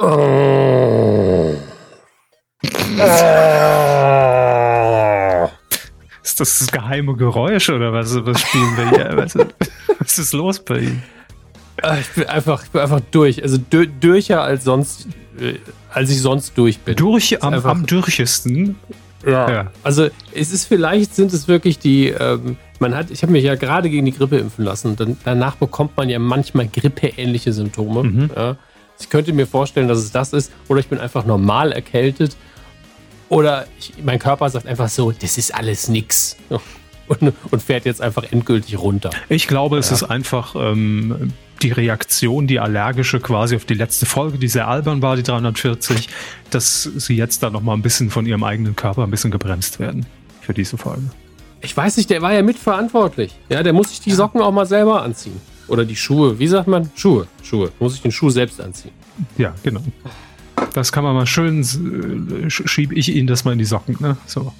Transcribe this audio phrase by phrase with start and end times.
[0.00, 1.56] Oh.
[6.22, 9.16] Ist das das geheime Geräusch oder was, was spielen wir hier?
[9.16, 9.34] Was,
[9.98, 11.02] was ist los bei Ihnen?
[11.82, 13.42] Äh, ich bin einfach, ich bin einfach durch.
[13.42, 15.08] Also dürcher als sonst,
[15.40, 15.54] äh,
[15.90, 16.94] als ich sonst durch bin.
[16.94, 18.76] Durch am, am durchesten.
[19.26, 19.50] Ja.
[19.50, 19.72] ja.
[19.82, 22.08] Also es ist vielleicht sind es wirklich die.
[22.08, 24.94] Ähm, man hat, ich habe mich ja gerade gegen die Grippe impfen lassen.
[24.94, 28.04] Dann, danach bekommt man ja manchmal grippeähnliche Symptome.
[28.04, 28.30] Mhm.
[28.36, 28.56] Ja.
[29.00, 30.52] Ich könnte mir vorstellen, dass es das ist.
[30.68, 32.36] Oder ich bin einfach normal erkältet.
[33.28, 36.36] Oder ich, mein Körper sagt einfach so, das ist alles nix.
[37.08, 39.08] Und, und fährt jetzt einfach endgültig runter.
[39.30, 39.96] Ich glaube, es ja.
[39.96, 45.00] ist einfach ähm, die Reaktion, die allergische quasi auf die letzte Folge, die sehr albern
[45.00, 46.10] war, die 340,
[46.50, 50.04] dass sie jetzt da nochmal ein bisschen von ihrem eigenen Körper ein bisschen gebremst werden
[50.42, 51.04] für diese Folge.
[51.60, 53.34] Ich weiß nicht, der war ja mitverantwortlich.
[53.48, 55.40] Ja, der muss sich die Socken auch mal selber anziehen.
[55.68, 56.38] Oder die Schuhe.
[56.38, 56.90] Wie sagt man?
[56.96, 57.26] Schuhe.
[57.42, 57.70] Schuhe.
[57.78, 58.92] Muss ich den Schuh selbst anziehen.
[59.36, 59.82] Ja, genau.
[60.74, 64.16] Das kann man mal schön, äh, schiebe ich Ihnen das mal in die Socken, ne?
[64.26, 64.52] So.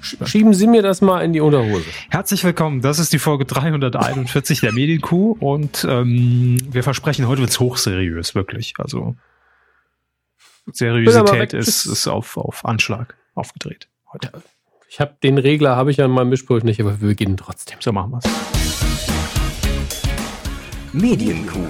[0.00, 1.84] Schieben Sie mir das mal in die Unterhose.
[2.10, 2.80] Herzlich willkommen.
[2.80, 8.34] Das ist die Folge 341 der Medienkuh und ähm, wir versprechen, heute wird es hochseriös,
[8.34, 8.74] wirklich.
[8.78, 9.16] Also
[10.72, 14.30] Seriosität ist, ist auf, auf Anschlag aufgedreht heute.
[14.88, 17.78] Ich habe den Regler, habe ich ja in meinem Mischpult nicht, aber wir beginnen trotzdem.
[17.80, 19.25] So machen wir es.
[20.96, 21.68] Medienkuh.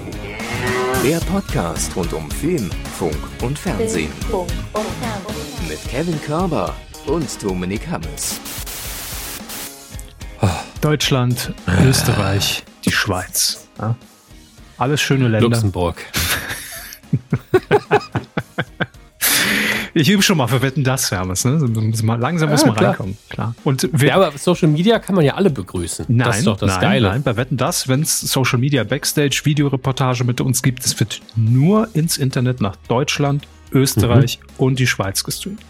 [1.03, 4.09] Der Podcast rund um Film, Funk und Fernsehen.
[5.67, 6.73] Mit Kevin Körber
[7.07, 8.39] und Dominik Hammes.
[10.79, 11.53] Deutschland,
[11.83, 13.67] Österreich, die Schweiz.
[13.77, 13.97] Ja?
[14.77, 15.49] Alles schöne Länder.
[15.49, 16.01] Luxemburg.
[19.97, 21.43] Ich übe schon mal für Wetten das, Hermes.
[21.43, 21.57] Ne?
[22.19, 22.89] Langsam muss ja, man klar.
[22.91, 23.17] reinkommen.
[23.29, 23.55] Klar.
[23.63, 26.05] Und ja, aber Social Media kann man ja alle begrüßen.
[26.07, 27.07] Nein, das ist doch das nein, Geile.
[27.09, 31.21] Nein, bei Wetten das, wenn es Social Media Backstage, Videoreportage mit uns gibt, es wird
[31.35, 34.65] nur ins Internet nach Deutschland, Österreich mhm.
[34.65, 35.61] und die Schweiz gestreamt.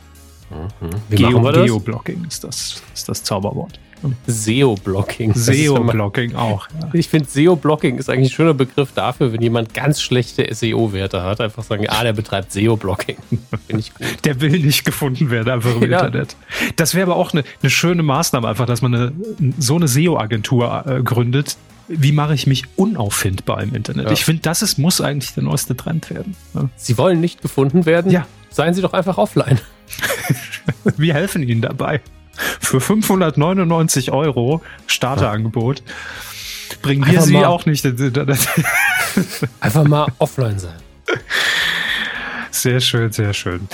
[0.49, 1.15] Mhm.
[1.15, 3.79] Geo, Geoblocking ist das, ist das Zauberwort.
[4.27, 5.33] SEO-Blocking.
[5.33, 6.67] SEO-Blocking auch.
[6.69, 6.89] Ja.
[6.93, 11.41] Ich finde, SEO-Blocking ist eigentlich ein schöner Begriff dafür, wenn jemand ganz schlechte SEO-Werte hat.
[11.41, 13.17] Einfach sagen, ah, der betreibt SEO-Blocking.
[13.67, 14.07] Finde ich gut.
[14.25, 15.99] Der will nicht gefunden werden, einfach im ja.
[15.99, 16.35] Internet.
[16.75, 19.11] Das wäre aber auch eine, eine, schöne Maßnahme, einfach, dass man eine,
[19.57, 21.57] so eine SEO-Agentur äh, gründet.
[21.87, 24.07] Wie mache ich mich unauffindbar im Internet?
[24.07, 24.11] Ja.
[24.11, 26.35] Ich finde, das ist, muss eigentlich der neueste Trend werden.
[26.75, 28.11] Sie wollen nicht gefunden werden?
[28.11, 28.27] Ja.
[28.49, 29.59] Seien Sie doch einfach offline.
[30.97, 32.01] Wir helfen Ihnen dabei.
[32.59, 35.83] Für 599 Euro Starterangebot
[36.81, 37.85] bringen wir sie auch nicht.
[39.59, 40.75] Einfach mal offline sein.
[42.51, 43.67] Sehr schön, sehr schön.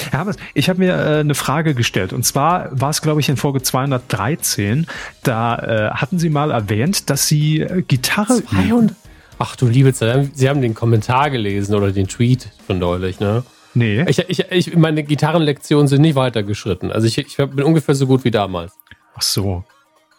[0.53, 2.11] Ich habe mir äh, eine Frage gestellt.
[2.11, 4.87] Und zwar war es, glaube ich, in Folge 213.
[5.23, 8.95] Da äh, hatten Sie mal erwähnt, dass Sie äh, Gitarre 200?
[9.39, 13.43] Ach du liebe Zeit, Sie haben den Kommentar gelesen oder den Tweet von neulich, ne?
[13.73, 14.05] Nee.
[14.07, 16.91] Ich, ich, ich, meine Gitarrenlektionen sind nicht weitergeschritten.
[16.91, 18.73] Also ich, ich bin ungefähr so gut wie damals.
[19.15, 19.63] Ach so.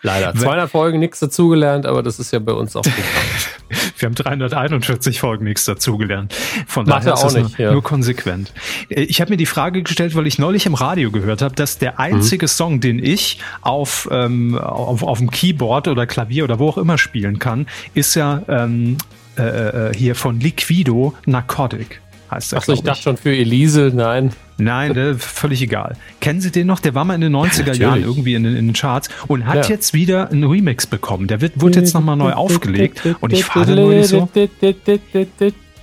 [0.05, 0.35] Leider.
[0.35, 2.85] 200 Folgen nichts dazugelernt, aber das ist ja bei uns auch.
[3.99, 6.35] Wir haben 341 Folgen nichts dazugelernt.
[6.67, 7.73] Von Macht daher ist das nicht, nur, ja.
[7.73, 8.53] nur konsequent.
[8.91, 11.99] Ich habe mir die Frage gestellt, weil ich neulich im Radio gehört habe, dass der
[11.99, 12.49] einzige mhm.
[12.49, 16.99] Song, den ich auf, ähm, auf, auf dem Keyboard oder Klavier oder wo auch immer
[16.99, 18.99] spielen kann, ist ja ähm,
[19.39, 22.03] äh, äh hier von Liquido Narcotic
[22.35, 22.59] heißt er.
[22.59, 24.33] Achso, ich dachte schon für Elise, nein.
[24.57, 25.97] Nein, der, völlig egal.
[26.21, 26.79] Kennen Sie den noch?
[26.79, 29.65] Der war mal in den 90er ja, Jahren irgendwie in, in, den Charts und hat
[29.65, 29.71] ja.
[29.71, 31.27] jetzt wieder einen Remix bekommen.
[31.27, 34.29] Der wird, wurde jetzt nochmal neu aufgelegt und ich fahre nur nicht so.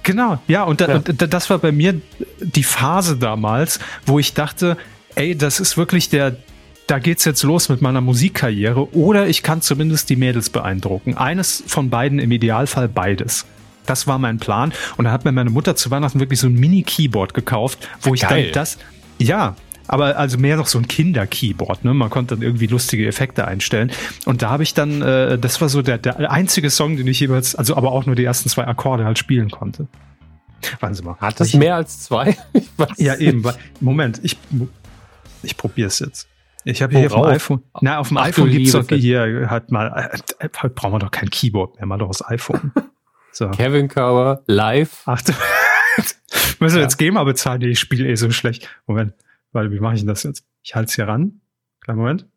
[0.04, 0.96] Genau, ja, und, da, ja.
[0.96, 2.00] und das war bei mir
[2.40, 4.78] die Phase damals, wo ich dachte,
[5.16, 6.38] ey, das ist wirklich der,
[6.88, 11.18] da geht's jetzt los mit meiner Musikkarriere oder ich kann zumindest die Mädels beeindrucken.
[11.18, 13.46] Eines von beiden, im Idealfall beides.
[13.86, 14.74] Das war mein Plan.
[14.98, 18.22] Und da hat mir meine Mutter zu Weihnachten wirklich so ein Mini-Keyboard gekauft, wo ich
[18.22, 18.46] Geil.
[18.46, 18.78] dann das,
[19.18, 19.56] ja,
[19.88, 21.94] aber also mehr noch so ein Kinder-Keyboard, ne?
[21.94, 23.92] Man konnte dann irgendwie lustige Effekte einstellen.
[24.26, 27.20] Und da habe ich dann, äh, das war so der, der einzige Song, den ich
[27.20, 29.88] jeweils, also aber auch nur die ersten zwei Akkorde halt spielen konnte.
[30.80, 31.18] Warten Sie mal.
[31.18, 32.38] Hat das ich, mehr als zwei?
[32.98, 33.44] ja, eben.
[33.80, 34.38] Moment, ich,
[35.44, 36.28] ich probiere es jetzt.
[36.64, 37.64] Ich habe hier auf dem iPhone.
[37.82, 40.12] Na, auf dem Ach, iPhone gibt's doch hier halt mal.
[40.40, 42.72] Äh, äh, brauchen wir doch kein Keyboard mehr, mal doch das iPhone.
[43.32, 43.50] So.
[43.50, 45.04] Kevin Körber live.
[45.06, 45.22] Ach,
[46.60, 46.82] müssen wir ja.
[46.82, 47.60] jetzt GEMA bezahlen?
[47.62, 48.70] Nee, ich spiele eh so schlecht.
[48.88, 49.14] Moment,
[49.52, 50.46] warte, wie mache ich denn das jetzt?
[50.64, 51.42] Ich halte es hier ran.
[51.82, 52.28] Kleinen Moment.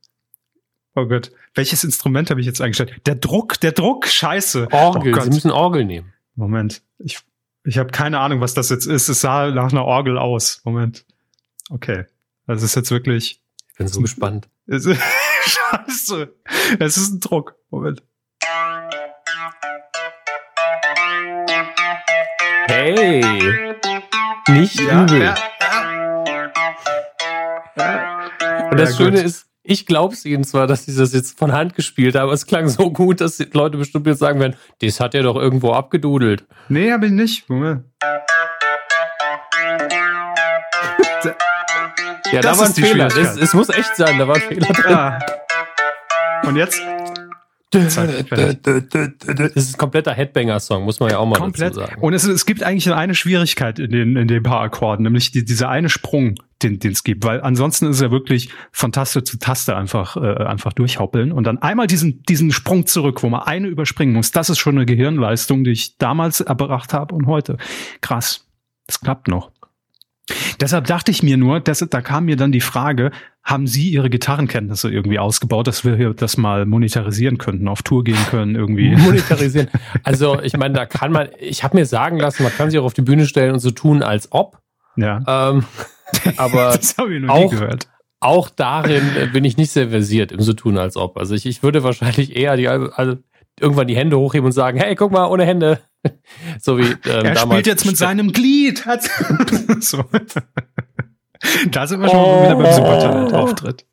[0.95, 3.01] Oh Gott, welches Instrument habe ich jetzt eingestellt?
[3.07, 4.69] Der Druck, der Druck, scheiße.
[4.71, 6.13] Orgel, oh Sie müssen Orgel nehmen.
[6.37, 7.19] Moment, ich,
[7.65, 9.09] ich habe keine Ahnung, was das jetzt ist.
[9.09, 10.61] Es sah nach einer Orgel aus.
[10.65, 11.05] Moment.
[11.71, 12.05] Okay,
[12.47, 13.41] das ist jetzt wirklich...
[13.71, 14.49] Ich bin so gespannt.
[14.69, 16.33] scheiße,
[16.79, 17.57] es ist ein Druck.
[17.71, 18.03] Moment.
[22.85, 23.23] Hey!
[24.51, 25.23] nicht ja, übel.
[25.23, 25.35] Ja,
[27.79, 28.69] ja.
[28.71, 29.25] Und das Schöne gut.
[29.25, 32.35] ist, ich glaube es ihnen zwar, dass sie das jetzt von Hand gespielt haben, aber
[32.35, 35.37] es klang so gut, dass die Leute bestimmt jetzt sagen werden, das hat er doch
[35.37, 36.45] irgendwo abgedudelt.
[36.69, 37.49] Nee, hab ich nicht.
[37.49, 37.85] Moment.
[42.33, 43.07] ja, das da war ein Fehler.
[43.17, 44.95] Es muss echt sein, da war ein Fehler drin.
[44.95, 45.19] Ah.
[46.47, 46.83] Und jetzt?
[47.75, 51.77] Das ist ein kompletter Headbanger-Song, muss man ja auch mal Komplett.
[51.77, 52.01] dazu sagen.
[52.01, 55.33] Und es, es gibt eigentlich nur eine Schwierigkeit in den, in den paar Akkorden, nämlich
[55.33, 59.39] die, dieser eine Sprung, den es gibt, weil ansonsten ist er wirklich von Taste zu
[59.39, 63.69] Taste einfach, äh, einfach durchhoppeln und dann einmal diesen, diesen Sprung zurück, wo man eine
[63.69, 64.31] überspringen muss.
[64.31, 67.59] Das ist schon eine Gehirnleistung, die ich damals erbracht habe und heute.
[68.01, 68.47] Krass.
[68.87, 69.51] Das klappt noch.
[70.61, 73.11] Deshalb dachte ich mir nur, dass, da kam mir dann die Frage,
[73.43, 78.05] haben Sie Ihre Gitarrenkenntnisse irgendwie ausgebaut, dass wir hier das mal monetarisieren könnten, auf Tour
[78.05, 78.97] gehen können irgendwie?
[78.97, 79.69] Monetarisieren.
[80.03, 82.85] Also ich meine, da kann man, ich habe mir sagen lassen, man kann sich auch
[82.85, 84.59] auf die Bühne stellen und so tun, als ob.
[84.97, 85.23] Ja.
[85.27, 85.65] Ähm,
[86.37, 87.89] aber das ich noch auch, nie gehört.
[88.21, 89.03] Auch darin
[89.35, 91.19] bin ich nicht sehr versiert im so tun, als ob.
[91.19, 93.17] Also ich, ich würde wahrscheinlich eher die, also
[93.61, 95.81] irgendwann die Hände hochheben und sagen, hey, guck mal, ohne Hände.
[96.61, 98.85] so wie ähm, er spielt jetzt mit seinem Glied.
[99.81, 100.05] so.
[101.71, 102.43] Da sind wir schon oh.
[102.45, 103.87] wieder beim Supertalent-Auftritt.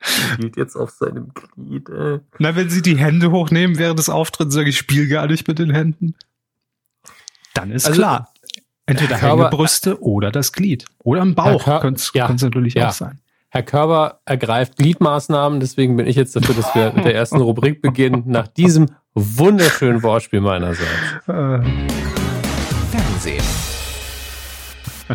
[0.00, 1.88] Spielt jetzt auf seinem Glied.
[1.88, 2.20] Äh.
[2.38, 5.58] Na, wenn sie die Hände hochnehmen während des Auftritts, sage ich, spiel gar nicht mit
[5.58, 6.14] den Händen.
[7.54, 8.32] Dann ist also, klar.
[8.86, 10.86] Entweder Körper, Hängebrüste oder das Glied.
[10.98, 12.88] Oder im Bauch könnte es ja, natürlich ja.
[12.88, 13.20] auch sein.
[13.50, 17.80] Herr Körber ergreift Gliedmaßnahmen, deswegen bin ich jetzt dafür, dass wir mit der ersten Rubrik
[17.80, 20.88] beginnen, nach diesem wunderschönen Wortspiel meinerseits.
[21.26, 21.60] Äh.
[22.90, 23.44] Fernsehen.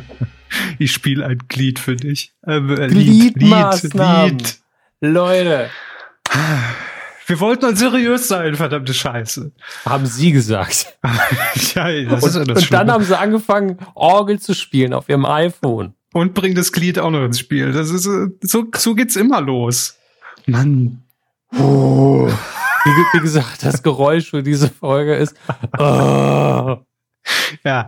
[0.78, 2.34] Ich spiele ein Glied für dich.
[2.45, 4.38] Äh, Gliedmaßnahmen.
[4.38, 4.60] Lied, Lied.
[5.01, 5.69] Leute.
[7.25, 9.51] Wir wollten mal seriös sein, verdammte Scheiße.
[9.86, 10.98] Haben Sie gesagt.
[11.75, 15.10] ja, das und, ist ja das Und dann haben sie angefangen, Orgel zu spielen auf
[15.10, 15.94] ihrem iPhone.
[16.13, 17.72] Und bringen das Glied auch noch ins Spiel.
[17.72, 19.98] Das ist, äh, so, so geht's immer los.
[20.46, 21.04] Mann.
[21.57, 22.30] Oh.
[22.85, 25.35] Wie, wie gesagt, das Geräusch für diese Folge ist.
[25.77, 26.77] Oh.
[27.63, 27.88] Ja,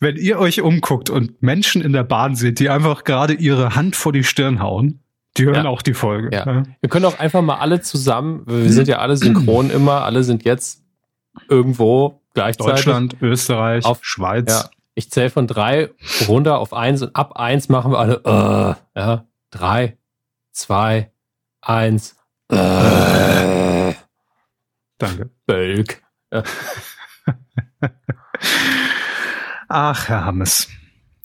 [0.00, 3.96] wenn ihr euch umguckt und Menschen in der Bahn seht, die einfach gerade ihre Hand
[3.96, 5.00] vor die Stirn hauen,
[5.36, 5.70] die hören ja.
[5.70, 6.30] auch die Folge.
[6.34, 6.46] Ja.
[6.46, 6.62] ja.
[6.80, 10.44] Wir können auch einfach mal alle zusammen, wir sind ja alle synchron immer, alle sind
[10.44, 10.82] jetzt
[11.48, 12.74] irgendwo gleichzeitig.
[12.74, 14.52] Deutschland, Österreich, auf, Schweiz.
[14.52, 14.70] Ja.
[14.94, 15.90] Ich zähle von drei
[16.26, 19.98] runter auf eins und ab eins machen wir alle, äh, ja, drei,
[20.52, 21.10] zwei,
[21.60, 22.16] eins,
[22.50, 23.65] äh.
[24.98, 25.30] Danke.
[25.46, 26.02] Bölk.
[26.32, 26.42] Ja.
[29.68, 30.68] Ach, Herr Hammes.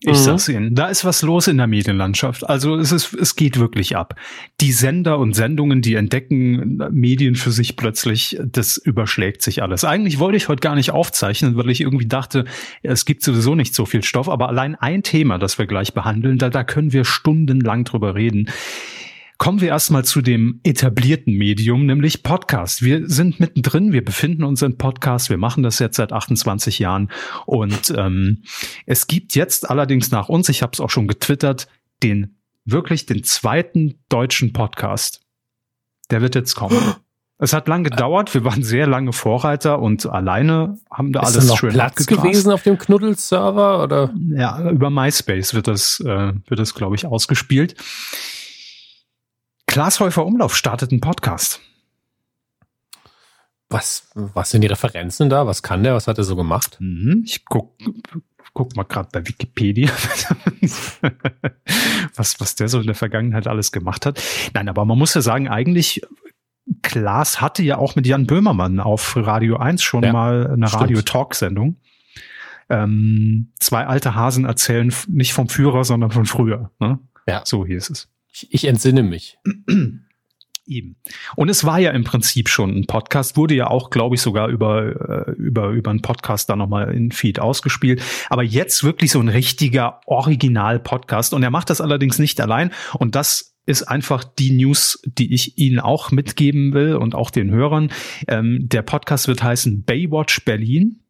[0.03, 0.23] Ich mhm.
[0.23, 2.49] sag's Ihnen, da ist was los in der Medienlandschaft.
[2.49, 4.15] Also es ist, es geht wirklich ab.
[4.59, 9.83] Die Sender und Sendungen, die entdecken Medien für sich plötzlich, das überschlägt sich alles.
[9.83, 12.45] Eigentlich wollte ich heute gar nicht aufzeichnen, weil ich irgendwie dachte,
[12.81, 16.39] es gibt sowieso nicht so viel Stoff, aber allein ein Thema, das wir gleich behandeln,
[16.39, 18.49] da, da können wir stundenlang drüber reden.
[19.41, 22.83] Kommen wir erstmal zu dem etablierten Medium, nämlich Podcast.
[22.83, 27.09] Wir sind mittendrin, wir befinden uns in Podcast, wir machen das jetzt seit 28 Jahren
[27.47, 28.43] und ähm,
[28.85, 31.67] es gibt jetzt allerdings nach uns, ich habe es auch schon getwittert,
[32.03, 32.35] den
[32.65, 35.21] wirklich den zweiten deutschen Podcast.
[36.11, 36.77] Der wird jetzt kommen.
[37.39, 41.47] Es hat lange gedauert, wir waren sehr lange Vorreiter und alleine haben da Ist alles
[41.47, 44.13] da noch schön Platz gewesen auf dem Knuddel-Server oder?
[44.35, 47.73] Ja, über MySpace wird das, äh, wird das glaube ich ausgespielt.
[49.67, 51.61] Klaas Häufer Umlauf startet einen Podcast.
[53.69, 55.47] Was, was sind die Referenzen da?
[55.47, 55.93] Was kann der?
[55.93, 56.75] Was hat er so gemacht?
[56.79, 57.77] Mhm, ich guck,
[58.53, 59.89] guck mal gerade bei Wikipedia,
[62.15, 64.21] was, was der so in der Vergangenheit alles gemacht hat.
[64.53, 66.01] Nein, aber man muss ja sagen, eigentlich,
[66.81, 71.77] Klaas hatte ja auch mit Jan Böhmermann auf Radio 1 schon ja, mal eine Radio-Talk-Sendung.
[72.69, 76.71] Ähm, zwei alte Hasen erzählen nicht vom Führer, sondern von früher.
[76.79, 76.99] Ne?
[77.27, 77.41] Ja.
[77.45, 78.09] So hieß es.
[78.31, 79.37] Ich, ich entsinne mich.
[80.67, 80.95] Eben.
[81.35, 84.47] Und es war ja im Prinzip schon ein Podcast, wurde ja auch, glaube ich, sogar
[84.47, 88.01] über, äh, über, über einen Podcast da nochmal in Feed ausgespielt.
[88.29, 91.33] Aber jetzt wirklich so ein richtiger Original-Podcast.
[91.33, 92.71] Und er macht das allerdings nicht allein.
[92.93, 97.51] Und das ist einfach die News, die ich Ihnen auch mitgeben will und auch den
[97.51, 97.91] Hörern.
[98.27, 101.01] Ähm, der Podcast wird heißen Baywatch Berlin.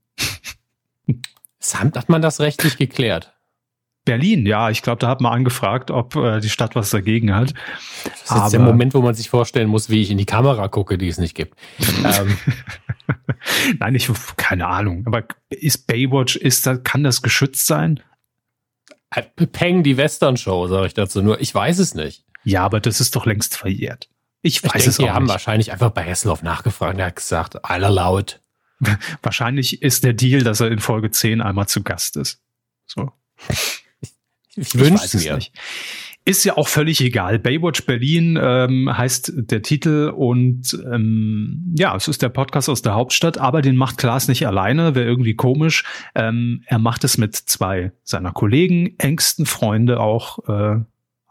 [1.59, 3.33] Samt hat man das rechtlich geklärt.
[4.03, 7.53] Berlin, ja, ich glaube, da hat man angefragt, ob äh, die Stadt was dagegen hat.
[8.03, 10.67] Das ist jetzt der Moment, wo man sich vorstellen muss, wie ich in die Kamera
[10.69, 11.57] gucke, die es nicht gibt.
[12.03, 12.37] ähm.
[13.79, 15.03] Nein, ich keine Ahnung.
[15.05, 17.99] Aber ist Baywatch, ist da, kann das geschützt sein?
[19.13, 21.39] Äh, Peng, die Western-Show, sage ich dazu nur.
[21.39, 22.23] Ich weiß es nicht.
[22.43, 24.09] Ja, aber das ist doch längst verjährt.
[24.41, 26.97] Ich weiß ich denke, es auch die haben wahrscheinlich einfach bei Hesselhoff nachgefragt.
[26.97, 28.41] Er hat gesagt, aller laut.
[29.21, 32.41] Wahrscheinlich ist der Deal, dass er in Folge 10 einmal zu Gast ist.
[32.87, 33.11] So.
[34.55, 35.35] Ich, wünsche es mir.
[35.35, 35.53] Nicht.
[36.23, 37.39] Ist ja auch völlig egal.
[37.39, 42.93] Baywatch Berlin ähm, heißt der Titel und ähm, ja, es ist der Podcast aus der
[42.93, 45.83] Hauptstadt, aber den macht Klaas nicht alleine, wäre irgendwie komisch.
[46.13, 50.81] Ähm, er macht es mit zwei seiner Kollegen, engsten Freunde auch, äh,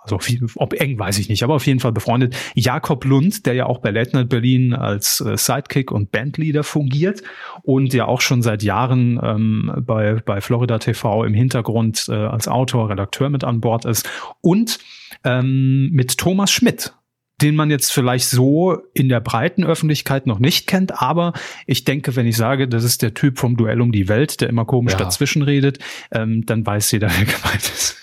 [0.02, 2.35] also viel, ob eng weiß ich nicht, aber auf jeden Fall befreundet.
[2.54, 7.23] Jakob Lund, der ja auch bei Late Night Berlin als äh, Sidekick und Bandleader fungiert
[7.62, 12.49] und ja auch schon seit Jahren ähm, bei, bei Florida TV im Hintergrund äh, als
[12.49, 14.09] Autor, Redakteur mit an Bord ist.
[14.40, 14.78] Und
[15.25, 16.95] ähm, mit Thomas Schmidt,
[17.42, 21.33] den man jetzt vielleicht so in der breiten Öffentlichkeit noch nicht kennt, aber
[21.66, 24.49] ich denke, wenn ich sage, das ist der Typ vom Duell um die Welt, der
[24.49, 24.99] immer komisch ja.
[24.99, 25.78] dazwischen redet,
[26.11, 28.00] ähm, dann weiß jeder, wer gemeint ist.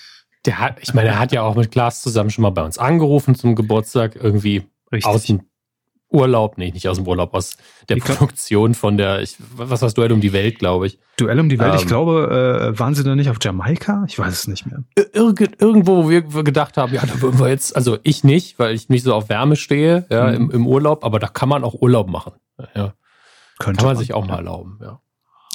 [0.47, 2.77] Der hat, ich meine, er hat ja auch mit Klaas zusammen schon mal bei uns
[2.77, 5.05] angerufen zum Geburtstag, irgendwie Richtig.
[5.05, 5.41] aus dem
[6.09, 7.57] Urlaub, nee, nicht aus dem Urlaub, aus
[7.89, 10.99] der ich Produktion von der, ich, was war das Duell um die Welt, glaube ich.
[11.17, 14.05] Duell um die Welt, ähm, ich glaube, äh, waren sie da nicht auf Jamaika?
[14.07, 14.83] Ich weiß es nicht mehr.
[15.11, 18.73] Irgend, irgendwo, wo wir gedacht haben, ja, da würden wir jetzt, also ich nicht, weil
[18.73, 20.35] ich nicht so auf Wärme stehe, ja, mhm.
[20.35, 22.33] im, im Urlaub, aber da kann man auch Urlaub machen.
[22.73, 22.93] Ja.
[23.59, 24.31] Könnte kann man, man sich auch ja.
[24.31, 25.01] mal erlauben, ja.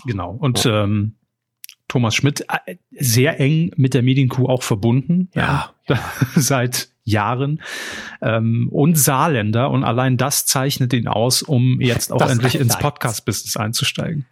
[0.04, 0.32] Genau.
[0.32, 0.68] Und oh.
[0.68, 1.16] ähm,
[1.92, 5.28] Thomas Schmidt äh, sehr eng mit der Medienkuh auch verbunden.
[5.34, 5.74] Ja.
[5.88, 5.98] ja.
[6.34, 7.60] Seit Jahren.
[8.22, 9.70] Ähm, und Saarländer.
[9.70, 14.24] Und allein das zeichnet ihn aus, um jetzt auch das endlich ins Podcast-Business einzusteigen.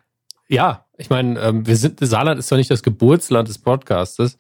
[0.49, 4.39] Ja, ich meine, ähm, wir sind, Saarland ist zwar nicht das Geburtsland des Podcastes,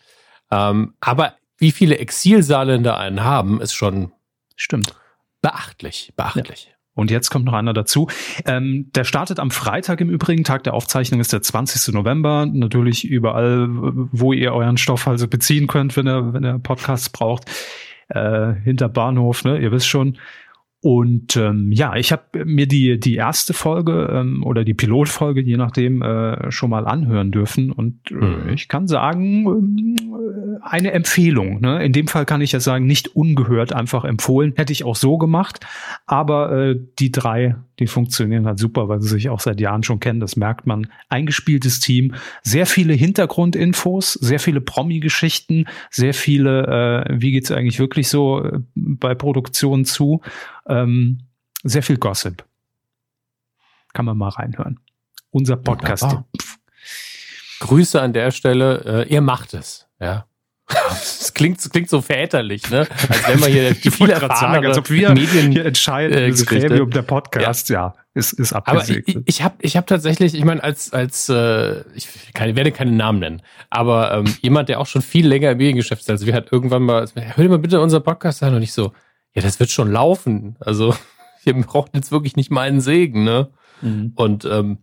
[0.50, 4.12] ähm, aber wie viele Exil-Saarländer einen haben, ist schon
[4.56, 4.94] Stimmt.
[5.42, 6.68] beachtlich, beachtlich.
[6.70, 6.79] Ja.
[7.00, 8.09] Und jetzt kommt noch einer dazu.
[8.45, 10.45] Ähm, der startet am Freitag im Übrigen.
[10.45, 11.95] Tag der Aufzeichnung ist der 20.
[11.95, 12.47] November.
[12.47, 17.50] Natürlich überall, wo ihr euren Stoff also beziehen könnt, wenn ihr, wenn ihr Podcasts braucht.
[18.09, 19.59] Äh, hinter Bahnhof, ne?
[19.59, 20.19] Ihr wisst schon.
[20.82, 25.58] Und ähm, ja, ich habe mir die die erste Folge ähm, oder die Pilotfolge, je
[25.58, 27.70] nachdem, äh, schon mal anhören dürfen.
[27.70, 28.49] Und äh, mhm.
[28.54, 31.60] ich kann sagen, äh, eine Empfehlung.
[31.60, 31.84] Ne?
[31.84, 34.54] In dem Fall kann ich ja sagen, nicht ungehört, einfach empfohlen.
[34.56, 35.60] Hätte ich auch so gemacht.
[36.06, 40.00] Aber äh, die drei, die funktionieren halt super, weil sie sich auch seit Jahren schon
[40.00, 40.20] kennen.
[40.20, 40.87] Das merkt man.
[41.10, 48.08] Eingespieltes Team, sehr viele Hintergrundinfos, sehr viele Promi-Geschichten, sehr viele, äh, wie geht's eigentlich wirklich
[48.08, 50.22] so äh, bei Produktionen zu
[50.66, 51.20] ähm,
[51.62, 52.44] sehr viel Gossip.
[53.92, 54.80] Kann man mal reinhören.
[55.30, 56.16] Unser Podcast.
[57.60, 59.04] Grüße an der Stelle.
[59.06, 59.88] Äh, ihr macht es.
[60.00, 60.26] Ja.
[61.20, 62.80] Das klingt, das klingt so väterlich, ne?
[63.08, 66.44] Als wenn man hier die viele sagen, als ob wir Medien hier entscheiden, äh, das
[66.44, 69.08] Gremium der Podcast, ja, ja ist, ist abgesegnet.
[69.08, 72.72] Aber ich, ich habe ich hab tatsächlich, ich meine, als, als äh, ich kann, werde
[72.72, 76.26] keine Namen nennen, aber ähm, jemand, der auch schon viel länger im Mediengeschäft ist als
[76.26, 78.92] wir, hat irgendwann mal, hör dir mal bitte unser Podcast an und ich so,
[79.34, 80.56] ja, das wird schon laufen.
[80.60, 80.94] Also,
[81.44, 83.50] wir brauchen jetzt wirklich nicht meinen Segen, ne?
[83.82, 84.12] Mhm.
[84.14, 84.78] Und ähm,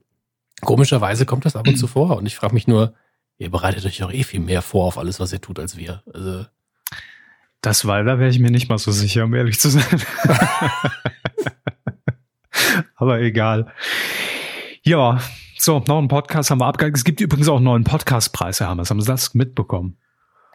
[0.62, 2.18] komischerweise kommt das ab und zu vor.
[2.18, 2.94] Und ich frage mich nur,
[3.38, 6.04] ihr bereitet euch auch eh viel mehr vor auf alles, was ihr tut, als wir.
[6.14, 6.46] Also.
[7.62, 9.84] Das war, da wäre ich mir nicht mal so sicher, um ehrlich zu sein.
[12.96, 13.72] Aber egal.
[14.84, 15.20] Ja,
[15.58, 16.96] so, noch einen Podcast haben wir abgehakt.
[16.96, 18.90] Es gibt übrigens auch einen neuen Podcastpreis, Herr Hammers.
[18.90, 19.98] Haben Sie das mitbekommen?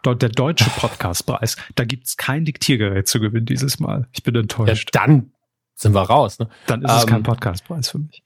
[0.03, 1.57] Der deutsche Podcastpreis.
[1.75, 4.07] Da gibt's kein Diktiergerät zu gewinnen dieses Mal.
[4.11, 4.91] Ich bin enttäuscht.
[4.93, 5.31] Ja, dann
[5.75, 6.39] sind wir raus.
[6.39, 6.49] Ne?
[6.67, 8.23] Dann ist um, es kein ähm, Podcastpreis für mich.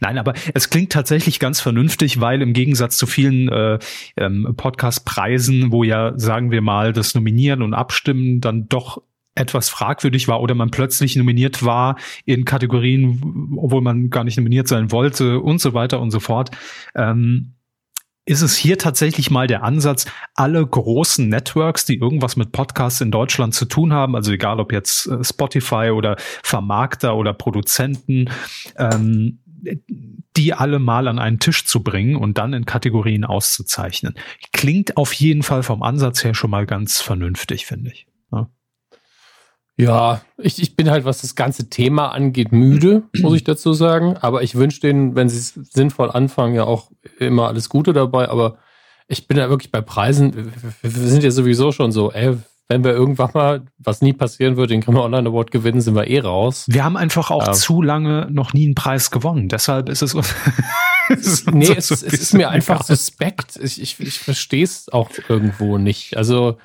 [0.00, 3.78] Nein, aber es klingt tatsächlich ganz vernünftig, weil im Gegensatz zu vielen äh,
[4.16, 9.02] ähm, Podcastpreisen, wo ja, sagen wir mal, das Nominieren und Abstimmen dann doch
[9.34, 14.66] etwas fragwürdig war oder man plötzlich nominiert war in Kategorien, obwohl man gar nicht nominiert
[14.66, 16.50] sein wollte und so weiter und so fort.
[16.94, 17.55] Ähm,
[18.26, 23.12] ist es hier tatsächlich mal der Ansatz, alle großen Networks, die irgendwas mit Podcasts in
[23.12, 28.28] Deutschland zu tun haben, also egal ob jetzt äh, Spotify oder Vermarkter oder Produzenten,
[28.76, 29.38] ähm,
[30.36, 34.14] die alle mal an einen Tisch zu bringen und dann in Kategorien auszuzeichnen.
[34.52, 38.06] Klingt auf jeden Fall vom Ansatz her schon mal ganz vernünftig, finde ich.
[38.32, 38.50] Ja.
[39.78, 44.16] Ja, ich, ich bin halt, was das ganze Thema angeht, müde, muss ich dazu sagen.
[44.16, 48.30] Aber ich wünsche denen, wenn sie es sinnvoll anfangen, ja auch immer alles Gute dabei.
[48.30, 48.56] Aber
[49.06, 50.52] ich bin ja wirklich bei Preisen,
[50.82, 54.70] wir, sind ja sowieso schon so, ey, wenn wir irgendwann mal, was nie passieren wird,
[54.70, 56.64] den Grimme Online Award gewinnen, sind wir eh raus.
[56.68, 59.48] Wir haben einfach auch ähm, zu lange noch nie einen Preis gewonnen.
[59.48, 60.16] Deshalb ist es.
[61.10, 63.56] es nee, es, es ist mir einfach suspekt.
[63.62, 66.16] Ich, ich, ich verstehe es auch irgendwo nicht.
[66.16, 66.56] Also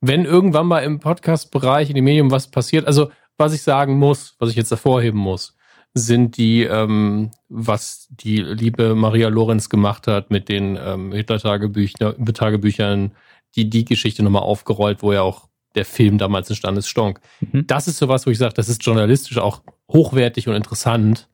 [0.00, 4.36] wenn irgendwann mal im Podcast-Bereich, in dem Medium was passiert, also was ich sagen muss,
[4.38, 5.56] was ich jetzt hervorheben muss,
[5.94, 13.12] sind die, ähm, was die liebe Maria Lorenz gemacht hat mit den ähm, Hitler-Tagebüchern,
[13.56, 17.20] die die Geschichte nochmal aufgerollt, wo ja auch der Film damals entstanden ist, Stonk.
[17.40, 17.66] Mhm.
[17.66, 21.28] Das ist sowas, wo ich sage, das ist journalistisch auch hochwertig und interessant,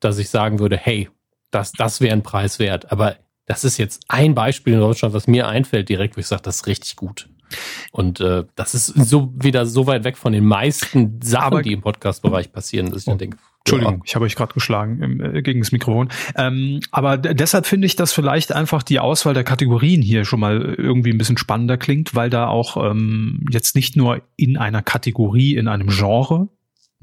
[0.00, 1.08] dass ich sagen würde, hey,
[1.50, 2.92] das, das wäre ein Preis wert.
[2.92, 3.16] Aber
[3.46, 6.56] das ist jetzt ein Beispiel in Deutschland, was mir einfällt direkt, wo ich sage, das
[6.56, 7.28] ist richtig gut.
[7.92, 11.72] Und äh, das ist so wieder so weit weg von den meisten Sachen, Aber, die
[11.72, 15.40] im Podcast-Bereich passieren, dass ich dann denke, Entschuldigung, ich habe euch gerade geschlagen im, äh,
[15.40, 16.10] gegen das Mikrofon.
[16.36, 20.74] Ähm, aber deshalb finde ich, dass vielleicht einfach die Auswahl der Kategorien hier schon mal
[20.76, 25.56] irgendwie ein bisschen spannender klingt, weil da auch ähm, jetzt nicht nur in einer Kategorie,
[25.56, 26.48] in einem Genre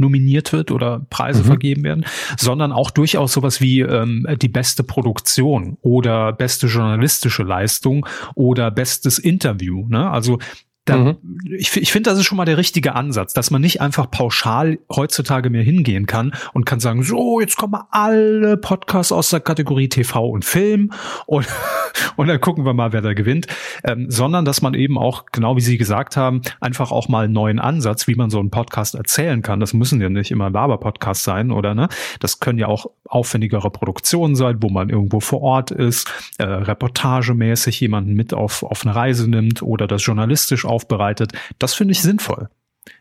[0.02, 1.48] nominiert wird oder Preise mhm.
[1.48, 2.06] vergeben werden,
[2.38, 8.06] sondern auch durchaus sowas wie ähm, die beste Produktion oder beste journalistische Leistung
[8.36, 9.88] oder bestes Interview.
[9.88, 10.10] Ne?
[10.10, 10.40] Also
[10.86, 11.18] da, mhm.
[11.58, 14.80] Ich, ich finde, das ist schon mal der richtige Ansatz, dass man nicht einfach pauschal
[14.90, 19.90] heutzutage mehr hingehen kann und kann sagen, so, jetzt kommen alle Podcasts aus der Kategorie
[19.90, 20.92] TV und Film
[21.28, 21.48] und,
[22.16, 23.46] und dann gucken wir mal, wer da gewinnt,
[23.84, 27.34] ähm, sondern dass man eben auch, genau wie Sie gesagt haben, einfach auch mal einen
[27.34, 29.60] neuen Ansatz, wie man so einen Podcast erzählen kann.
[29.60, 31.90] Das müssen ja nicht immer Laber-Podcasts sein, oder ne?
[32.20, 36.10] Das können ja auch aufwendigere Produktionen sein, wo man irgendwo vor Ort ist,
[36.40, 41.34] äh, reportagemäßig jemanden mit auf, auf eine Reise nimmt oder das journalistisch aufbereitet.
[41.60, 42.50] Das finde ich sinnvoll.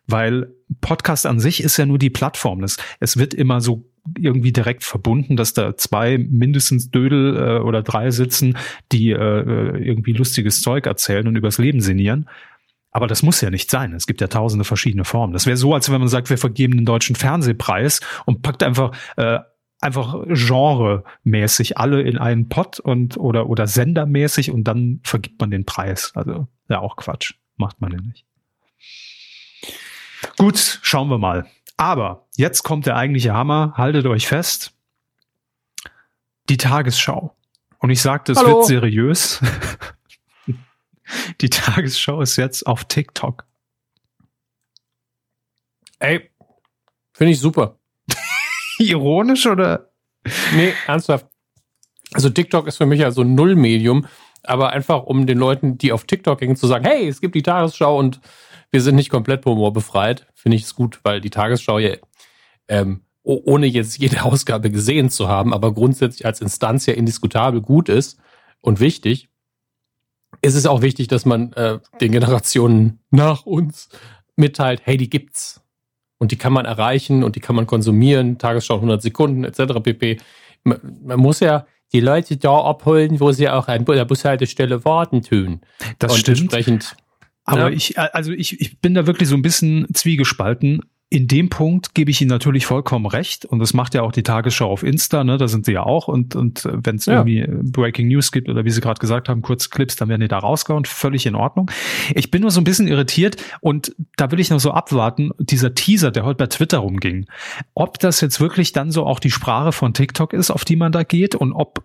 [0.07, 0.49] Weil
[0.81, 2.61] Podcast an sich ist ja nur die Plattform.
[2.61, 7.83] Das, es wird immer so irgendwie direkt verbunden, dass da zwei mindestens Dödel äh, oder
[7.83, 8.57] drei sitzen,
[8.93, 12.29] die äh, irgendwie lustiges Zeug erzählen und übers Leben sinnieren.
[12.93, 13.95] Aber das muss ja nicht sein.
[13.95, 15.33] Es gibt ja tausende verschiedene Formen.
[15.33, 18.93] Das wäre so, als wenn man sagt, wir vergeben den deutschen Fernsehpreis und packt einfach
[19.17, 19.39] äh,
[19.81, 25.65] einfach genremäßig alle in einen Pot und oder oder sendermäßig und dann vergibt man den
[25.65, 26.13] Preis.
[26.15, 27.35] Also ja auch Quatsch.
[27.61, 28.25] Macht man ja nicht.
[30.39, 31.47] Gut, schauen wir mal.
[31.77, 33.75] Aber jetzt kommt der eigentliche Hammer.
[33.77, 34.73] Haltet euch fest.
[36.49, 37.37] Die Tagesschau.
[37.79, 38.57] Und ich sagte, es Hallo.
[38.57, 39.43] wird seriös.
[41.43, 43.45] Die Tagesschau ist jetzt auf TikTok.
[45.99, 46.31] Ey,
[47.13, 47.79] finde ich super.
[48.79, 49.91] Ironisch oder?
[50.55, 51.27] Nee, ernsthaft.
[52.13, 54.07] Also TikTok ist für mich ja so ein Nullmedium
[54.43, 57.43] aber einfach um den Leuten, die auf TikTok hängen, zu sagen, hey, es gibt die
[57.43, 58.21] Tagesschau und
[58.71, 61.97] wir sind nicht komplett humorbefreit, finde ich es gut, weil die Tagesschau ja,
[62.69, 67.89] ähm, ohne jetzt jede Ausgabe gesehen zu haben, aber grundsätzlich als Instanz ja indiskutabel gut
[67.89, 68.19] ist
[68.61, 69.29] und wichtig,
[70.43, 73.89] ist es auch wichtig, dass man äh, den Generationen nach uns
[74.37, 75.61] mitteilt, hey, die gibt's.
[76.19, 79.81] Und die kann man erreichen und die kann man konsumieren, Tagesschau 100 Sekunden etc.
[79.83, 80.19] pp.
[80.65, 85.23] Man, man muss ja, die Leute da abholen, wo sie auch an der Bushaltestelle warten
[85.23, 85.61] tun.
[85.99, 86.97] Das und stimmt.
[87.45, 87.71] Aber ja.
[87.71, 92.13] ich, also ich, ich bin da wirklich so ein bisschen zwiegespalten in dem Punkt gebe
[92.13, 95.39] ich Ihnen natürlich vollkommen recht und das macht ja auch die Tagesschau auf Insta, ne?
[95.39, 97.15] Da sind sie ja auch und und wenn es ja.
[97.15, 100.29] irgendwie Breaking News gibt oder wie Sie gerade gesagt haben, kurz Clips, dann werden die
[100.29, 101.69] da rausgehauen, völlig in Ordnung.
[102.15, 105.75] Ich bin nur so ein bisschen irritiert und da will ich noch so abwarten, dieser
[105.75, 107.27] Teaser, der heute bei Twitter rumging,
[107.75, 110.93] ob das jetzt wirklich dann so auch die Sprache von TikTok ist, auf die man
[110.93, 111.85] da geht und ob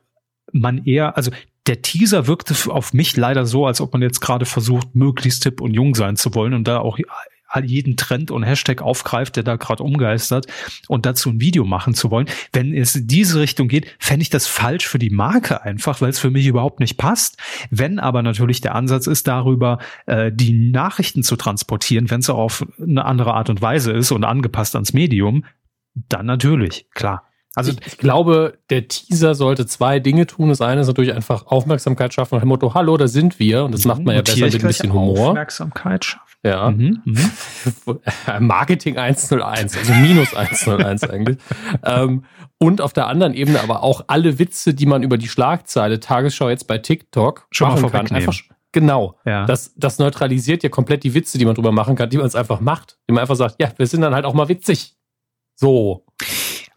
[0.52, 1.32] man eher, also
[1.66, 5.62] der Teaser wirkte auf mich leider so, als ob man jetzt gerade versucht, möglichst tipp
[5.62, 7.00] und jung sein zu wollen und da auch
[7.64, 10.48] jeden Trend und Hashtag aufgreift, der da gerade umgeistert
[10.88, 12.28] und dazu ein Video machen zu wollen.
[12.52, 16.10] Wenn es in diese Richtung geht, fände ich das falsch für die Marke einfach, weil
[16.10, 17.38] es für mich überhaupt nicht passt.
[17.70, 22.38] Wenn aber natürlich der Ansatz ist, darüber äh, die Nachrichten zu transportieren, wenn es auch
[22.38, 25.46] auf eine andere Art und Weise ist und angepasst ans Medium,
[25.94, 27.24] dann natürlich, klar.
[27.56, 30.50] Also ich, ich, glaube, der Teaser sollte zwei Dinge tun.
[30.50, 33.64] Das eine ist natürlich einfach Aufmerksamkeit schaffen nach dem Motto, hallo, da sind wir.
[33.64, 35.30] Und das macht man ja besser mit ein bisschen Humor.
[35.30, 36.25] Aufmerksamkeit schaffen.
[36.46, 36.70] Ja.
[36.70, 37.32] Mhm, mhm.
[38.40, 41.38] Marketing 101, also minus 101 eigentlich.
[41.84, 42.24] ähm,
[42.60, 46.50] und auf der anderen Ebene aber auch alle Witze, die man über die Schlagzeile Tagesschau
[46.50, 48.08] jetzt bei TikTok Schon machen kann.
[48.12, 48.36] Einfach,
[48.72, 49.18] genau.
[49.26, 49.48] Ja.
[49.48, 52.36] Das, das neutralisiert ja komplett die Witze, die man drüber machen kann, die man es
[52.36, 53.00] einfach macht.
[53.10, 54.96] Die man einfach sagt, ja, wir sind dann halt auch mal witzig.
[55.56, 56.06] So.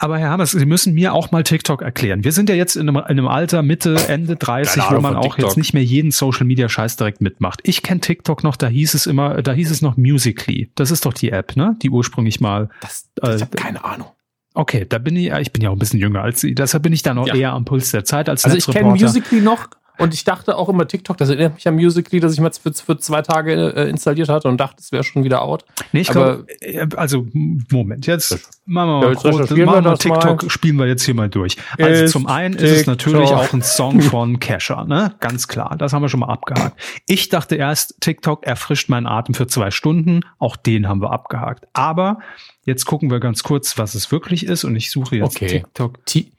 [0.01, 2.23] Aber Herr Hammers, Sie müssen mir auch mal TikTok erklären.
[2.23, 5.39] Wir sind ja jetzt in einem, in einem Alter, Mitte, Ende 30, wo man auch
[5.39, 7.61] jetzt nicht mehr jeden Social Media Scheiß direkt mitmacht.
[7.65, 10.71] Ich kenne TikTok noch, da hieß es immer, da hieß es noch Musically.
[10.77, 11.77] Das ist doch die App, ne?
[11.83, 12.71] Die ursprünglich mal.
[12.81, 14.09] Das, das äh, ich keine Ahnung.
[14.55, 16.93] Okay, da bin ich, ich bin ja auch ein bisschen jünger als Sie, deshalb bin
[16.93, 17.35] ich da noch ja.
[17.35, 20.69] eher am Puls der Zeit als Also ich kenne Musically noch, und ich dachte auch
[20.69, 23.89] immer TikTok, das erinnert mich an Musical.ly, das ich mal für, für zwei Tage äh,
[23.89, 25.65] installiert hatte und dachte, es wäre schon wieder out.
[25.93, 27.27] Nee, ich glaube, äh, also
[27.71, 28.33] Moment, jetzt
[28.65, 30.51] machen wir mal, ja, groß, machen wir TikTok, mal.
[30.51, 31.57] spielen wir jetzt hier mal durch.
[31.79, 32.71] Also ist zum einen TikTok.
[32.71, 35.15] ist es natürlich auch ein Song von Kesha, ne?
[35.21, 36.79] Ganz klar, das haben wir schon mal abgehakt.
[37.07, 41.67] Ich dachte erst, TikTok erfrischt meinen Atem für zwei Stunden, auch den haben wir abgehakt.
[41.73, 42.19] Aber
[42.65, 45.49] jetzt gucken wir ganz kurz, was es wirklich ist und ich suche jetzt okay.
[45.49, 46.05] TikTok.
[46.07, 46.33] T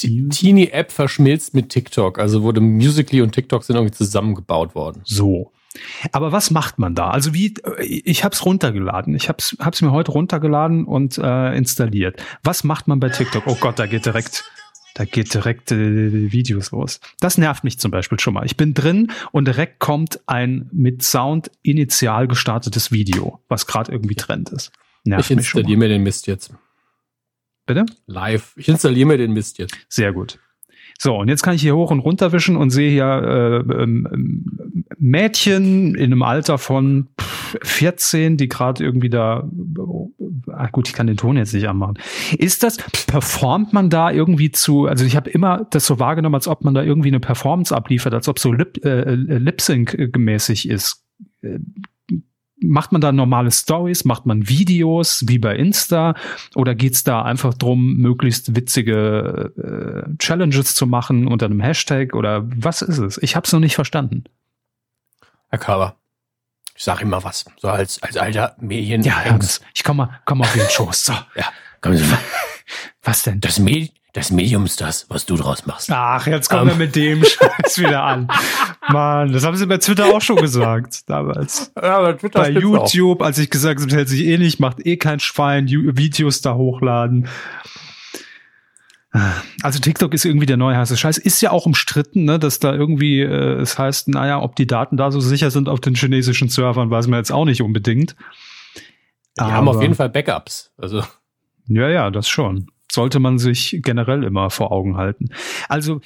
[0.00, 2.18] Teenie-App verschmilzt mit TikTok.
[2.18, 5.02] Also wurde Musically und TikTok sind irgendwie zusammengebaut worden.
[5.04, 5.52] So.
[6.12, 7.10] Aber was macht man da?
[7.10, 9.14] Also wie, ich habe es runtergeladen.
[9.14, 12.22] Ich habe es mir heute runtergeladen und äh, installiert.
[12.42, 13.44] Was macht man bei TikTok?
[13.46, 14.44] Oh Gott, da geht direkt.
[14.94, 16.98] Da geht direkt äh, Videos los.
[17.20, 18.44] Das nervt mich zum Beispiel schon mal.
[18.44, 24.16] Ich bin drin und direkt kommt ein mit Sound initial gestartetes Video, was gerade irgendwie
[24.16, 24.72] Trend ist.
[25.04, 26.52] Nervt ich installiere mir den Mist jetzt.
[27.70, 27.86] Bitte?
[28.08, 28.54] Live.
[28.56, 29.76] Ich installiere mir den Mist jetzt.
[29.88, 30.40] Sehr gut.
[30.98, 33.04] So, und jetzt kann ich hier hoch und runter wischen und sehe hier
[33.68, 37.10] äh, ähm, Mädchen in einem Alter von
[37.62, 39.48] 14, die gerade irgendwie da,
[40.48, 41.94] ah, gut, ich kann den Ton jetzt nicht anmachen.
[42.36, 46.48] Ist das, performt man da irgendwie zu, also ich habe immer das so wahrgenommen, als
[46.48, 51.04] ob man da irgendwie eine Performance abliefert, als ob so Lip, äh, Lip-Sync-mäßig ist
[52.60, 56.14] macht man da normale Stories, macht man Videos wie bei Insta
[56.54, 62.42] oder geht's da einfach drum, möglichst witzige äh, Challenges zu machen unter einem Hashtag oder
[62.44, 63.18] was ist es?
[63.22, 64.24] Ich habe es noch nicht verstanden.
[65.48, 65.96] Herr Körber,
[66.74, 69.02] ich sag immer was, so als als alter Medien.
[69.02, 69.64] Ja, Ernst.
[69.74, 71.06] ich komm mal, komm mal auf den Schoß.
[71.06, 71.46] So, ja,
[71.84, 72.18] mal.
[73.02, 73.40] Was denn?
[73.40, 75.90] Das Medien das Medium ist das, was du draus machst.
[75.92, 76.68] Ach, jetzt kommen um.
[76.68, 76.78] wir ähm.
[76.78, 78.28] mit dem Scheiß wieder an.
[78.88, 81.72] Mann, das haben sie bei Twitter auch schon gesagt, damals.
[81.80, 83.26] Ja, bei Twitter Bei YouTube, auch.
[83.26, 87.28] als ich gesagt habe, hält sich eh nicht, macht eh kein Schwein, Videos da hochladen.
[89.62, 91.18] Also TikTok ist irgendwie der neue heiße Scheiß.
[91.18, 94.96] Ist ja auch umstritten, ne, dass da irgendwie äh, es heißt, naja, ob die Daten
[94.96, 98.14] da so sicher sind auf den chinesischen Servern, weiß man jetzt auch nicht unbedingt.
[99.36, 100.72] Die Aber, haben auf jeden Fall Backups.
[100.78, 101.02] Also.
[101.66, 105.30] Ja, ja, das schon sollte man sich generell immer vor Augen halten.
[105.68, 106.00] Also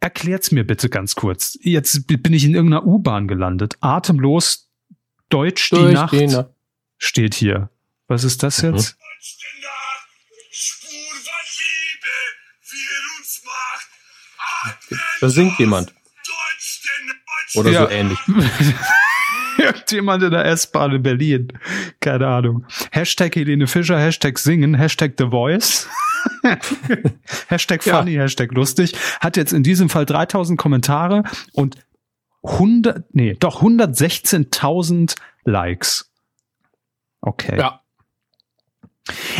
[0.00, 1.58] erklärt's mir bitte ganz kurz.
[1.62, 3.76] Jetzt bin ich in irgendeiner U-Bahn gelandet.
[3.80, 4.68] Atemlos
[5.28, 6.50] Deutsch, Durch die Nacht die Na
[6.98, 7.70] steht hier.
[8.08, 8.74] Was ist das mhm.
[8.74, 8.96] jetzt?
[15.20, 15.94] Da singt jemand.
[17.54, 17.82] Oder ja.
[17.82, 18.18] so ähnlich.
[19.60, 21.48] Irgendjemand in der S-Bahn in Berlin.
[22.00, 22.64] Keine Ahnung.
[22.92, 25.88] Hashtag Helene Fischer, Hashtag singen, Hashtag The Voice.
[27.48, 28.22] Hashtag funny, ja.
[28.22, 28.94] Hashtag lustig.
[29.20, 31.76] Hat jetzt in diesem Fall 3000 Kommentare und
[32.42, 36.10] 100, nee, doch 116.000 Likes.
[37.20, 37.58] Okay.
[37.58, 37.79] Ja.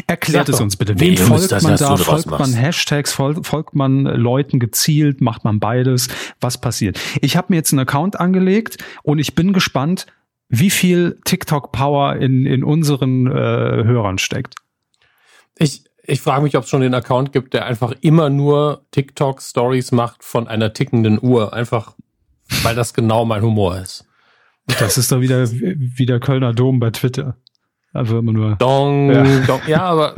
[0.06, 0.98] Erklärt es uns bitte.
[0.98, 1.96] Wem folgt das, man da?
[1.96, 3.12] Folgt man Hashtags?
[3.12, 5.20] Folgt, folgt man Leuten gezielt?
[5.20, 6.08] Macht man beides?
[6.40, 6.98] Was passiert?
[7.20, 10.06] Ich habe mir jetzt einen Account angelegt und ich bin gespannt,
[10.48, 14.56] wie viel TikTok-Power in, in unseren äh, Hörern steckt.
[15.56, 19.92] Ich, ich frage mich, ob es schon den Account gibt, der einfach immer nur TikTok-Stories
[19.92, 21.52] macht von einer tickenden Uhr.
[21.52, 21.94] Einfach,
[22.62, 24.06] weil das genau mein Humor ist.
[24.78, 27.36] Das ist doch wieder wie der Kölner Dom bei Twitter.
[27.92, 28.56] Also immer nur.
[28.56, 29.60] Dong, ja, dong.
[29.66, 30.14] ja aber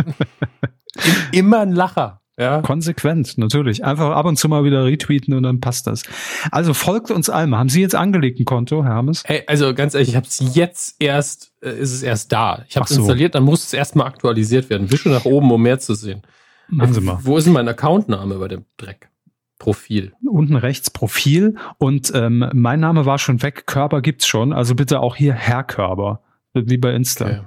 [1.33, 2.23] immer ein Lacher.
[2.39, 2.63] Ja.
[2.63, 3.85] Konsequent, natürlich.
[3.85, 6.03] Einfach ab und zu mal wieder retweeten und dann passt das.
[6.51, 7.55] Also folgt uns allen.
[7.55, 9.23] Haben Sie jetzt angelegt ein Konto, Herr Hermes?
[9.27, 12.65] Hey, also ganz ehrlich, ich habe es jetzt erst, äh, ist es erst da.
[12.69, 13.01] Ich habe es so.
[13.01, 14.91] installiert, dann muss es erstmal aktualisiert werden.
[14.91, 16.23] Wische nach oben, um mehr zu sehen.
[16.69, 17.19] Machen Sie mal.
[17.21, 19.11] Wo ist denn mein Accountname bei dem Dreck?
[19.59, 20.13] Profil.
[20.25, 23.67] Unten rechts Profil und ähm, mein Name war schon weg.
[23.67, 24.53] Körper gibt's schon.
[24.53, 26.23] Also bitte auch hier Herr Körper,
[26.55, 27.27] wie bei Insta.
[27.27, 27.41] Okay.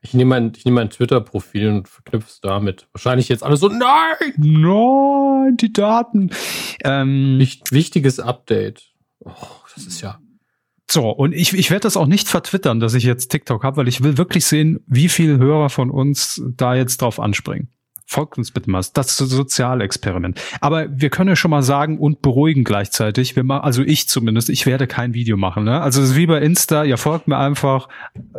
[0.00, 2.86] Ich nehme mein, ich nehme mein Twitter-Profil und verknüpfe es damit.
[2.92, 4.34] Wahrscheinlich jetzt alle so, nein!
[4.36, 6.30] Nein, die Daten.
[6.84, 7.38] Ähm,
[7.70, 8.92] wichtiges Update.
[9.20, 9.32] Oh,
[9.74, 10.20] das ist ja.
[10.90, 13.88] So, und ich, ich werde das auch nicht vertwittern, dass ich jetzt TikTok habe, weil
[13.88, 17.68] ich will wirklich sehen, wie viele Hörer von uns da jetzt drauf anspringen.
[18.10, 18.82] Folgt uns bitte mal.
[18.94, 20.40] Das Sozialexperiment.
[20.62, 23.36] Aber wir können ja schon mal sagen und beruhigen gleichzeitig.
[23.36, 25.64] Wir machen, also ich zumindest, ich werde kein Video machen.
[25.64, 25.78] Ne?
[25.78, 27.90] Also es ist wie bei Insta, ihr folgt mir einfach,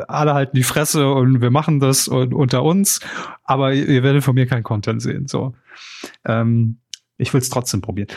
[0.08, 3.00] alle halten die Fresse und wir machen das und, unter uns.
[3.44, 5.28] Aber ihr werdet von mir kein Content sehen.
[5.28, 5.54] So.
[6.26, 6.80] Ähm,
[7.20, 8.08] ich will es trotzdem probieren.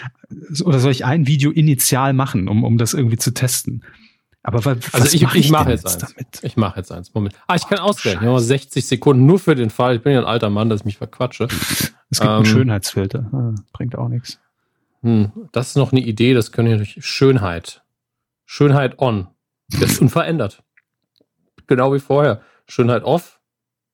[0.65, 3.85] Oder soll ich ein Video initial machen, um, um das irgendwie zu testen?
[4.43, 6.15] Aber was, also ich, mach ich, ich mache jetzt, jetzt eins.
[6.15, 6.41] Damit?
[6.43, 7.15] Ich mache jetzt eins.
[7.15, 7.35] Moment.
[7.47, 8.19] Ah, ich kann auswählen.
[8.21, 9.97] Ich habe 60 Sekunden nur für den Fall.
[9.97, 11.45] Ich bin ja ein alter Mann, dass ich mich verquatsche.
[12.11, 13.31] Es gibt ähm, einen Schönheitsfilter.
[13.33, 14.41] Ah, bringt auch nichts.
[15.03, 16.35] Hm, das ist noch eine Idee.
[16.35, 17.83] Das können wir durch Schönheit.
[18.45, 19.29] Schönheit on.
[19.69, 20.63] Das ist unverändert.
[21.67, 22.43] genau wie vorher.
[22.67, 23.41] Schönheit off.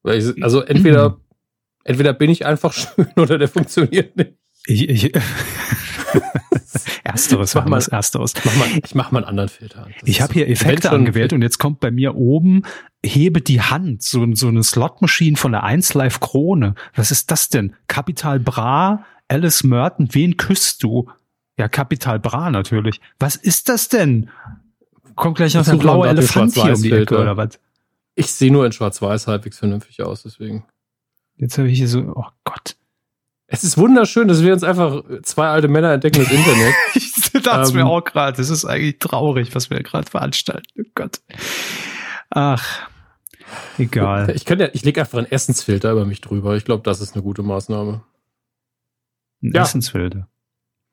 [0.02, 1.18] Also entweder,
[1.84, 4.32] entweder bin ich einfach schön oder der funktioniert nicht.
[4.66, 5.12] Ich, ich,
[7.04, 8.34] Ersteres, mach mal, Ersteres.
[8.44, 9.86] Mach mal, ich mach mal einen anderen Filter.
[10.00, 12.62] Das ich habe hier Effekte angewählt und jetzt kommt bei mir oben,
[13.04, 16.74] hebe die Hand, so, so eine Slot-Maschine von der 1 Live Krone.
[16.94, 17.74] Was ist das denn?
[17.86, 21.10] Capital Bra, Alice Merton, wen küsst du?
[21.56, 23.00] Ja, Capital Bra natürlich.
[23.18, 24.30] Was ist das denn?
[25.16, 27.58] Kommt gleich noch ein blauer Elefant hier um die Ecke oder was?
[28.14, 30.64] Ich sehe nur in Schwarz-Weiß halbwegs vernünftig aus, deswegen.
[31.36, 32.76] Jetzt habe ich hier so, oh Gott.
[33.50, 36.74] Es ist wunderschön, dass wir uns einfach zwei alte Männer entdecken das Internet.
[36.94, 40.68] ich dachte ähm, mir auch gerade, das ist eigentlich traurig, was wir gerade veranstalten.
[40.78, 41.20] Oh Gott.
[42.28, 42.88] Ach,
[43.78, 44.30] egal.
[44.36, 46.56] Ich könnte ja, ich lege einfach einen Essensfilter über mich drüber.
[46.56, 48.02] Ich glaube, das ist eine gute Maßnahme.
[49.42, 49.62] Ein ja.
[49.62, 50.28] Essensfilter.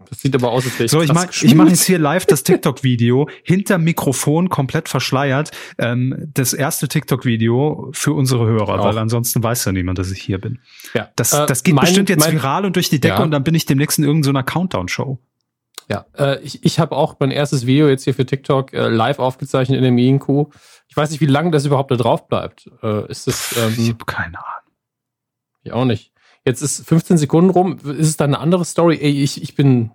[0.10, 2.26] Das sieht aber aus, als wäre ich So, ich mache ich mach jetzt hier live
[2.26, 5.52] das TikTok-Video hinter Mikrofon komplett verschleiert.
[5.78, 10.40] Ähm, das erste TikTok-Video für unsere Hörer, weil ansonsten weiß ja niemand, dass ich hier
[10.40, 10.60] bin.
[10.94, 11.10] Ja.
[11.16, 13.24] Das, äh, das geht mein, bestimmt jetzt mein, viral und durch die Decke ja.
[13.24, 15.18] und dann bin ich demnächst in irgendeiner Countdown-Show.
[15.88, 19.20] Ja, äh, ich, ich habe auch mein erstes Video jetzt hier für TikTok äh, live
[19.20, 20.50] aufgezeichnet in der Medienkuh.
[20.88, 22.70] Ich weiß nicht, wie lange das überhaupt da drauf bleibt.
[22.82, 23.56] Äh, ist das?
[23.58, 24.72] Ähm, ich habe keine Ahnung.
[25.64, 26.12] Ich auch nicht.
[26.46, 27.78] Jetzt ist 15 Sekunden rum.
[27.84, 29.00] Ist es dann eine andere Story?
[29.02, 29.92] Ey, ich, ich bin.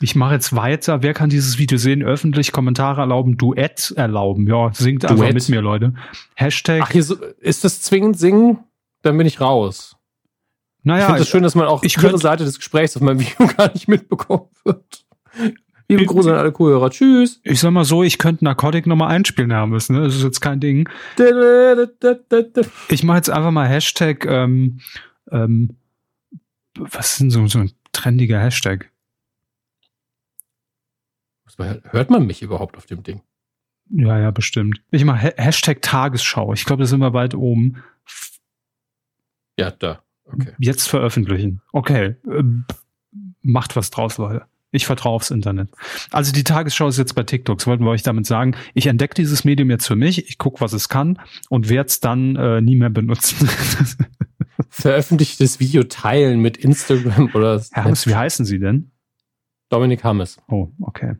[0.00, 1.02] Ich mache jetzt weiter.
[1.02, 2.02] Wer kann dieses Video sehen?
[2.02, 4.48] Öffentlich Kommentare erlauben, Duett erlauben.
[4.48, 5.12] Ja, singt Duett.
[5.12, 5.94] einfach mit mir, Leute.
[6.34, 6.82] Hashtag.
[6.82, 8.58] Ach, hier so, ist das zwingend singen?
[9.02, 9.96] Dann bin ich raus.
[10.82, 13.02] Naja, ich finde es das schön, dass man auch ich ihre Seite des Gesprächs auf
[13.02, 15.04] meinem Video gar nicht mitbekommen wird.
[15.88, 16.90] Liebe Grüße an alle Kuhhörer.
[16.90, 17.40] Tschüss.
[17.44, 19.94] Ich sag mal so, ich könnte Narcotic nochmal einspielen haben müssen.
[19.94, 20.04] Ne?
[20.04, 20.88] Das ist jetzt kein Ding.
[22.88, 24.80] Ich mache jetzt einfach mal Hashtag ähm,
[25.30, 25.76] ähm,
[26.74, 28.90] was ist denn so, so ein trendiger Hashtag?
[31.58, 33.20] Hört man mich überhaupt auf dem Ding?
[33.90, 34.80] Ja, ja, bestimmt.
[34.90, 36.54] Ich mache Hashtag Tagesschau.
[36.54, 37.82] Ich glaube, da sind wir bald oben.
[39.58, 40.02] Ja, da.
[40.24, 40.52] Okay.
[40.58, 41.60] Jetzt veröffentlichen.
[41.72, 42.16] Okay.
[42.26, 42.64] Ähm,
[43.42, 44.46] macht was draus, Leute.
[44.70, 45.68] Ich vertraue aufs Internet.
[46.10, 47.58] Also die Tagesschau ist jetzt bei TikTok.
[47.58, 48.56] Das wollten wir euch damit sagen.
[48.72, 50.26] Ich entdecke dieses Medium jetzt für mich.
[50.26, 53.50] Ich gucke, was es kann und werde es dann äh, nie mehr benutzen.
[54.70, 57.62] veröffentlichtes Video teilen mit Instagram oder.
[57.72, 58.92] Herr Hammes, wie heißen Sie denn?
[59.68, 60.38] Dominik Hammes.
[60.48, 61.16] Oh, okay.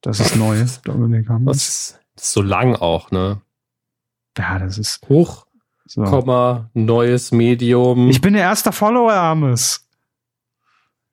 [0.00, 1.98] Das ist neu, Dominik Hammes.
[2.14, 3.40] Das ist so lang auch, ne?
[4.38, 5.06] Ja, das ist.
[5.08, 5.46] Hoch,
[5.86, 6.02] so.
[6.02, 8.08] Komma, neues Medium.
[8.08, 9.88] Ich bin der erste Follower, Hammes.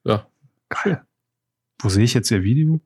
[0.04, 0.28] Ja.
[0.70, 1.02] Geil.
[1.80, 2.80] Wo sehe ich jetzt Ihr Video?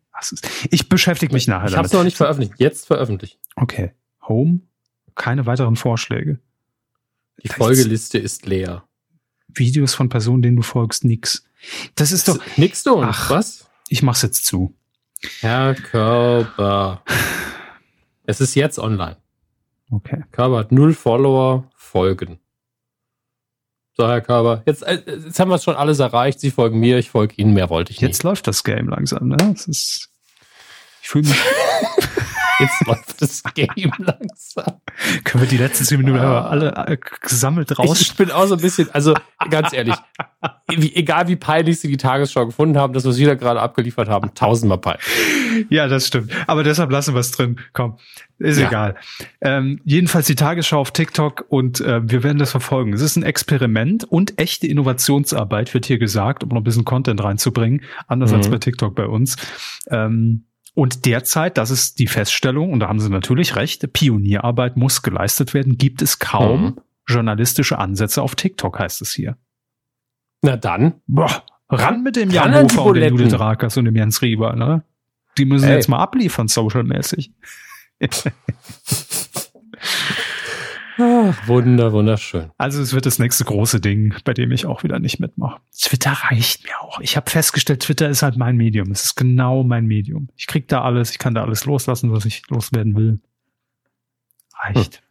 [0.71, 1.73] Ich beschäftige mich nachher ich damit.
[1.73, 2.59] Ich habe es noch nicht veröffentlicht.
[2.59, 3.39] Jetzt veröffentlicht.
[3.55, 3.93] Okay.
[4.27, 4.61] Home.
[5.13, 6.39] Keine weiteren Vorschläge.
[7.43, 8.87] Die Folgeliste ist leer.
[9.47, 11.45] Videos von Personen, denen du folgst, nix.
[11.95, 12.39] Das ist doch.
[12.57, 13.01] Nix du?
[13.01, 13.67] Ach, was?
[13.87, 14.75] Ich mach's jetzt zu.
[15.39, 17.03] Herr Körber.
[18.25, 19.17] es ist jetzt online.
[19.91, 20.23] Okay.
[20.31, 22.39] Körber hat null Follower, folgen.
[23.97, 26.41] So, Herr Körber, jetzt, äh, jetzt haben wir es schon alles erreicht.
[26.41, 28.09] Sie folgen mir, ich folge Ihnen, mehr wollte ich nicht.
[28.09, 29.37] Jetzt läuft das Game langsam, ne?
[29.37, 30.09] Das ist,
[31.01, 31.37] ich fühle mich.
[32.59, 34.81] Jetzt läuft das Game langsam.
[35.23, 36.47] Können wir die letzten zehn Minuten ah.
[36.47, 38.01] alle äh, gesammelt raus?
[38.01, 39.13] Ich, bin auch so ein bisschen, also
[39.49, 39.95] ganz ehrlich,
[40.69, 44.33] egal wie peinlich sie die Tagesschau gefunden haben, das, was wir da gerade abgeliefert haben,
[44.35, 45.05] tausendmal peinlich.
[45.69, 46.31] Ja, das stimmt.
[46.47, 47.59] Aber deshalb lassen wir es drin.
[47.73, 47.97] Komm,
[48.39, 48.67] ist ja.
[48.67, 48.95] egal.
[49.41, 52.93] Ähm, jedenfalls die Tagesschau auf TikTok und äh, wir werden das verfolgen.
[52.93, 57.23] Es ist ein Experiment und echte Innovationsarbeit, wird hier gesagt, um noch ein bisschen Content
[57.23, 57.81] reinzubringen.
[58.07, 58.37] Anders mhm.
[58.37, 59.35] als bei TikTok bei uns.
[59.89, 65.01] Ähm, und derzeit, das ist die Feststellung, und da haben Sie natürlich recht, Pionierarbeit muss
[65.01, 66.81] geleistet werden, gibt es kaum mhm.
[67.07, 69.37] journalistische Ansätze auf TikTok, heißt es hier.
[70.41, 70.95] Na dann.
[71.07, 74.83] Boah, ran mit dem Jan Hofer und dem Judith Rakers und dem Jens Rieber, ne?
[75.37, 75.75] Die müssen Ey.
[75.75, 77.31] jetzt mal abliefern, socialmäßig.
[80.97, 82.51] Ach, wunder, wunderschön.
[82.57, 85.59] Also es wird das nächste große Ding, bei dem ich auch wieder nicht mitmache.
[85.77, 86.99] Twitter reicht mir auch.
[87.01, 88.91] Ich habe festgestellt, Twitter ist halt mein Medium.
[88.91, 90.29] Es ist genau mein Medium.
[90.37, 93.19] Ich krieg da alles, ich kann da alles loslassen, was ich loswerden will.
[94.57, 95.01] Reicht.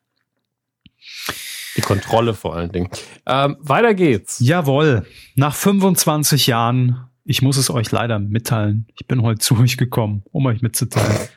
[0.96, 1.34] Hm.
[1.76, 2.88] Die Kontrolle vor allen Dingen.
[3.26, 4.40] Ähm, weiter geht's.
[4.40, 5.06] Jawohl.
[5.34, 10.22] Nach 25 Jahren, ich muss es euch leider mitteilen, ich bin heute zu euch gekommen,
[10.30, 11.28] um euch mitzuteilen.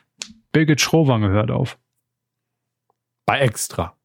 [0.52, 1.76] Birgit Schrowange hört auf.
[3.26, 3.97] Bei Extra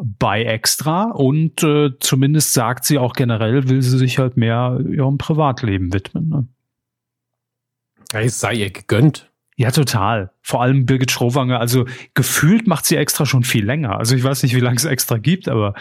[0.00, 5.18] bei Extra und äh, zumindest sagt sie auch generell, will sie sich halt mehr ihrem
[5.18, 6.28] Privatleben widmen.
[6.28, 6.46] Ne?
[8.12, 9.30] Es sei ihr gegönnt.
[9.56, 10.30] Ja, total.
[10.40, 11.58] Vor allem Birgit Schrowanger.
[11.58, 11.84] Also
[12.14, 13.98] gefühlt macht sie extra schon viel länger.
[13.98, 15.74] Also ich weiß nicht, wie lange es extra gibt, aber.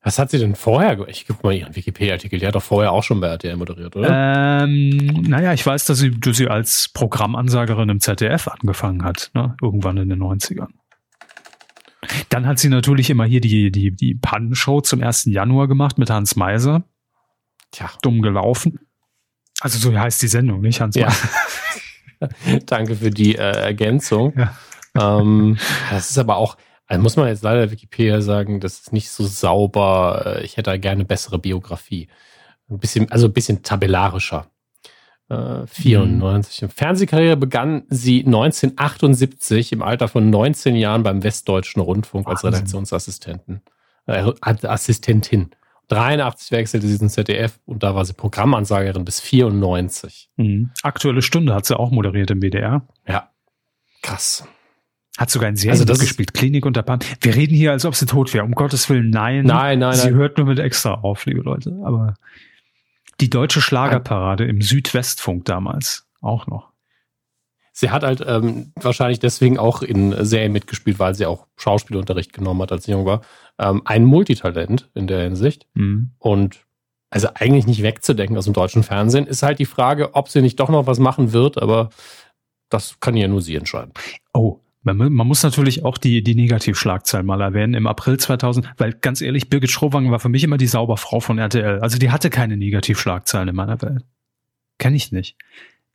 [0.00, 1.08] Was hat sie denn vorher?
[1.08, 2.38] Ich gucke mal ihren Wikipedia-Artikel.
[2.38, 4.62] Die hat doch vorher auch schon bei RTL moderiert, oder?
[4.62, 9.56] Ähm, naja, ich weiß, dass sie, dass sie als Programmansagerin im ZDF angefangen hat, ne?
[9.60, 10.68] irgendwann in den 90ern.
[12.28, 15.26] Dann hat sie natürlich immer hier die, die, die Pannenshow zum 1.
[15.26, 16.84] Januar gemacht mit Hans Meiser.
[17.70, 17.90] Tja.
[18.02, 18.80] Dumm gelaufen.
[19.60, 21.06] Also so heißt die Sendung, nicht Hans ja.
[21.06, 21.28] Meiser?
[22.66, 24.34] Danke für die äh, Ergänzung.
[24.36, 25.20] Ja.
[25.20, 25.58] Ähm,
[25.90, 29.26] das ist aber auch, also muss man jetzt leider Wikipedia sagen, das ist nicht so
[29.26, 30.22] sauber.
[30.40, 32.08] Äh, ich hätte da gerne bessere Biografie.
[32.68, 34.46] Ein bisschen, also ein bisschen tabellarischer.
[35.28, 36.62] 94.
[36.62, 36.68] Mhm.
[36.70, 42.48] Fernsehkarriere begann sie 1978 im Alter von 19 Jahren beim Westdeutschen Rundfunk Wahnsinn.
[42.48, 43.60] als Redaktionsassistentin.
[44.06, 45.50] Äh, Assistentin.
[45.88, 50.30] 83 wechselte sie ins ZDF und da war sie Programmansagerin bis 94.
[50.36, 50.70] Mhm.
[50.82, 52.86] Aktuelle Stunde hat sie auch moderiert im WDR.
[53.06, 53.30] Ja.
[54.02, 54.46] Krass.
[55.16, 56.98] Hat sogar ein Serien also das gespielt, Klinik unter Pan.
[57.20, 58.44] Wir reden hier, als ob sie tot wäre.
[58.44, 59.44] Um Gottes Willen, nein.
[59.44, 60.14] Nein, nein, Sie nein.
[60.14, 61.74] hört nur mit extra auf, liebe Leute.
[61.84, 62.14] Aber
[63.20, 66.72] Die deutsche Schlagerparade im Südwestfunk damals auch noch.
[67.72, 72.62] Sie hat halt ähm, wahrscheinlich deswegen auch in Serien mitgespielt, weil sie auch Schauspielunterricht genommen
[72.62, 73.20] hat, als sie jung war.
[73.58, 75.66] Ähm, ein Multitalent in der Hinsicht.
[75.74, 76.12] Mhm.
[76.18, 76.64] Und
[77.10, 79.26] also eigentlich nicht wegzudenken aus dem deutschen Fernsehen.
[79.26, 81.90] Ist halt die Frage, ob sie nicht doch noch was machen wird, aber
[82.70, 83.92] das kann ja nur sie entscheiden.
[84.32, 87.74] Oh, man, man, muss natürlich auch die, die Negativschlagzeilen mal erwähnen.
[87.74, 91.38] Im April 2000, weil ganz ehrlich, Birgit Schrowangen war für mich immer die Sauberfrau von
[91.38, 91.80] RTL.
[91.80, 94.04] Also die hatte keine Negativschlagzeilen in meiner Welt.
[94.78, 95.36] Kenn ich nicht.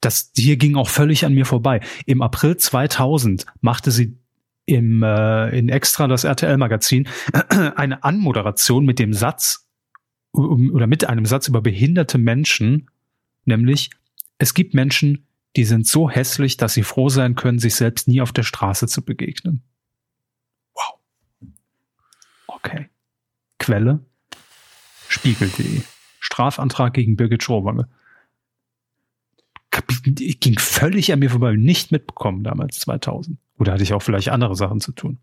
[0.01, 1.79] Das hier ging auch völlig an mir vorbei.
[2.05, 4.17] Im April 2000 machte sie
[4.65, 7.07] im äh, in extra das RTL Magazin
[7.75, 9.67] eine Anmoderation mit dem Satz
[10.33, 12.89] oder mit einem Satz über behinderte Menschen,
[13.45, 13.89] nämlich
[14.37, 18.21] es gibt Menschen, die sind so hässlich, dass sie froh sein können, sich selbst nie
[18.21, 19.63] auf der Straße zu begegnen.
[20.73, 21.49] Wow.
[22.47, 22.89] Okay.
[23.59, 24.05] Quelle
[25.07, 25.81] Spiegel.de.
[26.19, 27.89] Strafantrag gegen Birgit Schorwange.
[30.03, 33.37] Ging völlig an mir vorbei, nicht mitbekommen damals 2000.
[33.57, 35.19] Oder hatte ich auch vielleicht andere Sachen zu tun?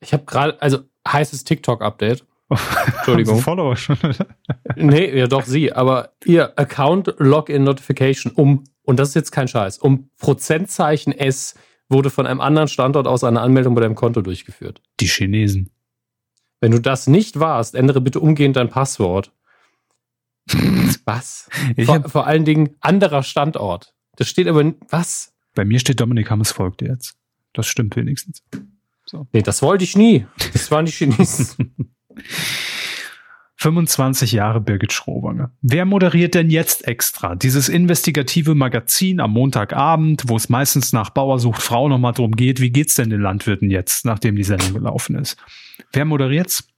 [0.00, 2.24] Ich habe gerade, also heißes TikTok-Update.
[2.86, 3.40] Entschuldigung.
[3.40, 3.98] Follower schon.
[4.76, 9.48] nee, ja doch sie, aber ihr Account Login Notification um und das ist jetzt kein
[9.48, 11.54] Scheiß, um Prozentzeichen S
[11.88, 14.80] wurde von einem anderen Standort aus eine Anmeldung bei deinem Konto durchgeführt.
[15.00, 15.70] Die Chinesen.
[16.60, 19.32] Wenn du das nicht warst, ändere bitte umgehend dein Passwort.
[21.04, 21.48] was?
[21.84, 23.92] Vor, vor, allen Dingen anderer Standort.
[24.16, 25.34] Das steht aber, was?
[25.54, 27.16] Bei mir steht Dominik Hammes folgt jetzt.
[27.52, 28.42] Das stimmt wenigstens.
[29.04, 29.26] So.
[29.32, 30.26] Nee, das wollte ich nie.
[30.52, 31.90] Das waren die Chinesen.
[33.66, 35.50] 25 Jahre Birgit Schrowange.
[35.60, 37.34] Wer moderiert denn jetzt extra?
[37.34, 42.60] Dieses investigative Magazin am Montagabend, wo es meistens nach Bauer sucht Frau nochmal drum geht,
[42.60, 45.36] wie geht's denn den Landwirten jetzt, nachdem die Sendung gelaufen ist?
[45.92, 46.68] Wer moderiert's?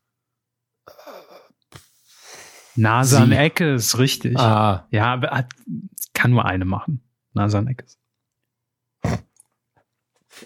[2.74, 4.38] Nasan Eckes, richtig.
[4.38, 4.87] Ah.
[4.90, 5.20] Ja,
[6.14, 7.03] kann nur eine machen.
[7.35, 7.98] Nasan Eckes.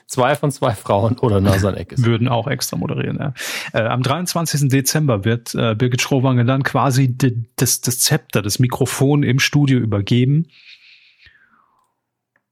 [0.07, 2.05] Zwei von zwei Frauen oder Nasan Eckes.
[2.05, 3.35] Würden auch extra moderieren, ja.
[3.73, 4.69] Äh, am 23.
[4.69, 7.17] Dezember wird äh, Birgit Schrowange dann quasi
[7.57, 10.49] das, das Zepter, das Mikrofon im Studio übergeben.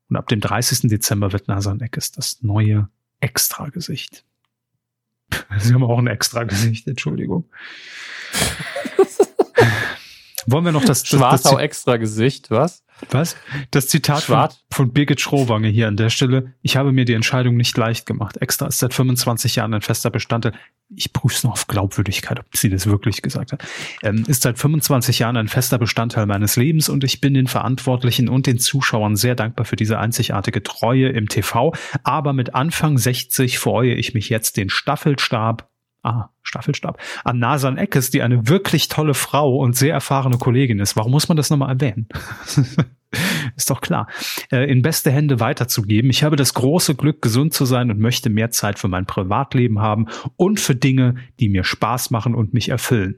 [0.08, 0.90] Und ab dem 30.
[0.90, 2.88] Dezember wird Nasan Eckes das neue
[3.20, 4.24] Extragesicht.
[5.58, 7.44] Sie haben auch ein Extragesicht, Entschuldigung.
[10.46, 12.82] Wollen wir noch das, das Schwarzau extra Gesicht, was?
[13.10, 13.36] Was?
[13.70, 16.54] Das Zitat von, von, Birgit Schrowange hier an der Stelle.
[16.62, 18.36] Ich habe mir die Entscheidung nicht leicht gemacht.
[18.38, 20.52] Extra ist seit 25 Jahren ein fester Bestandteil.
[20.94, 23.64] Ich prüfe es noch auf Glaubwürdigkeit, ob sie das wirklich gesagt hat.
[24.02, 28.28] Ähm, ist seit 25 Jahren ein fester Bestandteil meines Lebens und ich bin den Verantwortlichen
[28.28, 31.72] und den Zuschauern sehr dankbar für diese einzigartige Treue im TV.
[32.02, 35.70] Aber mit Anfang 60 freue ich mich jetzt, den Staffelstab
[36.02, 36.98] Ah, Staffelstab.
[37.24, 40.96] An Nasan Eckes, die eine wirklich tolle Frau und sehr erfahrene Kollegin ist.
[40.96, 42.08] Warum muss man das nochmal erwähnen?
[43.56, 44.08] ist doch klar.
[44.50, 46.10] Äh, in beste Hände weiterzugeben.
[46.10, 49.80] Ich habe das große Glück, gesund zu sein und möchte mehr Zeit für mein Privatleben
[49.80, 53.16] haben und für Dinge, die mir Spaß machen und mich erfüllen.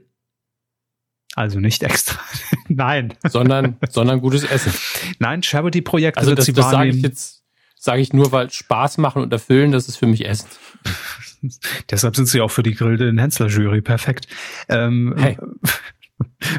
[1.35, 2.19] Also nicht extra.
[2.67, 3.13] Nein.
[3.23, 4.73] Sondern, sondern gutes Essen.
[5.19, 7.43] Nein, Charity-Projekte also das, das sage ich jetzt,
[7.77, 10.49] sage ich nur, weil Spaß machen und erfüllen, das ist für mich Essen.
[11.91, 14.27] Deshalb sind sie auch für die Grilde in Hensler Jury perfekt.
[14.69, 15.37] Ähm, hey.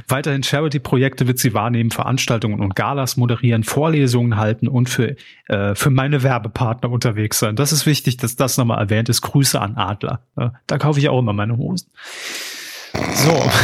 [0.08, 5.16] Weiterhin Charity-Projekte wird sie wahrnehmen, Veranstaltungen und Galas moderieren, Vorlesungen halten und für,
[5.46, 7.56] äh, für meine Werbepartner unterwegs sein.
[7.56, 9.22] Das ist wichtig, dass das nochmal erwähnt ist.
[9.22, 10.20] Grüße an Adler.
[10.36, 11.90] Ja, da kaufe ich auch immer meine Hosen.
[12.92, 13.50] So.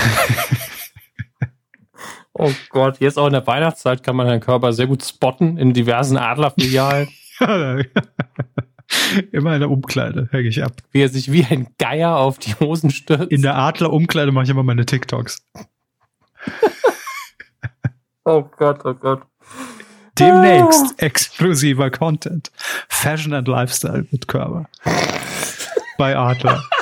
[2.32, 5.74] Oh Gott, jetzt auch in der Weihnachtszeit kann man Herrn Körper sehr gut spotten in
[5.74, 7.08] diversen Adlerfilialen.
[9.32, 10.76] Immer in der Umkleide, hänge ich ab.
[10.92, 13.30] Wie er sich wie ein Geier auf die Hosen stürzt.
[13.30, 15.46] In der Adler-Umkleide mache ich immer meine TikToks.
[18.24, 19.22] oh Gott, oh Gott.
[20.18, 21.04] Demnächst ah.
[21.04, 22.50] exklusiver Content.
[22.88, 24.68] Fashion and Lifestyle mit Körper.
[25.96, 26.62] Bei Adler.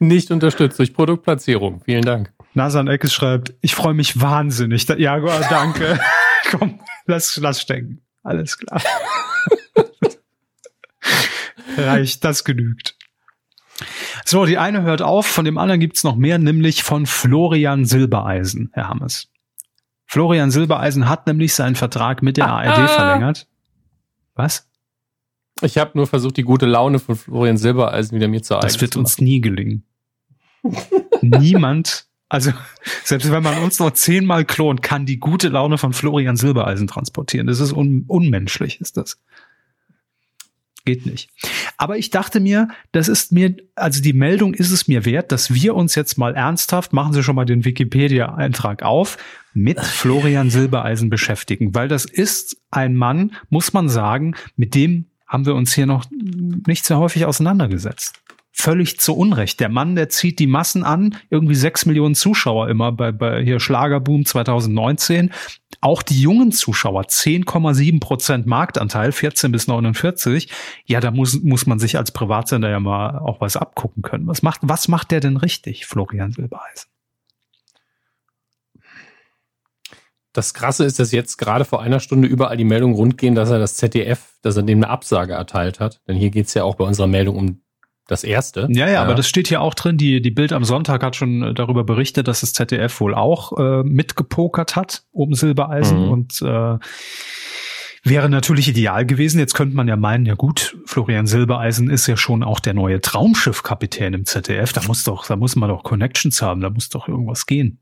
[0.00, 1.82] Nicht unterstützt durch Produktplatzierung.
[1.84, 2.32] Vielen Dank.
[2.54, 4.88] Nasan Eckes schreibt, ich freue mich wahnsinnig.
[4.88, 5.18] Ja,
[5.48, 5.98] danke.
[6.50, 8.02] Komm, lass, lass stecken.
[8.22, 8.80] Alles klar.
[11.78, 12.96] Reicht, das genügt.
[14.24, 18.70] So, die eine hört auf, von dem anderen gibt's noch mehr, nämlich von Florian Silbereisen,
[18.72, 19.28] Herr Hammes.
[20.06, 22.88] Florian Silbereisen hat nämlich seinen Vertrag mit der ah, ARD ah.
[22.88, 23.46] verlängert.
[24.34, 24.68] Was?
[25.60, 28.80] Ich habe nur versucht, die gute Laune von Florian Silbereisen wieder mir zu eigen Das
[28.80, 29.84] wird uns nie gelingen.
[31.20, 32.52] Niemand, also
[33.04, 37.46] selbst wenn man uns noch zehnmal klont, kann die gute Laune von Florian Silbereisen transportieren.
[37.46, 39.20] Das ist un unmenschlich, ist das.
[40.88, 41.28] Geht nicht.
[41.76, 45.52] Aber ich dachte mir, das ist mir, also die Meldung ist es mir wert, dass
[45.52, 49.18] wir uns jetzt mal ernsthaft, machen Sie schon mal den Wikipedia-Eintrag auf,
[49.52, 55.44] mit Florian Silbereisen beschäftigen, weil das ist ein Mann, muss man sagen, mit dem haben
[55.44, 58.22] wir uns hier noch nicht sehr häufig auseinandergesetzt
[58.58, 59.60] völlig zu Unrecht.
[59.60, 63.60] Der Mann, der zieht die Massen an, irgendwie sechs Millionen Zuschauer immer bei, bei hier
[63.60, 65.30] Schlagerboom 2019.
[65.80, 70.48] Auch die jungen Zuschauer, 10,7 Prozent Marktanteil, 14 bis 49.
[70.86, 74.26] Ja, da muss, muss man sich als Privatsender ja mal auch was abgucken können.
[74.26, 76.90] Was macht, was macht der denn richtig, Florian Silbereisen?
[80.32, 83.58] Das Krasse ist, dass jetzt gerade vor einer Stunde überall die Meldungen rundgehen, dass er
[83.58, 86.00] das ZDF, dass er dem eine Absage erteilt hat.
[86.06, 87.62] Denn hier geht's ja auch bei unserer Meldung um
[88.08, 88.66] das erste.
[88.70, 89.98] Ja, ja, aber das steht hier auch drin.
[89.98, 93.56] Die, die Bild am Sonntag hat schon äh, darüber berichtet, dass das ZDF wohl auch
[93.58, 96.10] äh, mitgepokert hat um Silbereisen mhm.
[96.10, 96.78] und äh,
[98.04, 99.38] wäre natürlich ideal gewesen.
[99.38, 103.02] Jetzt könnte man ja meinen, ja gut, Florian Silbereisen ist ja schon auch der neue
[103.02, 104.72] Traumschiffkapitän im ZDF.
[104.72, 107.78] Da muss doch, da muss man doch Connections haben, da muss doch irgendwas gehen.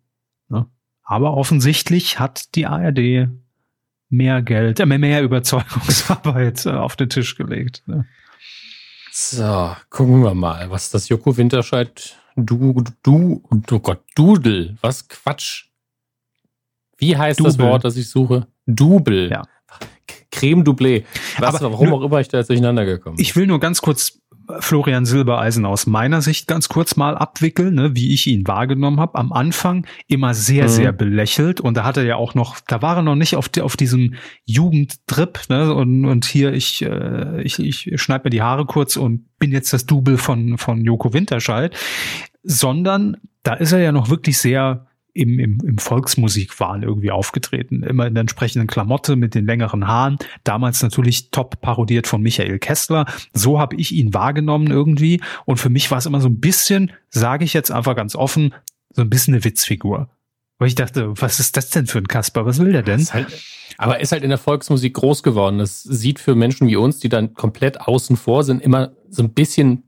[0.48, 0.66] Ne?
[1.04, 3.28] Aber offensichtlich hat die ARD
[4.08, 7.84] mehr Geld, äh, mehr Überzeugungsarbeit äh, auf den Tisch gelegt.
[7.86, 8.06] Ne?
[9.18, 15.68] So, gucken wir mal, was das Joko Winterscheid du, du, oh Gott, Dudel, was Quatsch.
[16.98, 17.50] Wie heißt Dubel.
[17.50, 18.46] das Wort, das ich suche?
[18.66, 19.30] Dubel.
[19.30, 19.44] Ja.
[20.30, 21.04] Creme Doublé.
[21.38, 23.22] Was, Aber warum auch immer ich da jetzt durcheinander gekommen bin.
[23.22, 24.20] Ich will nur ganz kurz
[24.60, 29.16] Florian Silbereisen aus meiner Sicht ganz kurz mal abwickeln, ne, wie ich ihn wahrgenommen habe.
[29.16, 30.68] Am Anfang immer sehr, mhm.
[30.68, 33.50] sehr belächelt und da hat er ja auch noch, da war er noch nicht auf,
[33.60, 38.66] auf diesem Jugendtrip ne, und, und hier ich, äh, ich, ich schneide mir die Haare
[38.66, 41.76] kurz und bin jetzt das Double von, von Joko Winterscheid,
[42.42, 44.86] sondern da ist er ja noch wirklich sehr
[45.16, 47.82] im, im, im Volksmusikwahn irgendwie aufgetreten.
[47.82, 50.18] Immer in der entsprechenden Klamotte mit den längeren Haaren.
[50.44, 53.06] Damals natürlich top parodiert von Michael Kessler.
[53.32, 55.20] So habe ich ihn wahrgenommen irgendwie.
[55.44, 58.54] Und für mich war es immer so ein bisschen, sage ich jetzt einfach ganz offen,
[58.90, 60.08] so ein bisschen eine Witzfigur.
[60.58, 62.46] Weil ich dachte, was ist das denn für ein Kasper?
[62.46, 63.04] Was will der denn?
[63.06, 63.28] Halt,
[63.78, 65.58] aber er ist halt in der Volksmusik groß geworden.
[65.58, 69.34] Das sieht für Menschen wie uns, die dann komplett außen vor sind, immer so ein
[69.34, 69.82] bisschen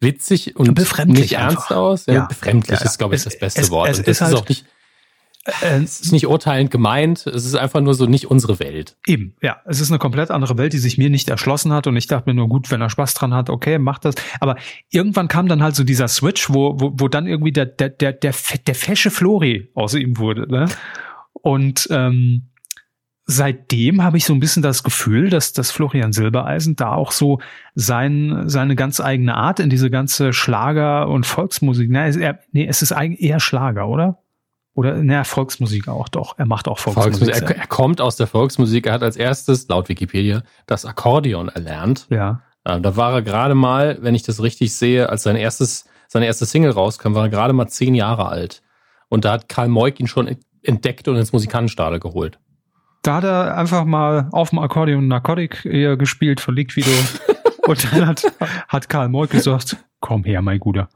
[0.00, 2.06] witzig und befremdlich nicht ernst aus.
[2.06, 2.26] Ja, ja.
[2.26, 3.90] Befremdlich ja, ist, glaube ich, es, das beste es, Wort.
[3.90, 4.64] Es, es ist, halt, ist auch nicht,
[5.62, 8.96] äh, es ist nicht urteilend gemeint, es ist einfach nur so nicht unsere Welt.
[9.06, 9.58] Eben, ja.
[9.66, 12.28] Es ist eine komplett andere Welt, die sich mir nicht erschlossen hat und ich dachte
[12.28, 14.14] mir nur, gut, wenn er Spaß dran hat, okay, macht das.
[14.40, 14.56] Aber
[14.90, 18.12] irgendwann kam dann halt so dieser Switch, wo, wo, wo dann irgendwie der, der, der,
[18.12, 18.34] der,
[18.66, 20.50] der fesche Flori aus ihm wurde.
[20.50, 20.66] Ne?
[21.32, 22.50] Und ähm,
[23.30, 27.40] seitdem habe ich so ein bisschen das Gefühl, dass, dass Florian Silbereisen da auch so
[27.74, 32.66] sein, seine ganz eigene Art in diese ganze Schlager- und Volksmusik, na, ist er, nee,
[32.66, 34.18] es ist eher Schlager, oder?
[34.74, 36.38] Oder, naja, Volksmusik auch doch.
[36.38, 37.18] Er macht auch Volksmusik.
[37.18, 37.56] Volksmusik.
[37.56, 38.86] Er, er, kommt aus der Volksmusik.
[38.86, 42.06] Er hat als erstes, laut Wikipedia, das Akkordeon erlernt.
[42.10, 42.42] Ja.
[42.64, 46.26] Äh, da war er gerade mal, wenn ich das richtig sehe, als sein erstes, seine
[46.26, 48.62] erste Single rauskam, war er gerade mal zehn Jahre alt.
[49.08, 52.38] Und da hat Karl Moik ihn schon entdeckt und ins Musikantenstadel geholt.
[53.02, 56.90] Da hat er einfach mal auf dem Akkordeon Narcotic eher gespielt von Liquido.
[57.66, 58.24] und dann hat,
[58.68, 60.88] hat Karl Moik gesagt, komm her, mein Guter.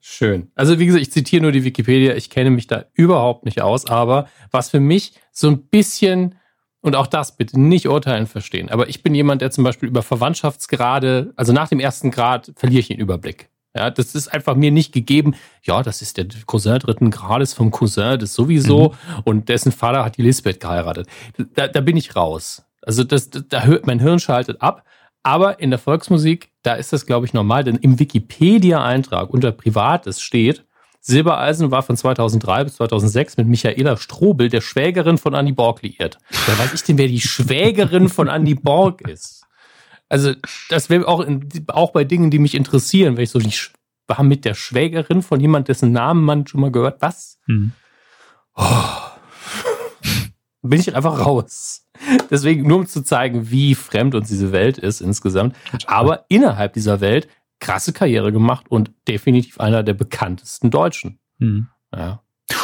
[0.00, 0.50] Schön.
[0.54, 2.14] Also wie gesagt, ich zitiere nur die Wikipedia.
[2.14, 3.86] Ich kenne mich da überhaupt nicht aus.
[3.86, 6.36] Aber was für mich so ein bisschen,
[6.80, 10.02] und auch das bitte nicht urteilen verstehen, aber ich bin jemand, der zum Beispiel über
[10.02, 13.48] Verwandtschaftsgrade, also nach dem ersten Grad verliere ich den Überblick.
[13.76, 15.34] Ja, das ist einfach mir nicht gegeben.
[15.62, 18.88] Ja, das ist der Cousin dritten Grades vom Cousin, das sowieso.
[18.88, 19.22] Mhm.
[19.24, 21.08] Und dessen Vater hat die Lisbeth geheiratet.
[21.54, 22.64] Da, da bin ich raus.
[22.80, 24.84] Also das, da hört mein Hirn schaltet ab.
[25.22, 30.22] Aber in der Volksmusik, da ist das, glaube ich, normal, denn im Wikipedia-Eintrag unter Privates
[30.22, 30.64] steht,
[31.00, 36.18] Silbereisen war von 2003 bis 2006 mit Michaela Strobel, der Schwägerin von Andy Borg, liiert.
[36.46, 39.35] Da weiß ich denn, wer die Schwägerin von Andy Borg ist.
[40.08, 40.34] Also,
[40.68, 43.52] das wäre auch, in, auch bei Dingen, die mich interessieren, wenn ich so, die
[44.06, 47.02] war mit der Schwägerin von jemand, dessen Namen man schon mal gehört.
[47.02, 47.38] Was?
[47.46, 47.72] Hm.
[48.54, 48.62] Oh.
[50.62, 51.86] Bin ich einfach raus.
[52.30, 55.56] Deswegen, nur um zu zeigen, wie fremd uns diese Welt ist insgesamt.
[55.86, 57.28] Aber innerhalb dieser Welt
[57.60, 61.18] krasse Karriere gemacht und definitiv einer der bekanntesten Deutschen.
[61.38, 61.68] Hm.
[61.94, 62.22] Ja.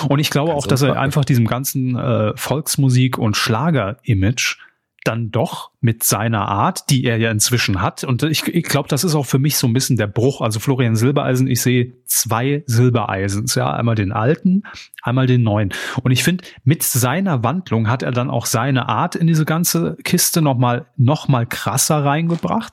[0.09, 4.59] Und ich glaube Ganz auch, dass er einfach diesem ganzen äh, Volksmusik- und Schlager-Image
[5.05, 8.05] dann doch mit seiner Art, die er ja inzwischen hat.
[8.05, 10.41] Und ich, ich glaube, das ist auch für mich so ein bisschen der Bruch.
[10.41, 14.63] Also Florian Silbereisen, ich sehe zwei Silbereisens, ja, einmal den alten,
[15.03, 15.73] einmal den neuen.
[16.03, 19.97] Und ich finde, mit seiner Wandlung hat er dann auch seine Art in diese ganze
[20.05, 22.73] Kiste nochmal, noch mal krasser reingebracht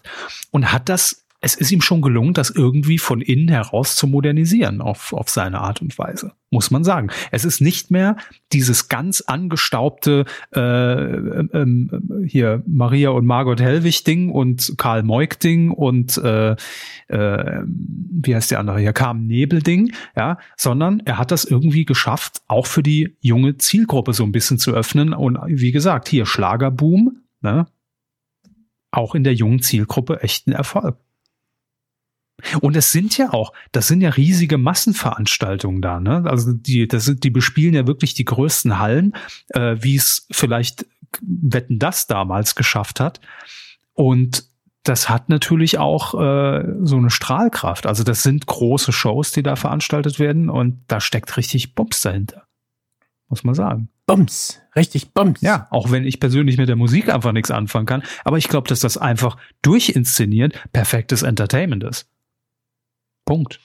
[0.52, 4.82] und hat das es ist ihm schon gelungen, das irgendwie von innen heraus zu modernisieren
[4.82, 7.10] auf, auf seine Art und Weise, muss man sagen.
[7.32, 8.18] Es ist nicht mehr
[8.52, 11.66] dieses ganz angestaubte äh, äh,
[12.28, 16.58] hier Maria und Margot Hellwig Ding und Karl Moik Ding und äh,
[17.08, 21.86] äh, wie heißt der andere hier, Carmen Nebel Ding, ja, sondern er hat das irgendwie
[21.86, 26.26] geschafft, auch für die junge Zielgruppe so ein bisschen zu öffnen und wie gesagt, hier
[26.26, 27.66] Schlagerboom, ne,
[28.92, 30.98] auch in der jungen Zielgruppe echten Erfolg.
[32.62, 36.24] Und es sind ja auch, das sind ja riesige Massenveranstaltungen da, ne?
[36.26, 39.14] Also die, das sind, die bespielen ja wirklich die größten Hallen,
[39.50, 40.86] äh, wie es vielleicht
[41.22, 43.20] Wetten das damals geschafft hat.
[43.94, 44.46] Und
[44.84, 47.86] das hat natürlich auch äh, so eine Strahlkraft.
[47.86, 52.48] Also das sind große Shows, die da veranstaltet werden und da steckt richtig Bums dahinter.
[53.28, 53.90] Muss man sagen.
[54.08, 55.42] Bums, richtig Bums.
[55.42, 58.02] Ja, auch wenn ich persönlich mit der Musik einfach nichts anfangen kann.
[58.24, 62.10] Aber ich glaube, dass das einfach durchinszeniert perfektes Entertainment ist.
[63.30, 63.60] Punkt.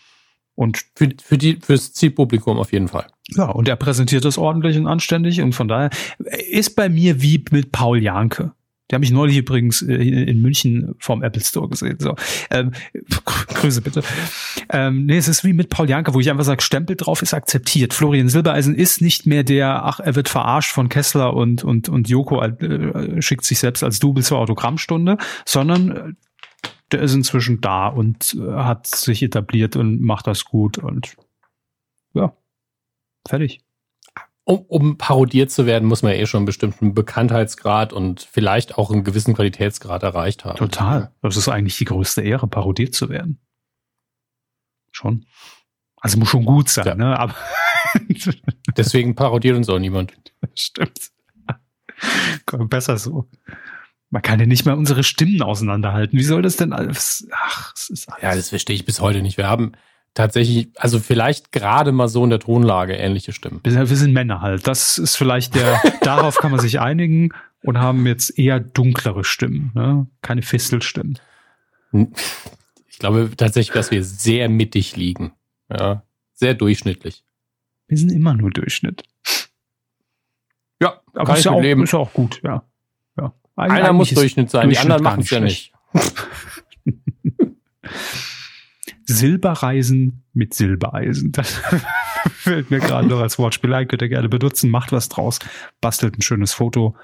[0.56, 3.06] Und für, für die, fürs Zielpublikum auf jeden Fall.
[3.30, 5.88] Ja, und er präsentiert das ordentlich und anständig und von daher
[6.50, 8.52] ist bei mir wie mit Paul Janke.
[8.90, 11.96] Der habe ich neulich übrigens äh, in München vom Apple Store gesehen.
[11.98, 12.14] So,
[12.50, 12.72] ähm,
[13.54, 14.02] Grüße bitte.
[14.68, 17.32] Ähm, nee, es ist wie mit Paul Janke, wo ich einfach sage, Stempel drauf ist
[17.32, 17.94] akzeptiert.
[17.94, 22.10] Florian Silbereisen ist nicht mehr der, ach, er wird verarscht von Kessler und und und
[22.10, 26.12] Joko äh, schickt sich selbst als Double zur Autogrammstunde, sondern äh,
[26.94, 31.16] der ist inzwischen da und äh, hat sich etabliert und macht das gut und
[32.14, 32.36] ja,
[33.26, 33.60] fertig.
[34.44, 38.90] Um, um parodiert zu werden, muss man eh schon einen bestimmten Bekanntheitsgrad und vielleicht auch
[38.90, 40.56] einen gewissen Qualitätsgrad erreicht haben.
[40.56, 41.12] Total.
[41.22, 43.40] Das ist eigentlich die größte Ehre, parodiert zu werden.
[44.92, 45.24] Schon.
[45.96, 46.94] Also muss schon gut sein, ja.
[46.94, 47.18] ne?
[47.18, 47.34] Aber
[48.76, 50.12] Deswegen parodiert uns auch niemand.
[50.54, 51.10] Stimmt.
[52.68, 53.28] Besser so.
[54.14, 56.16] Man kann ja nicht mal unsere Stimmen auseinanderhalten.
[56.16, 57.26] Wie soll das denn alles?
[57.32, 58.22] Ach, es ist alles.
[58.22, 59.38] Ja, das verstehe ich bis heute nicht.
[59.38, 59.72] Wir haben
[60.14, 63.58] tatsächlich, also vielleicht gerade mal so in der Tonlage ähnliche Stimmen.
[63.64, 64.68] Wir sind Männer halt.
[64.68, 67.30] Das ist vielleicht der, darauf kann man sich einigen
[67.64, 70.06] und haben jetzt eher dunklere Stimmen, ne?
[70.22, 71.18] keine Fistelstimmen.
[72.86, 75.32] Ich glaube tatsächlich, dass wir sehr mittig liegen.
[75.68, 76.04] Ja,
[76.34, 77.24] sehr durchschnittlich.
[77.88, 79.02] Wir sind immer nur Durchschnitt.
[80.80, 82.62] Ja, aber ist ja, auch, ist ja auch gut, ja.
[83.56, 85.72] Eigentlich Einer muss Durchschnitt sein, Durchschnitt die anderen machen es ja nicht.
[89.06, 91.32] Silberreisen mit Silbereisen.
[91.32, 91.60] Das
[92.32, 93.86] fällt mir gerade noch als Wortspiel ein.
[93.86, 94.70] Könnt ihr gerne benutzen.
[94.70, 95.38] Macht was draus.
[95.80, 96.96] Bastelt ein schönes Foto.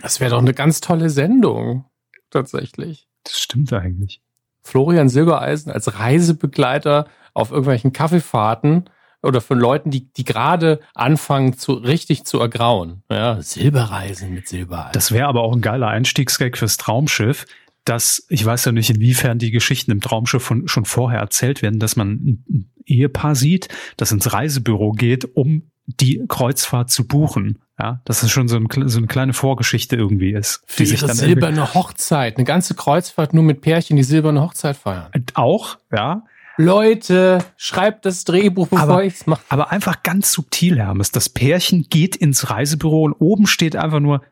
[0.00, 1.84] Das wäre doch eine ganz tolle Sendung.
[2.30, 3.06] Tatsächlich.
[3.24, 4.22] Das stimmt eigentlich.
[4.62, 8.88] Florian Silbereisen als Reisebegleiter auf irgendwelchen Kaffeefahrten
[9.22, 13.02] oder von Leuten, die, die gerade anfangen, zu richtig zu ergrauen.
[13.10, 14.92] Ja, Silberreisen mit Silbereisen.
[14.92, 17.46] Das wäre aber auch ein geiler Einstiegsgag fürs Traumschiff.
[17.84, 21.80] Dass, ich weiß ja nicht, inwiefern die Geschichten im Traumschiff von, schon vorher erzählt werden,
[21.80, 22.12] dass man
[22.48, 27.58] ein Ehepaar sieht, das ins Reisebüro geht, um die Kreuzfahrt zu buchen.
[27.80, 30.62] Ja, dass es schon so, ein, so eine kleine Vorgeschichte irgendwie ist.
[30.78, 35.10] Die sich dann silberne Hochzeit, eine ganze Kreuzfahrt nur mit Pärchen, die silberne Hochzeit feiern.
[35.34, 36.22] Auch, ja.
[36.56, 39.42] Leute, schreibt das Drehbuch, bevor aber, ich's mache.
[39.48, 41.10] Aber einfach ganz subtil, Hermes.
[41.10, 44.22] Das Pärchen geht ins Reisebüro und oben steht einfach nur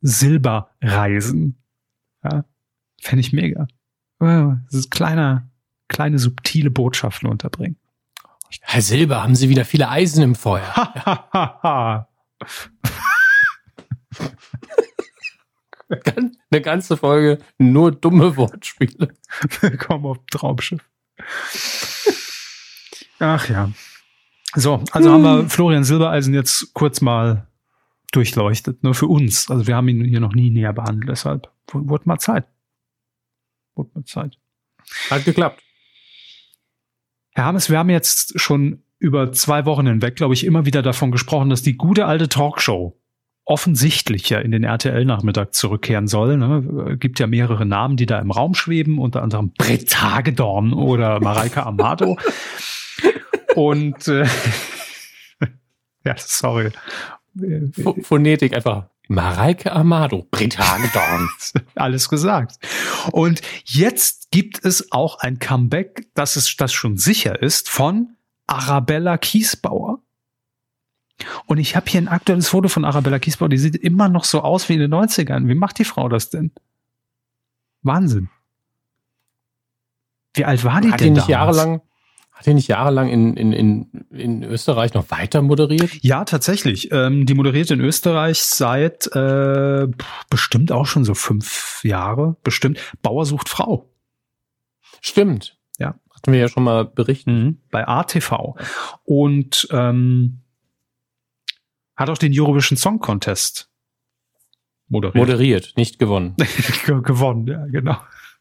[0.00, 1.62] Silberreisen.
[2.22, 2.44] Ja,
[3.00, 3.66] fände ich mega.
[4.18, 5.50] Das ist kleine,
[5.88, 7.76] kleine subtile Botschaften unterbringen.
[8.60, 12.08] Herr Silber, haben Sie wieder viele Eisen im Feuer?
[16.50, 19.12] Eine ganze Folge nur dumme Wortspiele.
[19.60, 20.88] Willkommen auf Traumschiff.
[23.18, 23.70] Ach ja.
[24.54, 25.14] So, also hm.
[25.14, 25.50] haben wir hm.
[25.50, 27.46] Florian Silbereisen jetzt kurz mal
[28.12, 29.50] durchleuchtet, nur für uns.
[29.50, 32.46] Also wir haben ihn hier noch nie näher behandelt, deshalb wurde mal Zeit.
[33.74, 34.38] Wurde mal Zeit.
[35.10, 35.62] Hat geklappt.
[37.32, 41.10] Herr Hammes, wir haben jetzt schon über zwei Wochen hinweg, glaube ich, immer wieder davon
[41.10, 42.96] gesprochen, dass die gute alte Talkshow
[43.44, 46.36] offensichtlich ja in den RTL-Nachmittag zurückkehren soll.
[46.36, 46.96] Ne?
[46.98, 51.64] Gibt ja mehrere Namen, die da im Raum schweben, unter anderem Brett Hagedorn oder Mareike
[51.64, 52.18] Amato.
[53.54, 54.26] Und äh,
[56.04, 56.70] ja, sorry.
[58.02, 58.86] Phonetik einfach.
[59.08, 61.28] Mareike Amado, Britt Hagedorn.
[61.74, 62.56] Alles gesagt.
[63.12, 68.16] Und jetzt gibt es auch ein Comeback, das es das schon sicher ist, von
[68.46, 70.00] Arabella Kiesbauer.
[71.46, 74.40] Und ich habe hier ein aktuelles Foto von Arabella Kiesbauer, die sieht immer noch so
[74.42, 75.48] aus wie in den 90ern.
[75.48, 76.50] Wie macht die Frau das denn?
[77.82, 78.28] Wahnsinn.
[80.34, 81.56] Wie alt war die hat denn die nicht damals?
[81.56, 81.80] jahrelang
[82.32, 85.90] Hat die nicht jahrelang in, in, in, in Österreich noch weiter moderiert?
[86.02, 86.90] Ja, tatsächlich.
[86.90, 89.86] Ähm, die moderiert in Österreich seit äh,
[90.30, 92.36] bestimmt auch schon so fünf Jahre.
[92.42, 92.80] Bestimmt.
[93.02, 93.88] Bauer sucht Frau.
[95.00, 95.56] Stimmt.
[95.78, 95.94] Ja.
[96.12, 97.32] Hatten wir ja schon mal berichtet.
[97.32, 97.58] Mhm.
[97.70, 98.56] Bei ATV.
[99.04, 100.40] Und ähm,
[101.96, 103.70] hat auch den Eurovision Song Contest
[104.88, 105.14] moderiert.
[105.16, 106.36] Moderiert, nicht gewonnen.
[106.86, 107.96] gewonnen, ja, genau.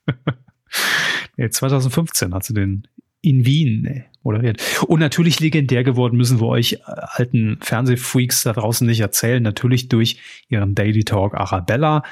[1.38, 2.88] nee, 2015 hat sie den
[3.22, 4.62] in Wien moderiert.
[4.86, 9.42] Und natürlich legendär geworden müssen wir euch äh, alten Fernsehfreaks da draußen nicht erzählen.
[9.42, 12.04] Natürlich durch ihren Daily Talk Arabella.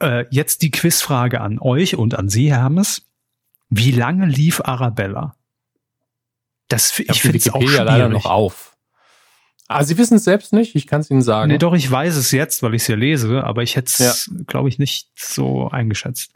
[0.00, 3.06] Äh, jetzt die Quizfrage an euch und an Sie, Hermes.
[3.68, 5.34] Wie lange lief Arabella?
[6.68, 7.78] Das, ich, ich finde es auch schwierig.
[7.78, 8.77] leider noch auf.
[9.68, 11.52] Ah, Sie wissen es selbst nicht, ich kann es Ihnen sagen.
[11.52, 14.26] Nee, doch, ich weiß es jetzt, weil ich es hier lese, aber ich hätte es,
[14.26, 14.42] ja.
[14.46, 16.30] glaube ich, nicht so eingeschätzt.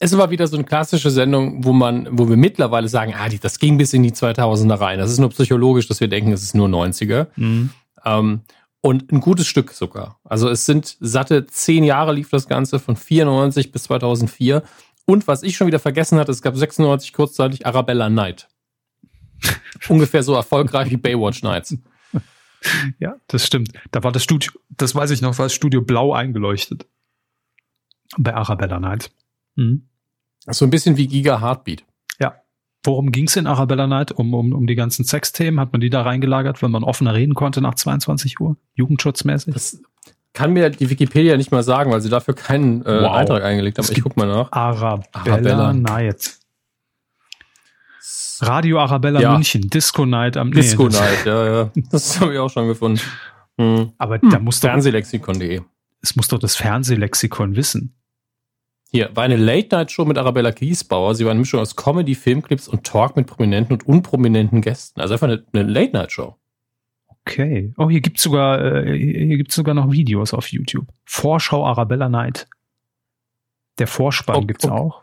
[0.00, 3.58] Es war wieder so eine klassische Sendung, wo man, wo wir mittlerweile sagen, ah, das
[3.58, 4.98] ging bis in die 2000er rein.
[4.98, 7.26] Das ist nur psychologisch, dass wir denken, es ist nur 90er.
[7.36, 7.70] Mhm.
[8.04, 8.40] Ähm,
[8.80, 10.18] und ein gutes Stück sogar.
[10.24, 14.62] Also es sind satte zehn Jahre lief das Ganze von 94 bis 2004.
[15.04, 18.48] Und was ich schon wieder vergessen hatte, es gab 96 kurzzeitig Arabella Night.
[19.88, 21.76] Ungefähr so erfolgreich wie Baywatch Nights.
[22.98, 23.72] Ja, das stimmt.
[23.90, 26.86] Da war das Studio, das weiß ich noch, war das Studio blau eingeleuchtet.
[28.16, 29.10] Bei Arabella Night.
[29.56, 29.88] Mhm.
[30.46, 31.84] So ein bisschen wie Giga Heartbeat.
[32.20, 32.36] Ja.
[32.84, 34.12] Worum ging es in Arabella Night?
[34.12, 35.60] Um, um, um die ganzen Sexthemen?
[35.60, 38.56] Hat man die da reingelagert, wenn man offener reden konnte nach 22 Uhr?
[38.74, 39.54] Jugendschutzmäßig?
[39.54, 39.80] Das
[40.32, 43.12] kann mir die Wikipedia nicht mal sagen, weil sie dafür keinen äh, wow.
[43.12, 43.88] Eintrag eingelegt haben.
[43.90, 44.50] Ich guck mal nach.
[44.50, 45.72] Arabella, Arabella.
[45.72, 46.38] Night.
[48.42, 49.32] Radio Arabella ja.
[49.32, 51.70] München, Disco Night am Disco nee, Night, ja, ja.
[51.90, 53.00] Das habe ich auch schon gefunden.
[53.56, 53.92] Hm.
[53.98, 54.30] Aber hm.
[54.30, 54.68] da muss doch.
[54.68, 55.60] Fernsehlexikon.de.
[56.02, 57.94] Es muss doch das Fernsehlexikon wissen.
[58.90, 61.14] Hier war eine Late-Night-Show mit Arabella Kiesbauer.
[61.14, 65.00] Sie war eine Mischung aus Comedy, Filmclips und Talk mit prominenten und unprominenten Gästen.
[65.00, 66.36] Also einfach eine, eine Late-Night-Show.
[67.24, 67.72] Okay.
[67.78, 70.86] Oh, hier gibt's sogar, äh, hier gibt's sogar noch Videos auf YouTube.
[71.04, 72.48] Vorschau Arabella Night.
[73.78, 74.70] Der Vorspann oh, gibt's oh.
[74.70, 75.02] auch.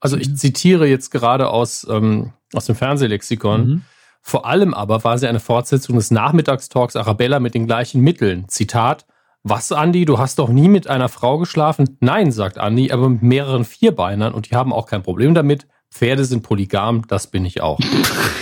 [0.00, 3.66] Also ich zitiere jetzt gerade aus, ähm, aus dem Fernsehlexikon.
[3.66, 3.82] Mhm.
[4.22, 8.48] Vor allem aber war sie eine Fortsetzung des Nachmittagstalks Arabella mit den gleichen Mitteln.
[8.48, 9.06] Zitat,
[9.44, 11.96] was, Andi, du hast doch nie mit einer Frau geschlafen?
[12.00, 15.68] Nein, sagt Andi, aber mit mehreren Vierbeinern und die haben auch kein Problem damit.
[15.92, 17.78] Pferde sind polygam, das bin ich auch.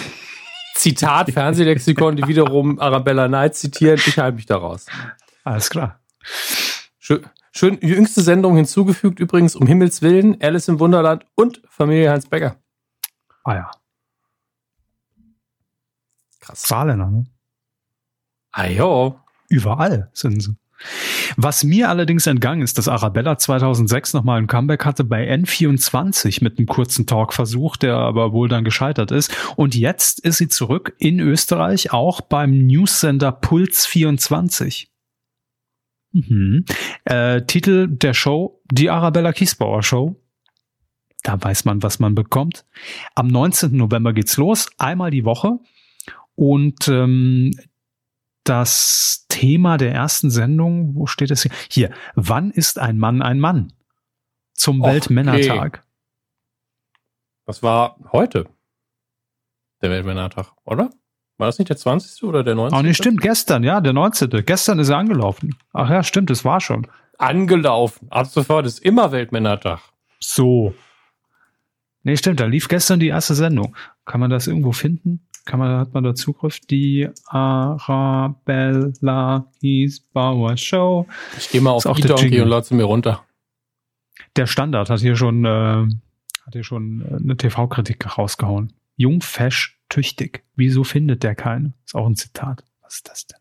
[0.75, 4.01] Zitat Fernsehlexikon, die wiederum Arabella Knight zitieren.
[4.07, 4.87] Ich halte mich daraus.
[5.45, 6.01] Alles klar.
[6.99, 12.27] Schön, schön jüngste Sendung hinzugefügt übrigens, um Himmels Willen, Alice im Wunderland und Familie Heinz
[12.27, 12.57] Becker.
[13.45, 13.71] Ah ja.
[16.45, 16.63] Krass.
[16.63, 17.25] Saarländer, ne?
[18.53, 19.19] Ah jo.
[19.49, 20.57] Überall sind sie.
[21.37, 26.59] Was mir allerdings entgangen ist, dass Arabella 2006 nochmal ein Comeback hatte bei N24 mit
[26.59, 29.35] einem kurzen Talkversuch, der aber wohl dann gescheitert ist.
[29.57, 34.91] Und jetzt ist sie zurück in Österreich, auch beim Newscenter Puls 24.
[36.13, 36.65] Mhm.
[37.05, 40.21] Äh, Titel der Show, die Arabella Kiesbauer Show.
[41.23, 42.67] Da weiß man, was man bekommt.
[43.15, 43.75] Am 19.
[43.77, 45.59] November geht's los, einmal die Woche.
[46.35, 47.53] Und ähm,
[48.45, 51.53] das Thema der ersten Sendung, wo steht es hier?
[51.71, 53.73] Hier, wann ist ein Mann ein Mann?
[54.53, 55.79] Zum Och, Weltmännertag.
[55.79, 55.89] Okay.
[57.47, 58.47] Das war heute.
[59.83, 60.91] Der Weltmännertag, oder?
[61.37, 62.23] War das nicht der 20.
[62.23, 62.79] oder der 19.?
[62.79, 64.31] Oh, nee, stimmt, gestern, ja, der 19.
[64.47, 65.57] Gestern ist er angelaufen.
[65.73, 66.87] Ach ja, stimmt, es war schon.
[67.19, 68.11] Angelaufen.
[68.11, 69.81] Ab sofort ist immer Weltmännertag.
[70.21, 70.75] So.
[72.03, 73.77] Nee, stimmt, da lief gestern die erste Sendung.
[74.05, 75.24] Kann man das irgendwo finden?
[75.45, 76.61] Kann man, hat man da Zugriff?
[76.61, 78.47] Die Arabella
[79.61, 81.07] Giesbauer Show.
[81.37, 83.25] Ich gehe mal auf die Donkey und lade sie mir runter.
[84.37, 85.87] Der Standard hat hier schon, äh,
[86.47, 88.73] hat hier schon äh, eine TV-Kritik rausgehauen.
[88.97, 90.45] Jung, fesch, tüchtig.
[90.57, 91.75] Wieso findet der keinen?
[91.85, 92.65] Ist auch ein Zitat.
[92.81, 93.41] Was ist das denn?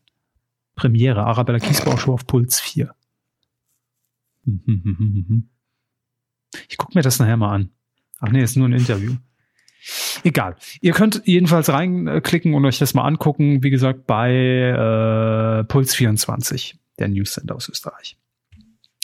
[0.76, 2.94] Premiere, Arabella Kiesbauer Show auf Puls 4.
[6.68, 7.70] Ich gucke mir das nachher mal an.
[8.18, 9.14] Ach nee, ist nur ein Interview.
[10.22, 10.56] Egal.
[10.80, 13.62] Ihr könnt jedenfalls reinklicken und euch das mal angucken.
[13.62, 18.16] Wie gesagt, bei äh, Puls 24, der Newscenter aus Österreich.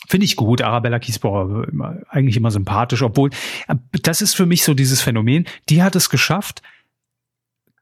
[0.09, 0.63] Finde ich gut.
[0.63, 3.31] Arabella Kiesbauer immer, eigentlich immer sympathisch, obwohl
[3.69, 5.47] äh, das ist für mich so dieses Phänomen.
[5.69, 6.63] Die hat es geschafft,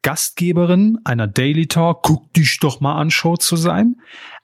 [0.03, 3.97] Gastgeberin einer Daily Talk, guck dich doch mal an Show zu sein,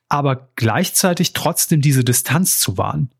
[0.09, 3.11] aber gleichzeitig trotzdem diese Distanz zu wahren.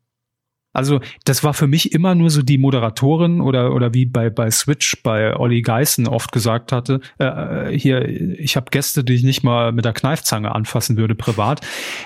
[0.75, 4.51] Also das war für mich immer nur so die Moderatorin oder oder wie bei bei
[4.51, 9.23] Switch bei Olli Geißen oft gesagt hatte, äh, äh, hier ich habe Gäste, die ich
[9.23, 11.61] nicht mal mit der Kneifzange anfassen würde privat.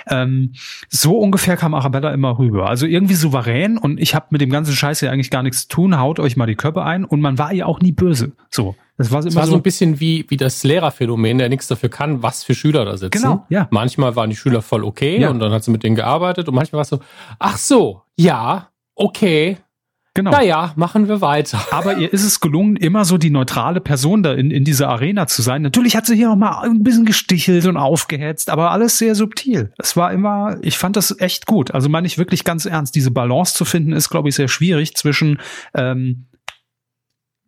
[0.08, 0.54] Ähm,
[0.88, 2.70] so ungefähr kam Arabella immer rüber.
[2.70, 5.70] Also irgendwie souverän und ich habe mit dem ganzen Scheiß ja eigentlich gar nichts zu
[5.70, 6.00] tun.
[6.00, 8.34] Haut euch mal die Köpfe ein und man war ihr auch nie böse.
[8.50, 8.76] So.
[9.00, 12.22] Das war, das war so, ein bisschen wie, wie das Lehrerphänomen, der nichts dafür kann,
[12.22, 13.22] was für Schüler da sitzen.
[13.22, 13.66] Genau, ja.
[13.72, 15.30] Manchmal waren die Schüler voll okay ja.
[15.30, 17.00] und dann hat sie mit denen gearbeitet und manchmal war es so,
[17.40, 19.58] ach so, ja, okay.
[20.16, 20.32] Genau.
[20.32, 21.66] Naja, machen wir weiter.
[21.72, 25.28] Aber ihr ist es gelungen, immer so die neutrale Person da in, in dieser Arena
[25.28, 25.62] zu sein.
[25.62, 29.72] Natürlich hat sie hier auch mal ein bisschen gestichelt und aufgehetzt, aber alles sehr subtil.
[29.78, 31.72] Es war immer, ich fand das echt gut.
[31.72, 32.96] Also meine ich wirklich ganz ernst.
[32.96, 35.40] Diese Balance zu finden ist, glaube ich, sehr schwierig zwischen
[35.74, 36.26] ähm,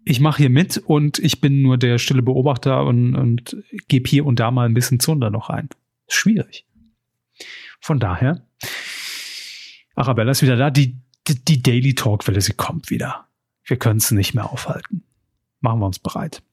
[0.04, 4.26] ich mache hier mit und ich bin nur der stille Beobachter und, und gebe hier
[4.26, 5.70] und da mal ein bisschen Zunder noch ein.
[6.08, 6.66] Schwierig.
[7.80, 8.46] Von daher,
[9.96, 10.70] Arabella ist wieder da.
[10.70, 10.98] Die,
[11.28, 13.28] die, die Daily Talk-Welle, sie kommt wieder.
[13.64, 15.04] Wir können es nicht mehr aufhalten.
[15.60, 16.44] Machen wir uns bereit.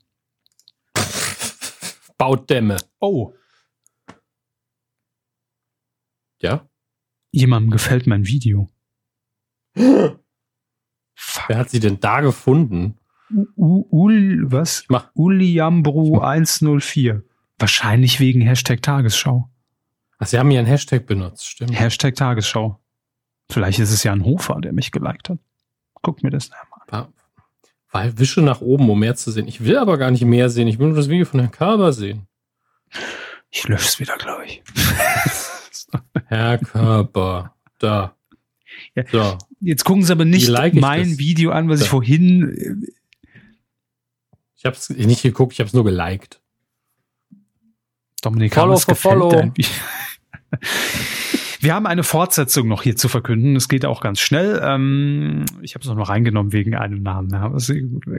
[2.18, 2.76] Baut Dämme.
[2.99, 3.32] Oh.
[6.40, 6.68] Ja?
[7.30, 8.68] Jemandem gefällt mein Video.
[9.74, 10.18] Wer
[11.51, 12.99] hat sie denn da gefunden?
[13.57, 14.85] U Ul, was?
[14.89, 15.11] Mach.
[15.14, 17.22] Uliambru 104.
[17.59, 19.51] Wahrscheinlich wegen Hashtag Tagesschau.
[20.18, 21.79] Ach, sie haben ja einen Hashtag benutzt, stimmt.
[21.79, 22.81] Hashtag Tagesschau.
[23.51, 25.39] Vielleicht ist es ja ein Hofer, der mich geliked hat.
[26.03, 27.09] Guck mir das mal an.
[27.91, 29.49] Weil wische nach oben, um mehr zu sehen.
[29.49, 30.68] Ich will aber gar nicht mehr sehen.
[30.68, 32.26] Ich will nur das Video von Herrn Körber sehen.
[33.51, 34.62] Ich lösche es wieder, glaube ich.
[36.26, 37.55] Herr Körber.
[37.79, 38.14] Da.
[38.95, 39.05] Ja.
[39.11, 39.39] So.
[39.61, 41.18] Jetzt gucken Sie aber nicht mein das?
[41.18, 41.85] Video an, was da.
[41.85, 42.85] ich vorhin.
[44.59, 46.40] Ich habe es nicht geguckt, ich habe es nur geliked.
[48.22, 49.30] Dominik follow for follow.
[51.61, 53.56] Wir haben eine Fortsetzung noch hier zu verkünden.
[53.56, 54.61] Es geht auch ganz schnell.
[54.62, 57.30] Ähm, ich habe es noch reingenommen wegen einem Namen.
[57.32, 57.74] Ja, also,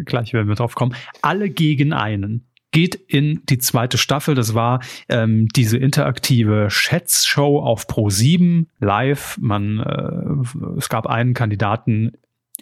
[0.05, 0.95] gleich werden wir drauf kommen.
[1.21, 4.35] Alle gegen einen geht in die zweite Staffel.
[4.35, 9.37] Das war ähm, diese interaktive Schätzshow auf Pro 7 live.
[9.41, 12.13] Man, äh, es gab einen Kandidaten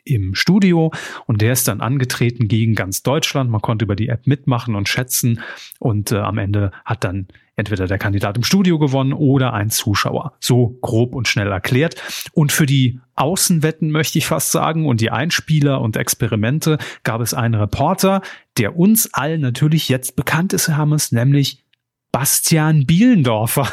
[0.08, 0.91] im Studio
[1.26, 3.49] und der ist dann angetreten gegen ganz Deutschland.
[3.49, 5.41] Man konnte über die App mitmachen und schätzen
[5.80, 7.28] und äh, am Ende hat dann
[7.58, 10.34] entweder der Kandidat im Studio gewonnen oder ein Zuschauer.
[10.39, 11.95] So grob und schnell erklärt.
[12.32, 17.34] Und für die Außenwetten möchte ich fast sagen und die Einspieler und Experimente gab es
[17.34, 18.22] einen Reporter,
[18.58, 21.64] der uns allen natürlich jetzt bekannt ist, Hermes, nämlich
[22.12, 23.70] Bastian Bielendorfer.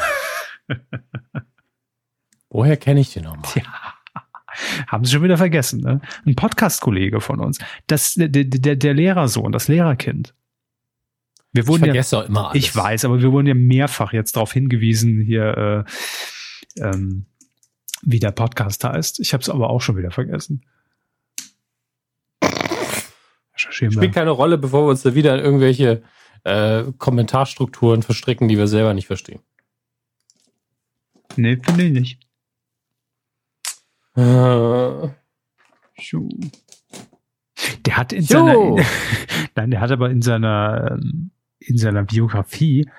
[2.49, 3.51] Woher kenne ich den nochmal?
[3.55, 3.94] Ja.
[4.87, 6.01] Haben Sie schon wieder vergessen, ne?
[6.25, 7.59] Ein Podcast-Kollege von uns.
[7.87, 10.33] Das, der, der, der Lehrersohn, das Lehrerkind.
[11.53, 12.63] Wir wurden ich vergesse ja, auch immer alles.
[12.63, 15.85] Ich weiß, aber wir wurden ja mehrfach jetzt darauf hingewiesen, hier,
[16.77, 17.25] äh, ähm,
[18.01, 19.19] wie der Podcast heißt.
[19.19, 20.65] Ich habe es aber auch schon wieder vergessen.
[23.55, 26.03] Spielt keine Rolle, bevor wir uns da wieder in irgendwelche
[26.43, 29.39] äh, Kommentarstrukturen verstricken, die wir selber nicht verstehen.
[31.37, 32.24] Nee, finde ich nicht.
[34.15, 35.09] Äh.
[37.85, 38.75] Der hat in seiner,
[39.55, 42.89] nein, der hat aber in seiner, ähm, in seiner Biografie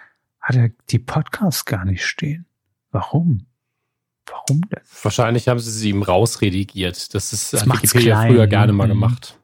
[0.41, 2.47] hat er die Podcasts gar nicht stehen.
[2.91, 3.47] Warum?
[4.27, 4.83] Warum denn?
[5.03, 7.15] Wahrscheinlich haben sie sie ihm rausredigiert.
[7.15, 8.33] Das ist das hat Wikipedia klein.
[8.33, 8.93] früher gerne mal mhm.
[8.93, 9.41] gemacht.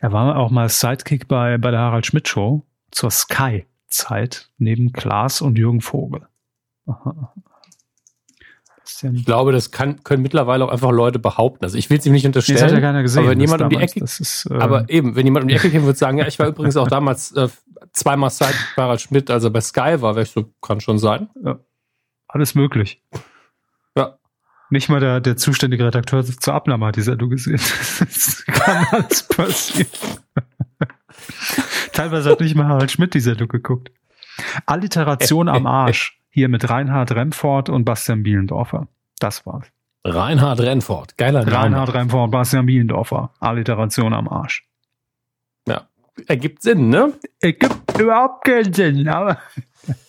[0.00, 5.40] Er war auch mal Sidekick bei, bei der Harald Schmidt Show zur Sky-Zeit neben Klaas
[5.40, 6.26] und Jürgen Vogel.
[6.86, 7.32] Aha.
[8.88, 11.64] Ich glaube, das kann, können mittlerweile auch einfach Leute behaupten.
[11.64, 12.58] Also ich will es ihm nicht unterstellen.
[12.58, 13.20] Das hat ja keiner gesehen.
[13.20, 15.70] Aber wenn jemand um die Ecke, ist, äh aber eben, wenn jemand um die Ecke
[15.70, 17.48] käme, würde sagen, ja, ich war übrigens auch damals äh,
[17.92, 20.98] zweimal Zeit bei Harald Schmidt, als er bei Sky war, wäre ich so, kann schon
[20.98, 21.28] sein.
[21.44, 21.58] Ja.
[22.28, 23.02] Alles möglich.
[23.96, 24.18] Ja.
[24.70, 27.60] Nicht mal der, der zuständige Redakteur zur Abnahme hat die Sendung gesehen.
[27.98, 29.88] Das kann alles passieren.
[31.92, 33.90] Teilweise hat nicht mal Harald Schmidt die Sendung geguckt.
[34.66, 36.20] Alliteration am Arsch.
[36.36, 38.88] Hier mit Reinhard Remford und Bastian Bielendorfer.
[39.20, 39.68] Das war's.
[40.04, 41.56] Reinhard Remford, geiler Name.
[41.56, 43.32] Reinhard Remford, Bastian Bielendorfer.
[43.40, 44.68] Alliteration am Arsch.
[45.66, 45.88] Ja,
[46.26, 47.14] ergibt Sinn, ne?
[47.40, 49.38] Ergibt überhaupt keinen Sinn, aber.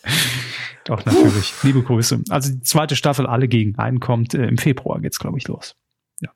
[0.83, 1.53] Doch, natürlich.
[1.63, 2.21] Liebe Grüße.
[2.27, 4.33] Also die zweite Staffel Alle gegen einen kommt.
[4.33, 5.77] Äh, Im Februar geht's, glaube ich, los.
[6.19, 6.31] Ja.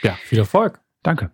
[0.00, 0.80] Ja, viel Erfolg.
[1.02, 1.32] Danke.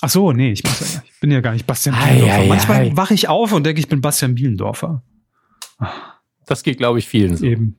[0.00, 2.46] Ach so, nee, ich, ja, ich bin ja gar nicht Bastian Bielendorfer.
[2.46, 5.02] Manchmal wache ich auf und denke, ich bin Bastian Bielendorfer.
[5.76, 6.19] Ach.
[6.50, 7.46] Das geht, glaube ich, vielen so.
[7.46, 7.78] Eben.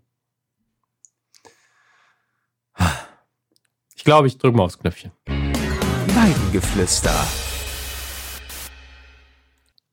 [3.93, 5.11] Ich glaube, ich drücke mal aufs Knöpfchen.
[5.27, 7.13] Weidengeflüster.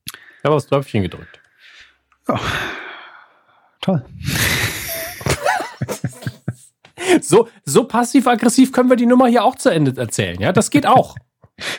[0.05, 1.41] Ich habe aufs Knöpfchen gedrückt.
[2.29, 2.37] Oh.
[3.81, 4.05] Toll.
[7.21, 10.39] so, so passiv-aggressiv können wir die Nummer hier auch zu Ende erzählen.
[10.39, 11.17] Ja, das geht auch.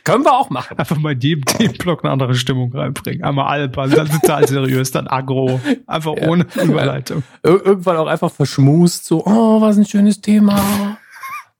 [0.04, 0.78] Können wir auch machen.
[0.78, 3.24] Einfach mal in jedem Themenblock eine andere Stimmung reinbringen.
[3.24, 5.60] Einmal Alban, dann total seriös, dann Agro.
[5.86, 6.28] Einfach ja.
[6.28, 7.22] ohne Überleitung.
[7.44, 10.98] Ir irgendwann auch einfach verschmust, so, oh, was ein schönes Thema.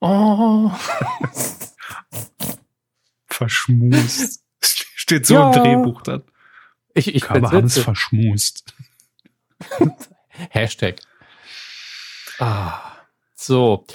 [0.01, 0.71] Oh.
[3.27, 4.43] verschmust.
[4.61, 5.53] Steht so ja.
[5.53, 6.23] im Drehbuch dann.
[6.95, 8.75] Ich, ich Körper haben es verschmust.
[10.51, 10.97] Hashtag.
[12.39, 12.81] Ah.
[13.35, 13.87] So.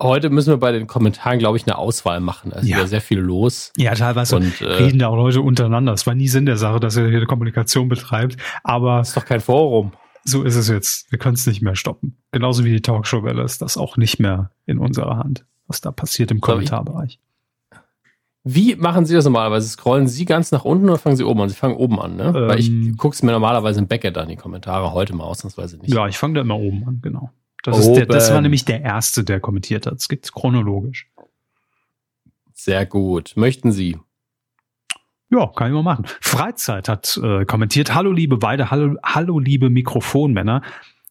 [0.00, 2.52] Heute müssen wir bei den Kommentaren, glaube ich, eine Auswahl machen.
[2.52, 2.86] Also ja.
[2.86, 3.72] sehr viel los.
[3.76, 5.92] Ja, teilweise und, äh, reden da auch Leute untereinander.
[5.92, 8.36] Es war nie Sinn der Sache, dass er hier eine Kommunikation betreibt.
[8.62, 9.92] Aber ist doch kein Forum.
[10.24, 11.10] So ist es jetzt.
[11.10, 12.16] Wir können es nicht mehr stoppen.
[12.32, 16.30] Genauso wie die Talkshow-Welle ist das auch nicht mehr in unserer Hand, was da passiert
[16.30, 17.18] im Kommentarbereich.
[18.42, 19.68] Wie machen Sie das normalerweise?
[19.68, 21.48] Scrollen Sie ganz nach unten oder fangen Sie oben an?
[21.50, 22.32] Sie fangen oben an, ne?
[22.34, 22.96] Ähm, Weil ich ähm.
[22.96, 25.92] gucke es mir normalerweise im Backend an, die Kommentare, heute mal ausnahmsweise nicht.
[25.92, 27.30] Ja, ich fange da immer oben an, genau.
[27.62, 29.94] Das, der, das war nämlich der erste, der kommentiert hat.
[29.94, 31.10] Es gibt chronologisch.
[32.54, 33.32] Sehr gut.
[33.36, 33.98] Möchten Sie?
[35.30, 36.06] Ja, kann ich mal machen.
[36.20, 37.94] Freizeit hat äh, kommentiert.
[37.94, 40.62] Hallo liebe beide, hallo, hallo liebe Mikrofonmänner.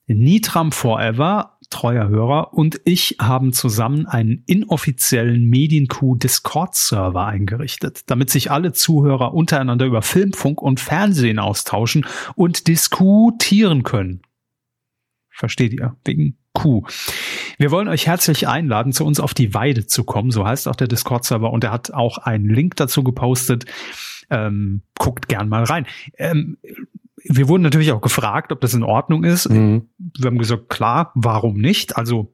[0.07, 8.49] Nitram Forever, treuer Hörer, und ich haben zusammen einen inoffiziellen Medienkuh Discord-Server eingerichtet, damit sich
[8.49, 14.21] alle Zuhörer untereinander über Film, Funk und Fernsehen austauschen und diskutieren können.
[15.29, 15.95] Versteht ihr?
[16.03, 16.83] Wegen Kuh.
[17.57, 20.31] Wir wollen euch herzlich einladen, zu uns auf die Weide zu kommen.
[20.31, 21.51] So heißt auch der Discord-Server.
[21.51, 23.65] Und er hat auch einen Link dazu gepostet.
[24.29, 25.85] Ähm, guckt gern mal rein.
[26.17, 26.57] Ähm,
[27.23, 29.49] wir wurden natürlich auch gefragt, ob das in Ordnung ist.
[29.49, 29.89] Mhm.
[29.97, 31.97] Wir haben gesagt, klar, warum nicht?
[31.97, 32.33] Also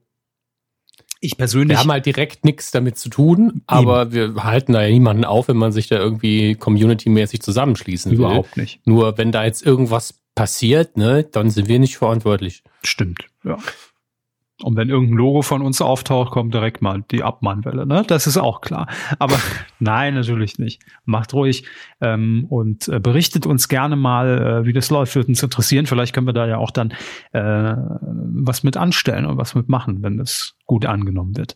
[1.22, 1.76] ich persönlich.
[1.76, 4.36] Wir haben halt direkt nichts damit zu tun, aber eben.
[4.36, 8.20] wir halten da ja niemanden auf, wenn man sich da irgendwie community-mäßig zusammenschließen will.
[8.20, 8.86] Überhaupt nicht.
[8.86, 12.63] Nur wenn da jetzt irgendwas passiert, ne, dann sind wir nicht verantwortlich.
[12.84, 13.57] Stimmt, ja.
[14.63, 18.03] Und wenn irgendein Logo von uns auftaucht, kommt direkt mal die Abmahnwelle, ne?
[18.07, 18.87] Das ist auch klar.
[19.19, 19.37] Aber
[19.79, 20.81] nein, natürlich nicht.
[21.03, 21.65] Macht ruhig
[21.99, 25.13] ähm, und äh, berichtet uns gerne mal, äh, wie das läuft.
[25.15, 25.87] Würde uns interessieren.
[25.87, 26.91] Vielleicht können wir da ja auch dann
[27.33, 31.55] äh, was mit anstellen und was mit machen, wenn das gut angenommen wird.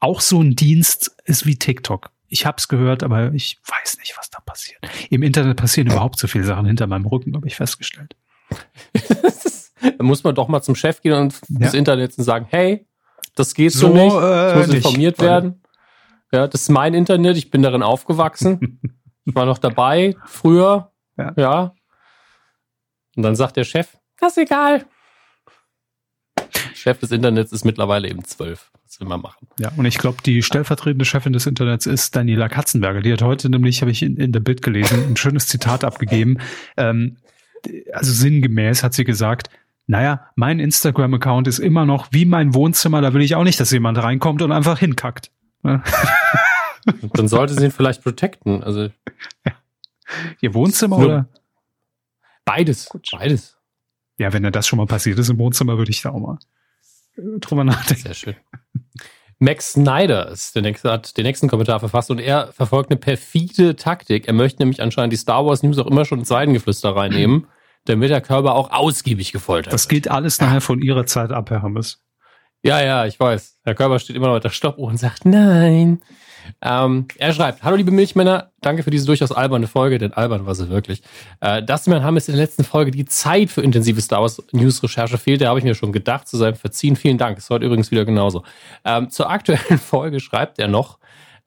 [0.00, 2.10] Auch so ein Dienst ist wie TikTok.
[2.28, 4.80] Ich habe es gehört, aber ich weiß nicht, was da passiert.
[5.10, 8.16] Im Internet passieren überhaupt so viele Sachen hinter meinem Rücken, habe ich festgestellt.
[9.80, 11.60] da muss man doch mal zum Chef gehen und ja.
[11.60, 12.86] das Internet und sagen, hey,
[13.34, 15.26] das geht so, nicht, äh, ich muss informiert nicht.
[15.26, 15.62] werden.
[16.32, 18.80] Ja, das ist mein Internet, ich bin darin aufgewachsen.
[19.24, 20.92] ich war noch dabei früher.
[21.16, 21.32] Ja.
[21.36, 21.74] ja.
[23.16, 24.84] Und dann sagt der Chef, das ist egal.
[26.74, 28.70] Chef des Internets ist mittlerweile eben zwölf.
[28.84, 29.48] Was will man machen?
[29.58, 33.00] Ja, und ich glaube, die stellvertretende Chefin des Internets ist Daniela Katzenberger.
[33.00, 36.38] Die hat heute nämlich, habe ich in, in der Bild gelesen, ein schönes Zitat abgegeben.
[36.76, 37.18] Ähm,
[37.92, 39.50] also sinngemäß hat sie gesagt,
[39.88, 43.70] naja, mein Instagram-Account ist immer noch wie mein Wohnzimmer, da will ich auch nicht, dass
[43.70, 45.32] jemand reinkommt und einfach hinkackt.
[45.62, 48.62] Dann sollte sie ihn vielleicht protecten.
[48.62, 48.82] Also
[49.44, 49.52] ja.
[50.40, 51.28] Ihr Wohnzimmer oder?
[52.44, 52.86] Beides.
[52.88, 53.08] Gut.
[53.12, 53.58] Beides.
[54.18, 56.38] Ja, wenn er das schon mal passiert ist im Wohnzimmer, würde ich da auch mal
[57.16, 58.02] äh, drüber nachdenken.
[58.02, 58.36] Sehr schön.
[59.38, 63.76] Max Snyder ist der nächste, hat den nächsten Kommentar verfasst und er verfolgt eine perfide
[63.76, 64.26] Taktik.
[64.26, 67.46] Er möchte nämlich anscheinend die Star Wars News auch immer schon ins Seidengeflüster reinnehmen,
[67.88, 71.62] damit der Körper auch ausgiebig gefoltert Das geht alles nachher von ihrer Zeit ab, Herr
[71.62, 72.02] Hammes.
[72.62, 73.60] Ja, ja, ich weiß.
[73.64, 76.00] Herr Körper steht immer noch mit der Stoppuhr und sagt, nein.
[76.62, 80.54] Ähm, er schreibt, hallo liebe Milchmänner, danke für diese durchaus alberne Folge, denn albern war
[80.54, 81.02] sie wirklich.
[81.40, 84.82] Äh, dass mir Hammes in der letzten Folge die Zeit für intensive Star Wars News
[84.82, 86.96] Recherche fehlte, habe ich mir schon gedacht, zu seinem Verziehen.
[86.96, 88.44] Vielen Dank, ist heute übrigens wieder genauso.
[88.84, 90.98] Ähm, zur aktuellen Folge schreibt er noch,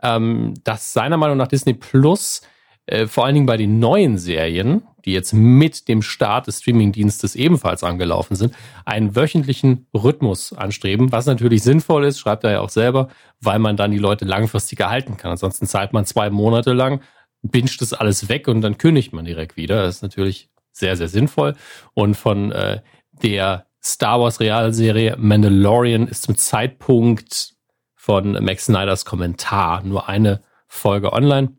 [0.01, 2.41] ähm, dass seiner Meinung nach Disney Plus
[2.85, 7.35] äh, vor allen Dingen bei den neuen Serien, die jetzt mit dem Start des Streamingdienstes
[7.35, 8.53] ebenfalls angelaufen sind,
[8.85, 13.77] einen wöchentlichen Rhythmus anstreben, was natürlich sinnvoll ist, schreibt er ja auch selber, weil man
[13.77, 15.31] dann die Leute langfristig erhalten kann.
[15.31, 17.01] Ansonsten zahlt man zwei Monate lang,
[17.41, 19.83] binscht das alles weg und dann kündigt man direkt wieder.
[19.83, 21.55] Das ist natürlich sehr, sehr sinnvoll.
[21.93, 22.81] Und von äh,
[23.23, 27.55] der Star Wars Realserie Mandalorian ist zum Zeitpunkt
[27.95, 31.53] von Max Snyders Kommentar nur eine Folge online.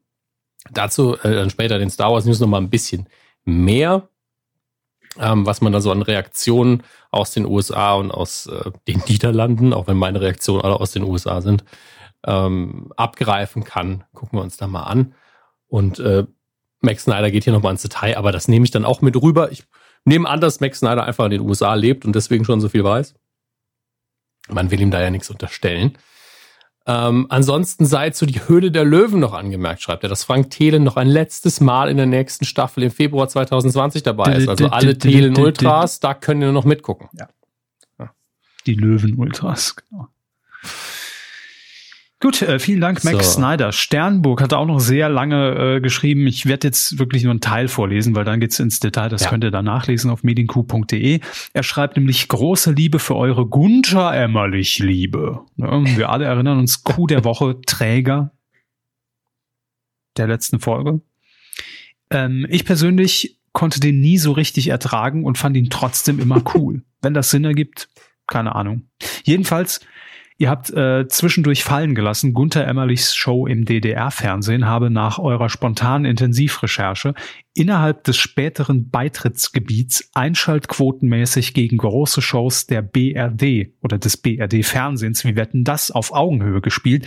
[0.71, 3.09] Dazu äh, dann später den Star Wars News noch mal ein bisschen
[3.45, 4.09] mehr,
[5.19, 9.73] ähm, was man da so an Reaktionen aus den USA und aus äh, den Niederlanden,
[9.73, 11.65] auch wenn meine Reaktionen alle aus den USA sind,
[12.25, 14.05] ähm, abgreifen kann.
[14.15, 15.15] Gucken wir uns da mal an.
[15.67, 16.27] Und äh,
[16.81, 19.53] Max Snyder geht hier nochmal ins Detail, aber das nehme ich dann auch mit rüber.
[19.53, 19.65] Ich
[20.05, 22.85] nehme an, dass Max Snyder einfach in den USA lebt und deswegen schon so viel
[22.85, 23.15] weiß.
[24.49, 25.97] Man will ihm da ja nichts unterstellen.
[26.85, 30.83] Ähm, ansonsten sei zu die Höhle der Löwen noch angemerkt, schreibt er, dass Frank Thelen
[30.83, 34.49] noch ein letztes Mal in der nächsten Staffel im Februar 2020 dabei ist.
[34.49, 37.09] Also alle Thelen Ultras, da können wir noch mitgucken.
[37.19, 37.29] Ja.
[38.67, 40.09] Die Löwen Ultras, genau.
[42.23, 43.41] Gut, äh, vielen Dank, Max so.
[43.41, 43.73] Snyder.
[43.73, 46.29] Sternburg hat auch noch sehr lange äh, geschrieben.
[46.29, 49.09] Ich werde jetzt wirklich nur einen Teil vorlesen, weil dann geht's ins Detail.
[49.09, 49.29] Das ja.
[49.29, 51.19] könnt ihr dann nachlesen auf medienku.de.
[51.53, 55.41] Er schreibt nämlich große Liebe für eure Gunter Emmerlich Liebe.
[55.57, 58.31] Ja, wir alle erinnern uns Kuh der Woche, Träger
[60.17, 61.01] der letzten Folge.
[62.11, 66.85] Ähm, ich persönlich konnte den nie so richtig ertragen und fand ihn trotzdem immer cool.
[67.03, 67.89] Wenn das Sinn ergibt,
[68.29, 68.87] keine Ahnung.
[69.25, 69.81] Jedenfalls
[70.43, 76.05] Ihr habt äh, zwischendurch fallen gelassen, Gunther Emmerlichs Show im DDR-Fernsehen habe nach eurer spontanen
[76.05, 77.15] Intensivrecherche
[77.55, 85.63] innerhalb des späteren Beitrittsgebiets einschaltquotenmäßig gegen große Shows der BRD oder des BRD-Fernsehens, wie wetten
[85.63, 87.07] das, auf Augenhöhe gespielt.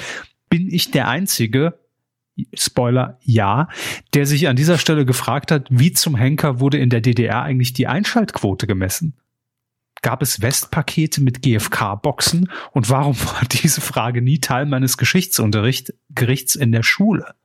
[0.50, 1.78] Bin ich der Einzige,
[2.54, 3.68] Spoiler, ja,
[4.14, 7.74] der sich an dieser Stelle gefragt hat, wie zum Henker wurde in der DDR eigentlich
[7.74, 9.18] die Einschaltquote gemessen?
[10.02, 12.52] Gab es Westpakete mit GFK-Boxen?
[12.72, 17.36] Und warum war diese Frage nie Teil meines Geschichtsunterrichts in der Schule?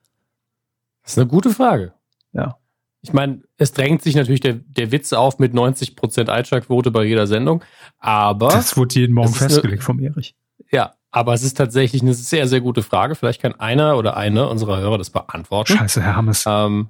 [1.02, 1.94] Das ist eine gute Frage.
[2.32, 2.56] Ja.
[3.02, 7.26] Ich meine, es drängt sich natürlich der, der Witz auf mit 90% Einschlagquote bei jeder
[7.26, 7.64] Sendung,
[7.98, 8.48] aber.
[8.48, 10.34] Das wurde jeden Morgen festgelegt eine, vom Erich.
[10.70, 13.14] Ja, aber es ist tatsächlich eine sehr, sehr gute Frage.
[13.14, 15.76] Vielleicht kann einer oder eine unserer Hörer das beantworten.
[15.76, 16.44] Scheiße, Herr Hammes.
[16.46, 16.88] Ähm,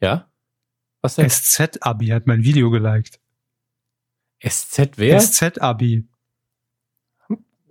[0.00, 0.26] ja?
[1.02, 1.28] Was denn?
[1.28, 3.20] SZ-Abi hat mein Video geliked.
[4.44, 5.20] SZ wer?
[5.20, 6.06] SZ-Abi.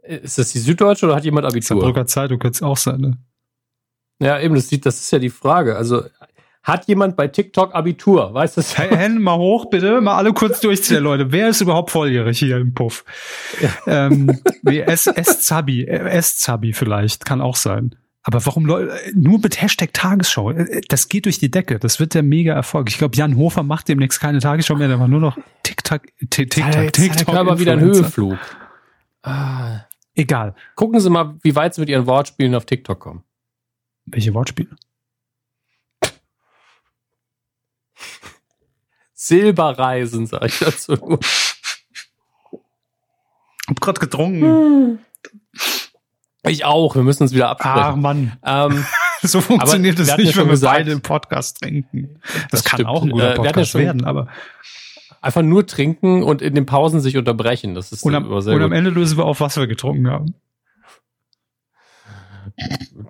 [0.03, 1.82] Ist das die Süddeutsche oder hat jemand Abitur?
[1.82, 3.18] Saarbrücker Zeitung könnte es auch sein, ne?
[4.20, 5.76] Ja, eben, das, das ist ja die Frage.
[5.76, 6.03] Also,
[6.63, 8.34] hat jemand bei TikTok Abitur?
[8.34, 8.78] Weißt du das?
[8.78, 10.01] Hey, Hände mal hoch, bitte.
[10.01, 11.32] Mal alle kurz durchziehen, Leute.
[11.32, 13.05] Wer ist überhaupt volljährig hier im Puff?
[13.61, 13.70] Ja.
[13.88, 17.95] Ähm, S-Zabi, S-Zabi vielleicht, kann auch sein.
[18.28, 20.51] Aber warum nur mit Hashtag Tagesschau?
[20.89, 21.78] Das geht durch die Decke.
[21.78, 22.89] Das wird der mega Erfolg.
[22.89, 26.01] Ich glaube, Jan Hofer macht demnächst keine Tagesschau mehr, der macht nur noch TikTok,
[26.32, 27.36] TikTok, TikTok.
[27.36, 28.39] aber wieder ein Höheflug.
[29.21, 29.82] Ah.
[30.15, 30.55] Egal.
[30.76, 33.23] Gucken Sie mal, wie weit Sie mit Ihren Wortspielen auf TikTok kommen.
[34.07, 34.76] Welche Wortspiele?
[39.13, 41.19] Silberreisen, sag ich dazu.
[43.67, 44.99] Hab grad getrunken.
[46.47, 46.95] Ich auch.
[46.95, 47.79] Wir müssen uns wieder absprechen.
[47.79, 48.33] Ach Mann.
[48.45, 48.85] Ähm,
[49.21, 52.19] so funktioniert es nicht, wenn wir gesagt, beide im Podcast trinken.
[52.21, 52.89] Das, das kann stimmt.
[52.89, 54.27] auch ein guter Podcast ja werden, aber
[55.21, 57.73] einfach nur trinken und in den Pausen sich unterbrechen.
[57.75, 60.35] Das ist und am, und am Ende lösen wir auf, was wir getrunken haben.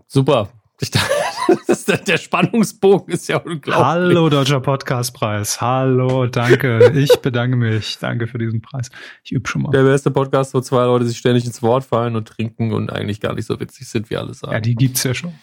[0.08, 0.50] Super.
[0.80, 1.12] Ich dachte,
[2.08, 3.76] der Spannungsbogen ist ja unglaublich.
[3.76, 5.62] Hallo, Deutscher Podcastpreis.
[5.62, 6.92] Hallo, danke.
[6.96, 7.98] Ich bedanke mich.
[8.00, 8.90] Danke für diesen Preis.
[9.24, 9.72] Ich übe schon mal.
[9.72, 13.20] Der beste Podcast, wo zwei Leute sich ständig ins Wort fallen und trinken und eigentlich
[13.22, 14.54] gar nicht so witzig sind, wie alle sagen.
[14.54, 15.34] Ja, die gibt's ja schon.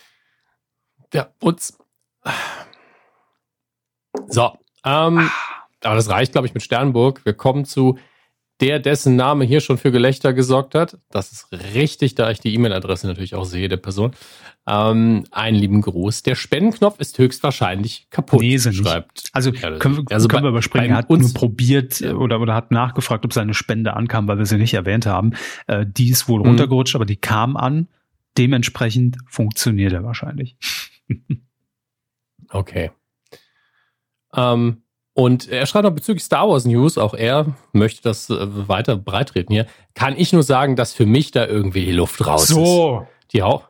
[1.13, 1.79] Ja, uns.
[4.29, 4.59] So.
[4.85, 5.31] Ähm,
[5.83, 7.25] aber das reicht, glaube ich, mit Sternburg.
[7.25, 7.99] Wir kommen zu
[8.61, 10.99] der, dessen Name hier schon für Gelächter gesorgt hat.
[11.11, 14.13] Das ist richtig, da ich die E-Mail-Adresse natürlich auch sehe der Person.
[14.69, 16.23] Ähm, einen lieben Gruß.
[16.23, 18.41] Der Spendenknopf ist höchstwahrscheinlich kaputt.
[18.41, 19.25] Nee, schreibt.
[19.33, 20.91] Also ja, können, also können wir überspringen.
[20.91, 22.15] Er hat uns nur probiert ja.
[22.15, 25.33] oder, oder hat nachgefragt, ob seine Spende ankam, weil wir sie nicht erwähnt haben.
[25.67, 26.47] Äh, die ist wohl mhm.
[26.47, 27.89] runtergerutscht, aber die kam an.
[28.39, 30.57] Dementsprechend funktioniert er wahrscheinlich.
[32.51, 32.93] okay.
[34.35, 34.83] Ähm,
[35.15, 39.53] und er schreibt noch bezüglich Star Wars News, auch er möchte das äh, weiter breitreten
[39.53, 39.67] hier.
[39.95, 42.63] Kann ich nur sagen, dass für mich da irgendwie die Luft raus so.
[42.63, 42.69] ist.
[42.69, 43.07] So.
[43.33, 43.69] Die auch.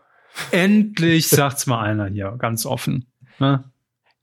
[0.50, 3.06] Endlich sagt's mal einer hier, ganz offen.
[3.38, 3.64] Ne?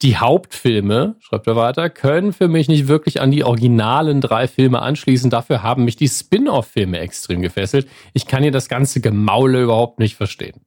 [0.01, 4.81] Die Hauptfilme, schreibt er weiter, können für mich nicht wirklich an die originalen drei Filme
[4.81, 5.29] anschließen.
[5.29, 7.87] Dafür haben mich die Spin-off-Filme extrem gefesselt.
[8.13, 10.61] Ich kann hier das ganze Gemaule überhaupt nicht verstehen.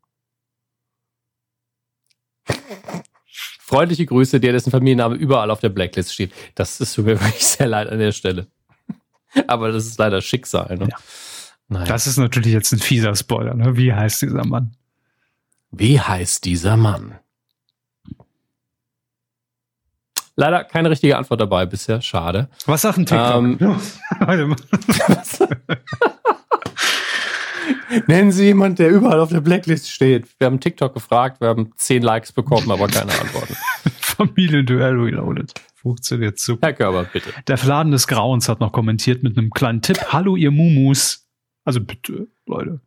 [3.65, 6.33] Freundliche Grüße, der dessen Familienname überall auf der Blacklist steht.
[6.57, 8.49] Das ist mich wirklich sehr leid an der Stelle.
[9.47, 10.77] Aber das ist leider Schicksal.
[10.77, 10.89] Ne?
[10.91, 10.97] Ja.
[11.69, 11.87] Naja.
[11.87, 13.55] Das ist natürlich jetzt ein fieser Spoiler.
[13.55, 13.77] Ne?
[13.77, 14.77] Wie heißt dieser Mann?
[15.71, 17.19] Wie heißt dieser Mann?
[20.35, 22.03] Leider keine richtige Antwort dabei bisher.
[22.03, 22.49] Schade.
[22.67, 23.37] Was sagt ein TikTok?
[23.37, 23.59] Ähm,
[24.21, 24.57] mal.
[28.07, 30.27] Nennen Sie jemanden, der überall auf der Blacklist steht.
[30.39, 33.57] Wir haben TikTok gefragt, wir haben zehn Likes bekommen, aber keine Antworten.
[34.01, 35.53] Familienduell reloaded.
[35.75, 36.69] Funktioniert super.
[36.69, 37.31] Herr Körber, bitte.
[37.49, 39.99] Der Fladen des Grauens hat noch kommentiert mit einem kleinen Tipp.
[40.11, 41.27] Hallo, ihr Mumus.
[41.65, 42.81] Also bitte, Leute.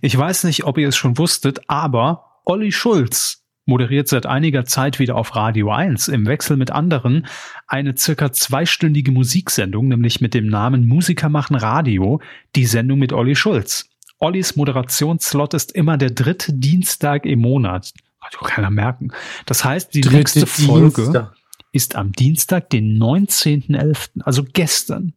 [0.00, 4.98] Ich weiß nicht, ob ihr es schon wusstet, aber Olli Schulz moderiert seit einiger Zeit
[4.98, 7.26] wieder auf Radio 1 im Wechsel mit anderen
[7.66, 12.20] eine circa zweistündige Musiksendung, nämlich mit dem Namen Musiker machen Radio,
[12.56, 13.89] die Sendung mit Olli Schulz.
[14.20, 17.94] Ollis Moderationsslot ist immer der dritte Dienstag im Monat.
[18.20, 19.12] Kann doch keiner merken.
[19.46, 21.34] Das heißt, die Dritte nächste Folge Dienstag.
[21.72, 25.14] ist am Dienstag, den 19.11., also gestern.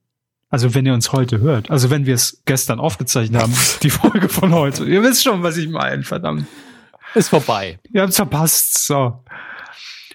[0.49, 4.29] Also wenn ihr uns heute hört, also wenn wir es gestern aufgezeichnet haben, die Folge
[4.29, 4.85] von heute.
[4.85, 6.45] Ihr wisst schon, was ich meine, verdammt.
[7.13, 7.79] Ist vorbei.
[7.91, 8.85] Ihr es verpasst.
[8.85, 9.21] So.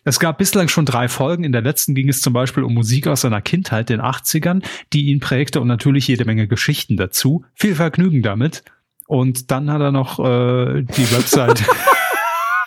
[0.04, 1.44] Es gab bislang schon drei Folgen.
[1.44, 4.64] In der letzten ging es zum Beispiel um Musik aus seiner Kindheit, den 80ern,
[4.94, 7.44] die ihn prägte und natürlich jede Menge Geschichten dazu.
[7.54, 8.62] Viel Vergnügen damit.
[9.08, 11.64] Und dann hat er noch äh, die Website.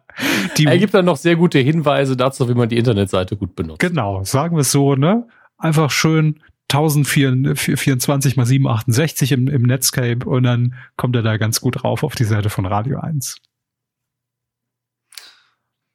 [0.57, 3.79] die, er gibt dann noch sehr gute Hinweise dazu, wie man die Internetseite gut benutzt.
[3.79, 5.27] Genau, sagen wir es so, ne?
[5.59, 6.41] Einfach schön
[6.71, 12.15] 1024 mal 768 im, im Netscape und dann kommt er da ganz gut rauf auf
[12.15, 13.37] die Seite von Radio 1.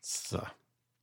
[0.01, 0.39] So.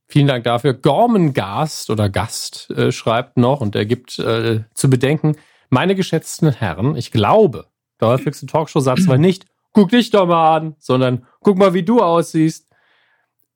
[0.08, 0.72] Vielen Dank dafür.
[0.72, 5.36] Gorman Gast oder Gast äh, schreibt noch und er gibt äh, zu bedenken,
[5.68, 7.71] meine geschätzten Herren, ich glaube,
[8.02, 12.00] der häufigste Talkshow-Satz war nicht, guck dich doch mal an, sondern guck mal, wie du
[12.00, 12.68] aussiehst.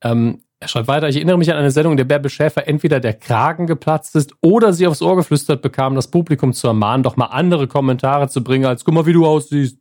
[0.03, 3.01] Ähm, er schreibt weiter, ich erinnere mich an eine Sendung, in der Bärbel Schäfer entweder
[3.01, 7.16] der Kragen geplatzt ist oder sie aufs Ohr geflüstert bekam, das Publikum zu ermahnen, doch
[7.16, 9.78] mal andere Kommentare zu bringen, als guck mal, wie du aussiehst.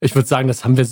[0.00, 0.86] Ich würde sagen, das haben wir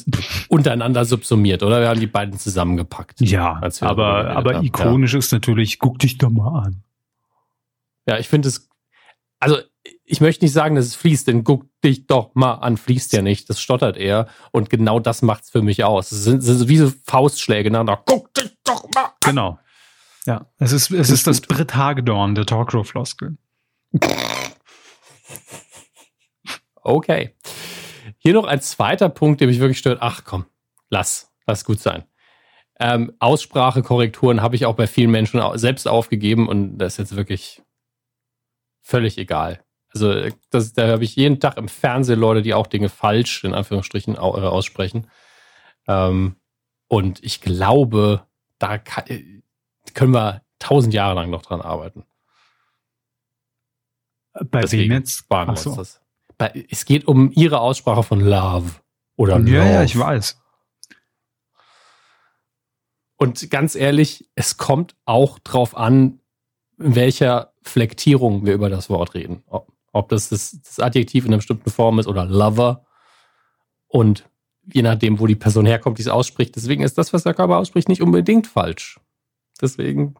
[0.48, 1.80] untereinander subsumiert, oder?
[1.80, 3.20] Wir haben die beiden zusammengepackt.
[3.20, 5.18] Ja, aber, aber ikonisch ja.
[5.18, 6.84] ist natürlich, guck dich doch mal an.
[8.06, 8.68] Ja, ich finde es,
[9.40, 9.58] also
[10.10, 13.22] ich möchte nicht sagen, dass es fließt, denn guck dich doch mal an, fließt ja
[13.22, 13.48] nicht.
[13.48, 14.26] Das stottert er.
[14.50, 16.10] Und genau das macht es für mich aus.
[16.10, 18.02] Es sind, sind wie so Faustschläge nacheinander.
[18.06, 19.12] Guck dich doch mal an.
[19.24, 19.58] Genau.
[20.26, 23.38] Ja, es ist, es ist das Brit Hagedorn der Talkshow-Floskel.
[26.82, 27.36] Okay.
[28.18, 29.98] Hier noch ein zweiter Punkt, der mich wirklich stört.
[30.02, 30.44] Ach komm,
[30.88, 32.04] lass, lass gut sein.
[32.80, 37.62] Ähm, Aussprachekorrekturen habe ich auch bei vielen Menschen selbst aufgegeben und das ist jetzt wirklich
[38.82, 39.62] völlig egal.
[39.92, 43.54] Also das, da habe ich jeden Tag im Fernsehen Leute, die auch Dinge falsch in
[43.54, 45.08] Anführungsstrichen äh, aussprechen.
[45.88, 46.36] Ähm,
[46.88, 48.26] und ich glaube,
[48.58, 49.04] da kann,
[49.94, 52.04] können wir tausend Jahre lang noch dran arbeiten.
[54.32, 55.18] Bei Deswegen wem jetzt?
[55.18, 55.74] Sparen wir so.
[55.74, 56.00] das.
[56.38, 58.70] Bei, es geht um ihre Aussprache von Love
[59.16, 59.50] oder Love.
[59.50, 60.40] Ja, ja, ich weiß.
[63.16, 66.20] Und ganz ehrlich, es kommt auch drauf an,
[66.78, 69.44] in welcher Flektierung wir über das Wort reden.
[69.92, 72.84] Ob, das, das das Adjektiv in einer bestimmten Form ist oder Lover.
[73.88, 74.28] Und
[74.72, 76.54] je nachdem, wo die Person herkommt, die es ausspricht.
[76.56, 79.00] Deswegen ist das, was der Körper ausspricht, nicht unbedingt falsch.
[79.60, 80.14] Deswegen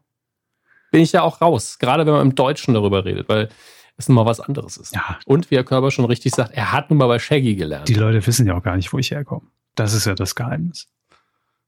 [0.91, 1.79] bin ich ja auch raus.
[1.79, 3.49] Gerade wenn man im Deutschen darüber redet, weil
[3.97, 4.93] es nun mal was anderes ist.
[4.93, 5.19] Ja.
[5.25, 7.87] Und wie der Körper schon richtig sagt, er hat nun mal bei Shaggy gelernt.
[7.87, 9.47] Die Leute wissen ja auch gar nicht, wo ich herkomme.
[9.75, 10.87] Das ist ja das Geheimnis.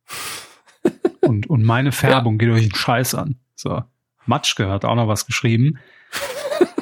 [1.21, 2.37] und, und meine Färbung ja.
[2.39, 3.39] geht euch einen Scheiß an.
[3.55, 3.83] So.
[4.25, 5.79] Matschke hat auch noch was geschrieben.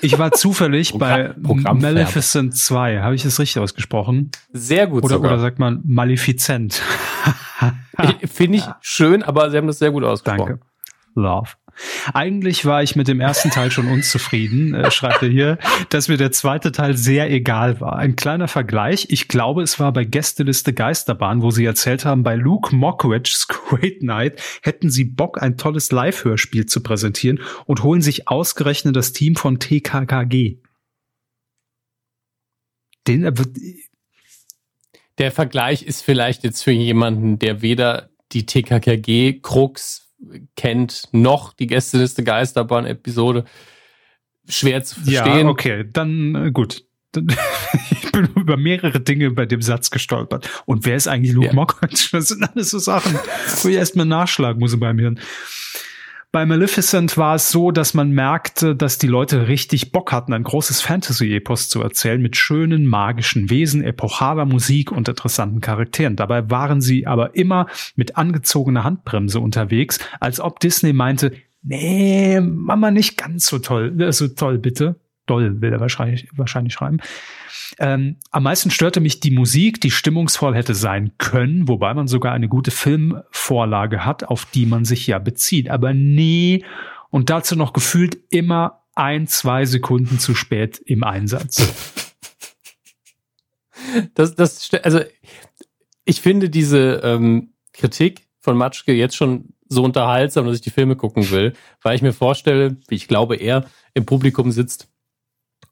[0.02, 3.02] Ich war zufällig bei Maleficent 2.
[3.02, 4.32] Habe ich das richtig ausgesprochen?
[4.52, 5.34] Sehr gut oder, sogar.
[5.34, 6.82] Oder sagt man Maleficent?
[8.26, 10.60] Finde ich schön, aber Sie haben das sehr gut ausgesprochen.
[10.60, 10.66] Danke.
[11.16, 11.50] Love.
[12.14, 15.58] Eigentlich war ich mit dem ersten Teil schon unzufrieden, äh, schreibt er hier,
[15.90, 17.98] dass mir der zweite Teil sehr egal war.
[17.98, 19.08] Ein kleiner Vergleich.
[19.10, 24.02] Ich glaube, es war bei Gästeliste Geisterbahn, wo sie erzählt haben, bei Luke Mockridge's Great
[24.02, 29.36] Night hätten sie Bock, ein tolles Live-Hörspiel zu präsentieren und holen sich ausgerechnet das Team
[29.36, 30.58] von TKKG.
[33.08, 33.34] Den, äh,
[35.18, 40.11] der Vergleich ist vielleicht jetzt für jemanden, der weder die TKKG, Krux,
[40.56, 43.46] kennt, noch die Gästeliste Geisterbahn-Episode
[44.48, 45.46] schwer zu verstehen.
[45.46, 46.86] Ja, okay, dann äh, gut.
[47.92, 50.50] ich bin über mehrere Dinge bei dem Satz gestolpert.
[50.66, 51.54] Und wer ist eigentlich Luke ja.
[51.54, 52.10] Mockridge?
[52.14, 53.20] Das sind alles so Sachen,
[53.62, 55.20] wo ich erstmal nachschlagen muss beim Hirn.
[56.34, 60.44] Bei Maleficent war es so, dass man merkte, dass die Leute richtig Bock hatten, ein
[60.44, 66.16] großes Fantasy-Epos zu erzählen mit schönen magischen Wesen, epochaler Musik und interessanten Charakteren.
[66.16, 67.68] Dabei waren sie aber immer
[67.98, 74.14] mit angezogener Handbremse unterwegs, als ob Disney meinte, nee, Mama nicht ganz so toll, äh,
[74.14, 74.96] so toll bitte.
[75.26, 77.00] Doll will er wahrscheinlich, wahrscheinlich schreiben.
[77.80, 82.34] Ähm, am meisten störte mich die Musik, die stimmungsvoll hätte sein können, wobei man sogar
[82.34, 85.70] eine gute Filmvorlage hat, auf die man sich ja bezieht.
[85.70, 86.64] Aber nee,
[87.10, 91.98] und dazu noch gefühlt immer ein, zwei Sekunden zu spät im Einsatz.
[94.14, 95.02] Das, das, also
[96.06, 100.96] ich finde diese ähm, Kritik von Matschke jetzt schon so unterhaltsam, dass ich die Filme
[100.96, 104.91] gucken will, weil ich mir vorstelle, wie ich glaube, er im Publikum sitzt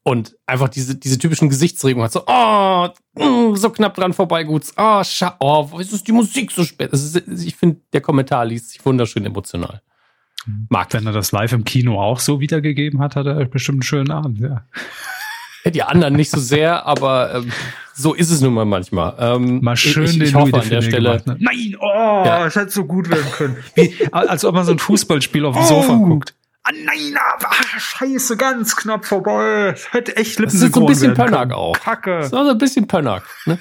[0.03, 2.11] und einfach diese, diese typischen Gesichtsregungen hat.
[2.11, 4.63] So, oh, mm, so knapp dran vorbei, gut.
[4.77, 6.91] Oh, scha oh, wieso ist die Musik so spät?
[6.91, 9.81] Ist, ich finde, der Kommentar liest sich wunderschön emotional.
[10.69, 10.93] Mag.
[10.93, 14.11] Wenn er das live im Kino auch so wiedergegeben hat, hat er bestimmt einen schönen
[14.11, 14.65] Abend, ja.
[15.65, 17.51] Die anderen nicht so sehr, aber ähm,
[17.93, 19.13] so ist es nun mal manchmal.
[19.19, 21.09] Ähm, mal schön ich, ich den hoffe an der Stelle.
[21.09, 21.37] Gemacht, ne?
[21.39, 22.45] Nein, oh, ja.
[22.45, 23.57] es hätte so gut werden können.
[23.75, 25.67] Wie, als ob man so ein Fußballspiel auf dem oh.
[25.67, 26.33] Sofa guckt.
[26.69, 29.73] Ah, nein, ah, scheiße, ganz knapp vorbei.
[29.91, 31.73] Hätte echt Lippen Das ist so ein bisschen Pönnack auch.
[31.79, 32.27] Kacke.
[32.27, 33.23] So ein bisschen Pönnack.
[33.45, 33.57] Ne?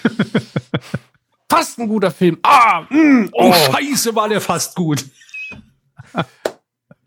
[1.51, 2.39] fast ein guter Film.
[2.43, 3.51] Ah, mh, mm, oh.
[3.51, 5.07] oh, scheiße, war der fast gut.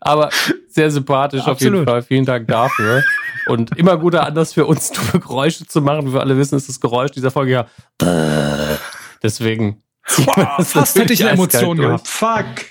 [0.00, 0.30] Aber
[0.68, 1.56] sehr sympathisch Absolut.
[1.56, 2.02] auf jeden Fall.
[2.02, 3.04] Vielen Dank dafür.
[3.46, 6.08] Und immer guter Anlass für uns, dumme Geräusche zu machen.
[6.08, 8.78] Wie wir alle wissen, ist das Geräusch dieser Folge ja.
[9.22, 9.84] Deswegen.
[10.16, 12.08] Wow, fast hätte ich eine Emotion gehabt.
[12.08, 12.64] Fuck.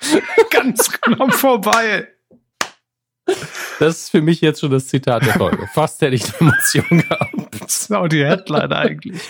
[0.50, 2.13] Ganz knapp vorbei.
[3.78, 5.66] Das ist für mich jetzt schon das Zitat der Folge.
[5.74, 7.34] Fast hätte ich eine Emotion gehabt.
[7.60, 9.20] Das ist auch die Headline eigentlich.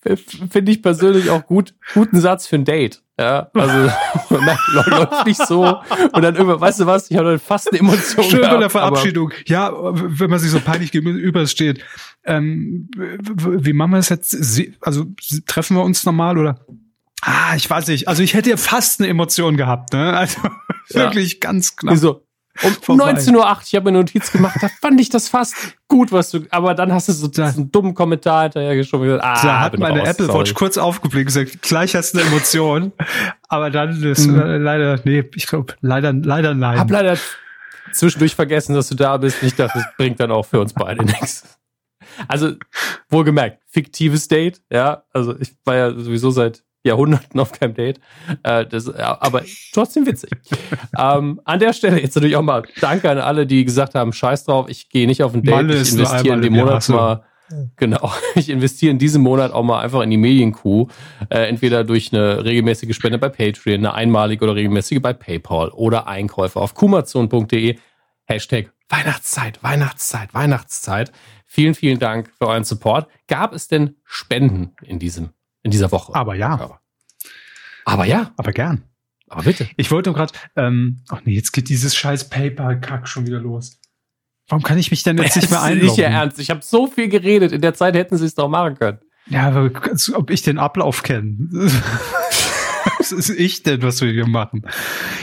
[0.50, 3.02] Finde ich persönlich auch gut, guten Satz für ein Date.
[3.18, 3.90] Ja, also
[4.90, 5.80] läuft nicht so.
[6.12, 8.24] Und dann irgendwann, weißt du was, ich habe dann fast eine Emotion.
[8.24, 9.32] Schön gehabt, bei der Verabschiedung.
[9.46, 11.84] Ja, wenn man sich so peinlich gegenübersteht.
[12.24, 14.36] Ähm, wie machen wir es jetzt?
[14.80, 15.06] Also
[15.46, 16.64] treffen wir uns normal oder?
[17.22, 18.06] Ah, ich weiß nicht.
[18.06, 20.16] Also ich hätte ja fast eine Emotion gehabt, ne?
[20.16, 20.40] Also
[20.90, 21.00] ja.
[21.00, 21.94] wirklich ganz knapp.
[21.94, 22.27] Wieso?
[22.62, 25.54] Um 19.08 Uhr, ich habe eine Notiz gemacht, da fand ich das fast
[25.86, 29.20] gut, was du, aber dann hast du so da, einen dummen Kommentar hinterher geschoben.
[29.20, 30.40] Ah, da hat meine raus, Apple sorry.
[30.40, 32.92] Watch kurz aufgeblickt und gesagt, gleich hast du eine Emotion,
[33.48, 34.62] aber dann ist mhm.
[34.62, 36.78] leider, nee, ich glaube, leider, leider nein.
[36.78, 37.16] Hab leider
[37.92, 39.42] zwischendurch vergessen, dass du da bist.
[39.42, 41.58] Nicht, dass es bringt dann auch für uns beide nichts.
[42.26, 42.52] Also,
[43.08, 45.04] wohlgemerkt, fiktives Date, ja.
[45.12, 48.00] Also, ich war ja sowieso seit Jahrhunderten auf keinem Date.
[48.42, 49.42] Äh, das, aber
[49.72, 50.30] trotzdem witzig.
[50.98, 54.44] ähm, an der Stelle jetzt natürlich auch mal Danke an alle, die gesagt haben, scheiß
[54.44, 57.24] drauf, ich gehe nicht auf ein Date, Malle ich investiere in dem Monat mal.
[57.76, 60.88] Genau, ich investiere in diesem Monat auch mal einfach in die Medienkuh.
[61.30, 66.06] Äh, entweder durch eine regelmäßige Spende bei Patreon, eine einmalige oder regelmäßige bei PayPal oder
[66.06, 67.78] Einkäufe auf kumazon.de.
[68.24, 71.12] Hashtag Weihnachtszeit, Weihnachtszeit, Weihnachtszeit.
[71.46, 73.08] Vielen, vielen Dank für euren Support.
[73.26, 75.30] Gab es denn Spenden in diesem
[75.68, 76.14] in dieser Woche.
[76.14, 76.80] Aber ja.
[77.84, 78.32] Aber ja.
[78.36, 78.84] Aber gern.
[79.28, 79.68] Aber bitte.
[79.76, 83.78] Ich wollte gerade, ähm, ach nee, jetzt geht dieses scheiß PayPal-Kack schon wieder los.
[84.48, 85.88] Warum kann ich mich denn jetzt nicht mehr einloggen?
[85.88, 86.38] Nicht ihr Ernst.
[86.38, 87.52] Ich habe so viel geredet.
[87.52, 88.98] In der Zeit hätten sie es doch machen können.
[89.26, 89.70] Ja, aber
[90.14, 91.36] ob ich den Ablauf kenne.
[92.98, 94.62] was ist ich denn, was wir hier machen?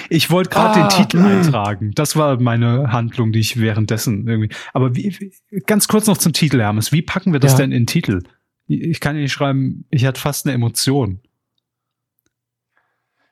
[0.09, 1.27] Ich wollte gerade ah, den Titel mh.
[1.27, 1.91] eintragen.
[1.95, 4.49] Das war meine Handlung, die ich währenddessen irgendwie.
[4.73, 6.91] Aber wie, wie, ganz kurz noch zum Titel, Hermes.
[6.91, 7.57] Wie packen wir das ja.
[7.59, 8.21] denn in den Titel?
[8.67, 11.19] Ich kann nicht schreiben, ich hatte fast eine Emotion.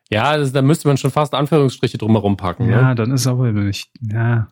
[0.09, 2.69] Ja, das, da müsste man schon fast Anführungsstriche drumherum packen.
[2.69, 2.95] Ja, ne?
[2.95, 3.89] dann ist aber nicht.
[4.01, 4.47] Ja.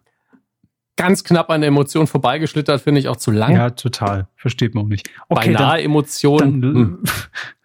[0.96, 3.56] Ganz knapp an der Emotion vorbeigeschlittert, finde ich auch zu lang.
[3.56, 4.28] Ja, total.
[4.36, 5.10] Versteht man auch nicht.
[5.30, 6.62] Okay, Beinahe dann, Emotion.
[6.62, 7.04] Dann, hm.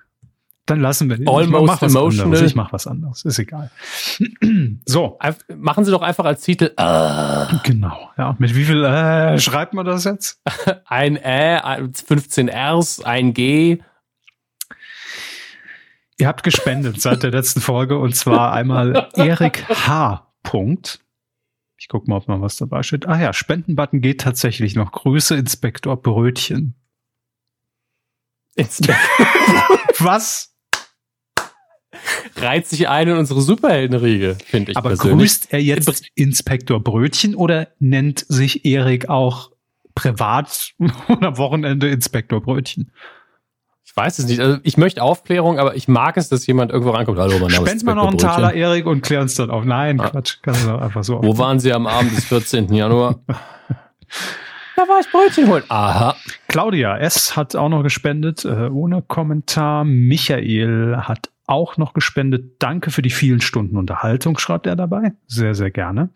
[0.66, 2.24] dann lassen wir Almost ich emotional.
[2.26, 2.50] Anderes.
[2.50, 3.24] Ich mach was anderes.
[3.24, 3.70] Ist egal.
[4.84, 5.18] so.
[5.56, 6.72] Machen Sie doch einfach als Titel.
[6.76, 7.46] Äh.
[7.62, 8.10] Genau.
[8.18, 8.34] Ja.
[8.38, 10.42] Mit wie viel äh, schreibt man das jetzt?
[10.86, 13.78] ein Ä, 15 Rs, ein G.
[16.18, 20.32] Ihr habt gespendet seit der letzten Folge und zwar einmal Erik H.
[20.42, 21.00] Punkt.
[21.78, 23.06] Ich guck mal, ob noch was dabei steht.
[23.06, 24.92] Ah ja, Spendenbutton geht tatsächlich noch.
[24.92, 26.74] Grüße Inspektor Brötchen.
[28.54, 28.96] Inspektor.
[29.98, 30.55] was?
[32.36, 34.76] reiht sich ein in unsere Superheldenriege, finde ich.
[34.76, 35.18] Aber persönlich.
[35.18, 39.50] grüßt er jetzt Inspektor Brötchen oder nennt sich Erik auch
[39.94, 40.72] privat
[41.08, 42.92] oder am Wochenende Inspektor Brötchen?
[43.84, 44.40] Ich weiß es nicht.
[44.40, 47.18] Also ich möchte Aufklärung, aber ich mag es, dass jemand irgendwo reinkommt.
[47.18, 49.64] Hallo, mein Name Spend mal noch einen Taler, Erik, und klär uns dann auf.
[49.64, 50.10] Nein, ah.
[50.10, 50.42] Quatsch.
[50.42, 51.22] Kann man einfach so.
[51.22, 52.72] Wo waren Sie am Abend des 14.
[52.74, 53.20] Januar?
[54.76, 55.64] Da war ich Brötchen holen.
[55.68, 56.14] Aha.
[56.48, 57.36] Claudia S.
[57.36, 59.84] hat auch noch gespendet, äh, ohne Kommentar.
[59.84, 62.56] Michael hat auch noch gespendet.
[62.58, 65.12] Danke für die vielen Stunden Unterhaltung, schreibt er dabei.
[65.26, 66.10] Sehr, sehr gerne.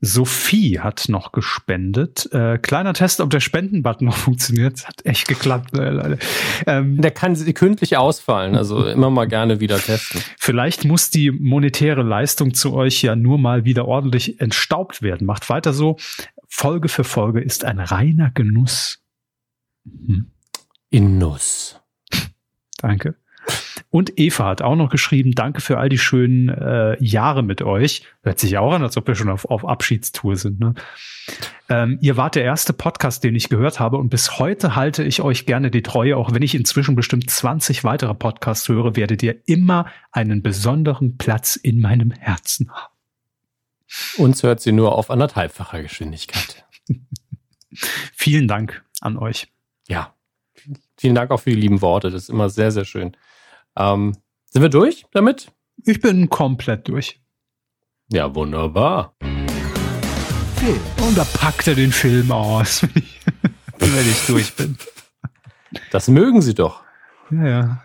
[0.00, 2.32] Sophie hat noch gespendet.
[2.32, 4.86] Äh, kleiner Test, ob der Spendenbutton noch funktioniert.
[4.86, 5.76] Hat echt geklappt.
[5.76, 6.18] Äh,
[6.66, 10.20] ähm, der kann kündlich ausfallen, also immer mal gerne wieder testen.
[10.38, 15.26] Vielleicht muss die monetäre Leistung zu euch ja nur mal wieder ordentlich entstaubt werden.
[15.26, 15.96] Macht weiter so.
[16.46, 19.02] Folge für Folge ist ein reiner Genuss.
[19.84, 20.30] Hm.
[20.90, 21.80] In Nuss.
[22.80, 23.16] Danke.
[23.90, 28.02] Und Eva hat auch noch geschrieben, danke für all die schönen äh, Jahre mit euch.
[28.22, 30.60] Hört sich auch an, als ob wir schon auf, auf Abschiedstour sind.
[30.60, 30.74] Ne?
[31.70, 35.22] Ähm, ihr wart der erste Podcast, den ich gehört habe und bis heute halte ich
[35.22, 36.18] euch gerne die Treue.
[36.18, 41.56] Auch wenn ich inzwischen bestimmt 20 weitere Podcasts höre, werdet ihr immer einen besonderen Platz
[41.56, 42.92] in meinem Herzen haben.
[44.18, 46.66] Uns hört sie nur auf anderthalbfacher Geschwindigkeit.
[48.14, 49.48] Vielen Dank an euch.
[49.88, 50.14] Ja,
[50.96, 52.10] vielen Dank auch für die lieben Worte.
[52.10, 53.16] Das ist immer sehr, sehr schön.
[53.78, 54.16] Ähm,
[54.50, 55.52] sind wir durch damit?
[55.84, 57.20] Ich bin komplett durch.
[58.10, 59.14] Ja, wunderbar.
[61.00, 62.82] Und da packt er den Film aus,
[63.78, 64.76] wenn ich durch bin.
[65.92, 66.82] Das mögen Sie doch.
[67.30, 67.82] Ja, ja.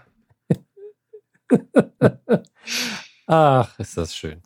[3.27, 4.41] Ach, ist das schön.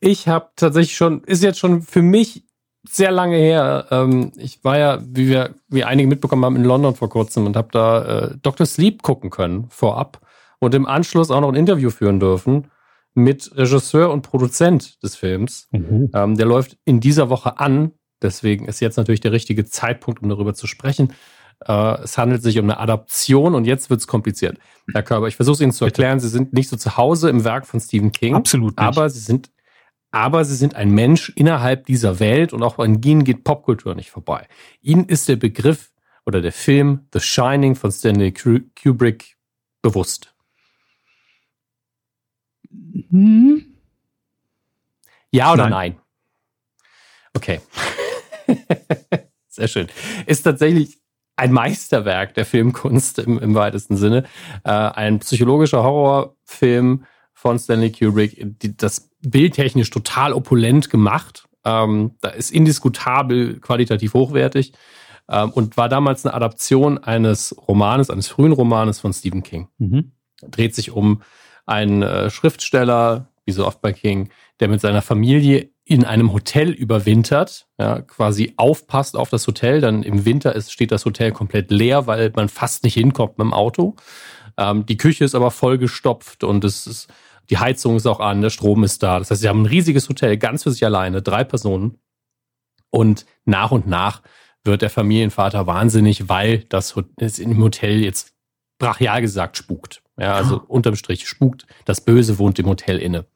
[0.00, 2.44] Ich habe tatsächlich schon, ist jetzt schon für mich
[2.88, 3.86] sehr lange her.
[3.90, 7.56] Ähm, ich war ja, wie wir, wie einige mitbekommen haben, in London vor kurzem und
[7.56, 8.66] habe da äh, Dr.
[8.66, 10.20] Sleep gucken können vorab
[10.60, 12.70] und im Anschluss auch noch ein Interview führen dürfen
[13.14, 15.68] mit Regisseur und Produzent des Films.
[15.72, 16.10] Mhm.
[16.14, 17.92] Ähm, der läuft in dieser Woche an.
[18.22, 21.12] Deswegen ist jetzt natürlich der richtige Zeitpunkt, um darüber zu sprechen.
[21.64, 24.58] Äh, es handelt sich um eine Adaption und jetzt wird es kompliziert.
[24.92, 26.20] Herr Körber, ich versuche es Ihnen zu erklären.
[26.20, 28.34] Sie sind nicht so zu Hause im Werk von Stephen King.
[28.34, 28.76] Absolut.
[28.76, 28.86] Nicht.
[28.86, 29.50] Aber Sie sind
[30.10, 34.10] aber sie sind ein Mensch innerhalb dieser Welt und auch an ihnen geht Popkultur nicht
[34.10, 34.48] vorbei.
[34.80, 35.92] Ihnen ist der Begriff
[36.24, 39.36] oder der Film The Shining von Stanley Kubrick
[39.82, 40.34] bewusst.
[43.10, 43.64] Hm?
[45.30, 45.92] Ja oder nein?
[45.92, 46.00] nein?
[47.34, 47.60] Okay.
[49.48, 49.88] Sehr schön.
[50.26, 50.98] Ist tatsächlich
[51.36, 54.24] ein Meisterwerk der Filmkunst im, im weitesten Sinne.
[54.64, 61.48] Äh, ein psychologischer Horrorfilm von Stanley Kubrick, die, das bildtechnisch total opulent gemacht.
[61.64, 64.72] Ähm, da ist indiskutabel qualitativ hochwertig
[65.28, 69.68] ähm, und war damals eine Adaption eines Romanes, eines frühen Romanes von Stephen King.
[69.78, 70.12] Mhm.
[70.42, 71.22] Dreht sich um
[71.68, 74.30] einen äh, Schriftsteller, wie so oft bei King,
[74.60, 79.80] der mit seiner Familie in einem Hotel überwintert, ja, quasi aufpasst auf das Hotel.
[79.80, 83.46] Dann im Winter ist, steht das Hotel komplett leer, weil man fast nicht hinkommt mit
[83.46, 83.96] dem Auto.
[84.58, 87.08] Ähm, die Küche ist aber vollgestopft und es ist,
[87.48, 89.18] die Heizung ist auch an, der Strom ist da.
[89.18, 91.98] Das heißt, sie haben ein riesiges Hotel, ganz für sich alleine, drei Personen.
[92.90, 94.22] Und nach und nach
[94.64, 96.94] wird der Familienvater wahnsinnig, weil das
[97.38, 98.34] im Hotel jetzt
[98.78, 100.02] brachial gesagt spukt.
[100.18, 103.26] Ja, also unterm Strich spukt, das Böse wohnt im Hotel inne.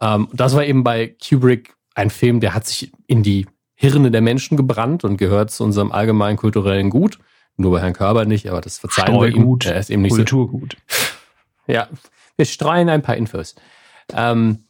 [0.00, 4.20] Ähm, das war eben bei Kubrick ein Film, der hat sich in die Hirne der
[4.20, 7.18] Menschen gebrannt und gehört zu unserem allgemeinen kulturellen Gut.
[7.56, 9.58] Nur bei Herrn Körber nicht, aber das verzeihen wir ihm.
[9.64, 10.76] Er ist eben nicht Kulturgut.
[10.86, 10.96] So.
[11.66, 11.88] Ja,
[12.36, 13.54] wir streuen ein paar Infos.
[14.12, 14.64] Ähm,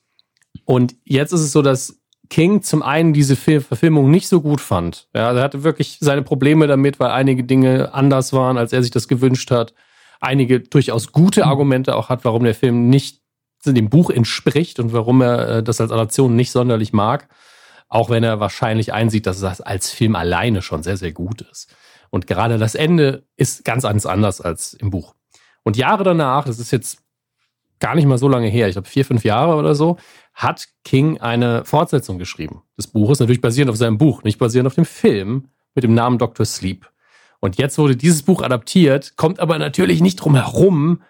[0.66, 5.08] und jetzt ist es so, dass King zum einen diese Verfilmung nicht so gut fand.
[5.14, 8.90] Ja, er hatte wirklich seine Probleme damit, weil einige Dinge anders waren, als er sich
[8.90, 9.72] das gewünscht hat.
[10.20, 13.20] Einige durchaus gute Argumente auch hat, warum der Film nicht
[13.64, 17.28] dem Buch entspricht und warum er äh, das als Adaption nicht sonderlich mag.
[17.88, 21.74] Auch wenn er wahrscheinlich einsieht, dass das als Film alleine schon sehr, sehr gut ist.
[22.10, 25.14] Und gerade das Ende ist ganz anders als im Buch.
[25.62, 27.02] Und Jahre danach, das ist jetzt
[27.80, 29.96] gar nicht mal so lange her, ich glaube vier, fünf Jahre oder so,
[30.34, 34.74] hat King eine Fortsetzung geschrieben des Buches, natürlich basierend auf seinem Buch, nicht basierend auf
[34.74, 36.46] dem Film mit dem Namen Dr.
[36.46, 36.89] Sleep.
[37.40, 41.02] Und jetzt wurde dieses Buch adaptiert, kommt aber natürlich nicht drum herum,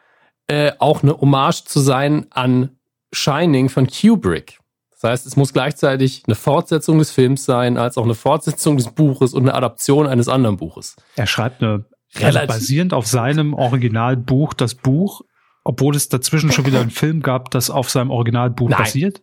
[0.47, 2.79] äh, auch eine Hommage zu sein an
[3.13, 4.59] Shining von Kubrick.
[4.93, 8.91] Das heißt, es muss gleichzeitig eine Fortsetzung des Films sein, als auch eine Fortsetzung des
[8.91, 10.97] Buches und eine Adaption eines anderen Buches.
[11.17, 11.85] Er schreibt eine
[12.21, 15.23] also basierend auf seinem Originalbuch das Buch,
[15.65, 18.79] obwohl es dazwischen schon wieder einen Film gab, das auf seinem Originalbuch nein.
[18.79, 19.23] basiert?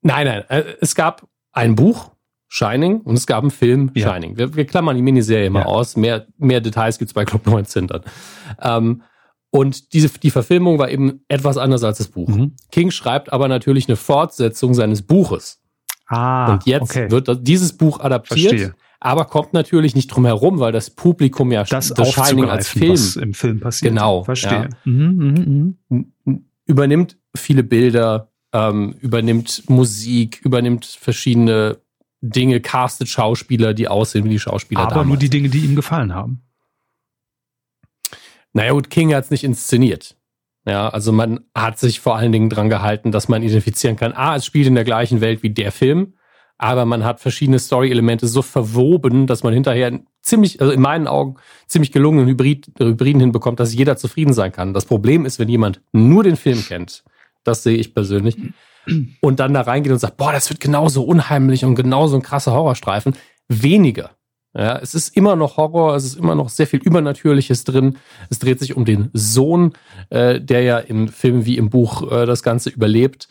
[0.00, 0.44] Nein, nein.
[0.48, 2.11] Äh, es gab ein Buch,
[2.54, 4.12] Shining, und es gab einen Film, ja.
[4.12, 4.36] Shining.
[4.36, 5.64] Wir, wir, klammern die Miniserie mal ja.
[5.64, 5.96] aus.
[5.96, 8.02] Mehr, mehr Details gibt's bei Club 19 dann.
[8.60, 9.02] Ähm,
[9.48, 12.28] und diese, die Verfilmung war eben etwas anders als das Buch.
[12.28, 12.52] Mhm.
[12.70, 15.62] King schreibt aber natürlich eine Fortsetzung seines Buches.
[16.08, 17.10] Ah, und jetzt okay.
[17.10, 18.74] wird dieses Buch adaptiert, Verstehe.
[19.00, 22.92] aber kommt natürlich nicht drum herum, weil das Publikum ja das, das Shining als Film,
[22.92, 23.92] was im Film passiert.
[23.94, 24.24] Genau.
[24.24, 24.68] Verstehe.
[24.68, 24.90] Ja.
[24.92, 26.38] Mhm, mh, mh.
[26.66, 31.78] Übernimmt viele Bilder, ähm, übernimmt Musik, übernimmt verschiedene
[32.22, 35.08] Dinge, castet Schauspieler, die aussehen wie die Schauspieler Aber damals.
[35.08, 36.42] nur die Dinge, die ihm gefallen haben.
[38.52, 40.16] Naja gut, King hat es nicht inszeniert.
[40.64, 44.36] Ja, also man hat sich vor allen Dingen dran gehalten, dass man identifizieren kann, ah,
[44.36, 46.14] es spielt in der gleichen Welt wie der Film,
[46.56, 51.34] aber man hat verschiedene Story-Elemente so verwoben, dass man hinterher ziemlich, also in meinen Augen,
[51.66, 54.72] ziemlich gelungenen Hybrid, Hybriden hinbekommt, dass jeder zufrieden sein kann.
[54.72, 57.02] Das Problem ist, wenn jemand nur den Film kennt,
[57.42, 58.36] das sehe ich persönlich,
[59.20, 62.52] und dann da reingeht und sagt, boah, das wird genauso unheimlich und genauso ein krasser
[62.52, 63.14] Horrorstreifen,
[63.48, 64.10] weniger
[64.54, 67.96] ja, es ist immer noch Horror, es ist immer noch sehr viel Übernatürliches drin.
[68.28, 69.72] Es dreht sich um den Sohn,
[70.10, 73.28] äh, der ja im Film wie im Buch äh, das Ganze überlebt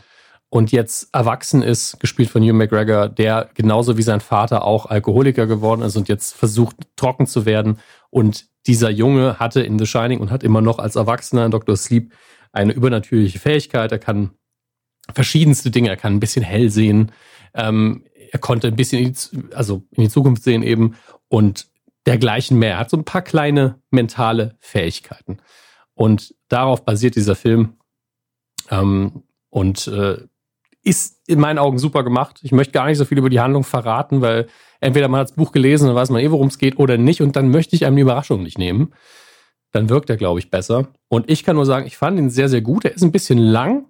[0.49, 5.45] und jetzt erwachsen ist, gespielt von Hugh McGregor, der genauso wie sein Vater auch Alkoholiker
[5.45, 7.77] geworden ist und jetzt versucht, trocken zu werden.
[8.09, 11.77] Und dieser Junge hatte in The Shining und hat immer noch als Erwachsener in Dr.
[11.77, 12.11] Sleep
[12.51, 13.91] eine übernatürliche Fähigkeit.
[13.91, 14.31] Er kann
[15.13, 17.11] verschiedenste Dinge, er kann ein bisschen hell sehen.
[17.53, 20.95] Ähm, er konnte ein bisschen in die, also in die Zukunft sehen eben
[21.27, 21.67] und
[22.05, 22.71] dergleichen mehr.
[22.71, 25.37] Er hat so ein paar kleine mentale Fähigkeiten.
[25.93, 27.77] Und darauf basiert dieser Film.
[28.69, 30.17] Ähm, und äh,
[30.83, 32.39] ist in meinen Augen super gemacht.
[32.41, 34.47] Ich möchte gar nicht so viel über die Handlung verraten, weil
[34.79, 37.21] entweder man hat das Buch gelesen, dann weiß man eh, worum es geht, oder nicht.
[37.21, 38.93] Und dann möchte ich einem die Überraschung nicht nehmen.
[39.71, 40.87] Dann wirkt er, glaube ich, besser.
[41.07, 42.83] Und ich kann nur sagen, ich fand ihn sehr, sehr gut.
[42.85, 43.85] Er ist ein bisschen lang,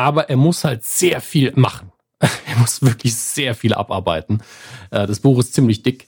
[0.00, 1.92] aber er muss halt sehr viel machen.
[2.20, 4.42] er muss wirklich sehr viel abarbeiten.
[4.90, 6.06] Äh, das Buch ist ziemlich dick.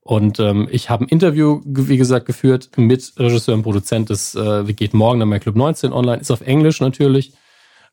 [0.00, 4.64] Und ähm, ich habe ein Interview, wie gesagt, geführt mit Regisseur und Produzent des äh,
[4.72, 6.20] Geht morgen dann bei Club 19 online.
[6.20, 7.34] Ist auf Englisch natürlich.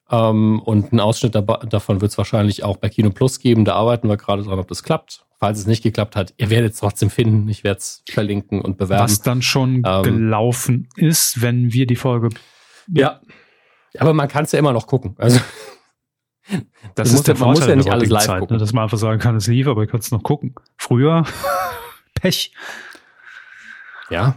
[0.09, 3.65] Ähm, und ein Ausschnitt davon wird es wahrscheinlich auch bei Kino Plus geben.
[3.65, 5.25] Da arbeiten wir gerade dran, ob das klappt.
[5.39, 7.49] Falls es nicht geklappt hat, ihr werdet es trotzdem finden.
[7.49, 9.03] Ich werde es verlinken und bewerben.
[9.03, 12.29] Was dann schon ähm, gelaufen ist, wenn wir die Folge.
[12.93, 13.21] Ja.
[13.97, 15.15] Aber man kann es ja immer noch gucken.
[15.17, 15.39] Also
[16.95, 18.55] Das, ist der man Vorteil muss ja nicht alles live Zeit, gucken.
[18.55, 20.55] Ne, dass man einfach sagen kann, es lief, aber ich kann es noch gucken.
[20.77, 21.23] Früher
[22.15, 22.53] Pech.
[24.09, 24.35] Ja,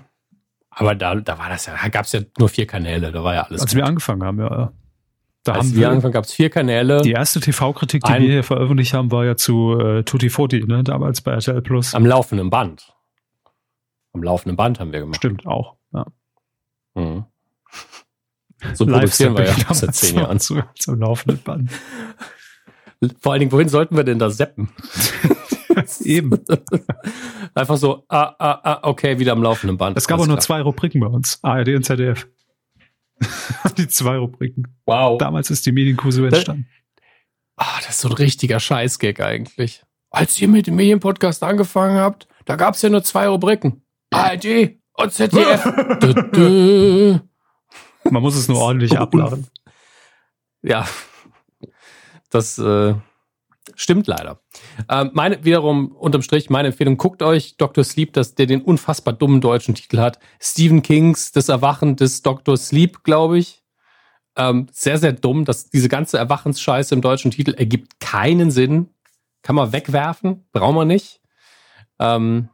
[0.70, 3.35] aber da, da war das ja, da gab es ja nur vier Kanäle, da war
[3.35, 3.62] ja alles.
[3.62, 3.78] Als gut.
[3.78, 4.72] wir angefangen haben, ja.
[5.44, 7.02] Da Als haben wir angefangen gab es vier Kanäle.
[7.02, 10.82] Die erste TV-Kritik, die wir hier veröffentlicht haben, war ja zu äh, Tutti Frutti, ne?
[10.82, 11.94] damals bei RTL Plus.
[11.94, 12.94] Am laufenden Band.
[14.14, 15.16] Am laufenden Band haben wir gemacht.
[15.16, 15.76] Stimmt, auch.
[15.93, 16.06] Ja.
[16.94, 17.24] Mhm.
[18.73, 20.41] So produzieren wir ja seit zehn Jahren.
[20.41, 21.70] Zu, zum laufenden Band.
[23.20, 24.70] Vor allen Dingen, wohin sollten wir denn da seppen?
[26.05, 26.39] Eben.
[27.55, 29.97] Einfach so, ah, ah, ah, okay, wieder am laufenden Band.
[29.97, 32.27] Es gab auch nur zwei Rubriken bei uns, ARD und ZDF.
[33.78, 34.77] die zwei Rubriken.
[34.86, 35.19] Wow.
[35.19, 36.69] Damals ist die Medienkuh so entstanden.
[37.57, 39.82] Ah, das ist so ein richtiger Scheißgag eigentlich.
[40.11, 43.82] Als ihr mit dem Medienpodcast angefangen habt, da gab es ja nur zwei Rubriken.
[44.11, 45.65] ARD und ZDF.
[48.10, 49.47] Man muss es nur ordentlich abladen.
[50.62, 50.86] Ja,
[52.31, 52.94] das äh,
[53.74, 54.40] stimmt leider.
[54.89, 57.85] Ähm, meine, wiederum, unterm Strich, meine Empfehlung, guckt euch Dr.
[57.85, 60.18] Sleep, dass der den unfassbar dummen deutschen Titel hat.
[60.40, 62.56] Stephen Kings, Das Erwachen des Dr.
[62.56, 63.62] Sleep, glaube ich.
[64.36, 65.44] Ähm, sehr, sehr dumm.
[65.44, 68.90] dass diese ganze Erwachensscheiße im deutschen Titel ergibt keinen Sinn.
[69.43, 71.20] Kann man wegwerfen, braucht man nicht.
[71.98, 72.48] Ähm,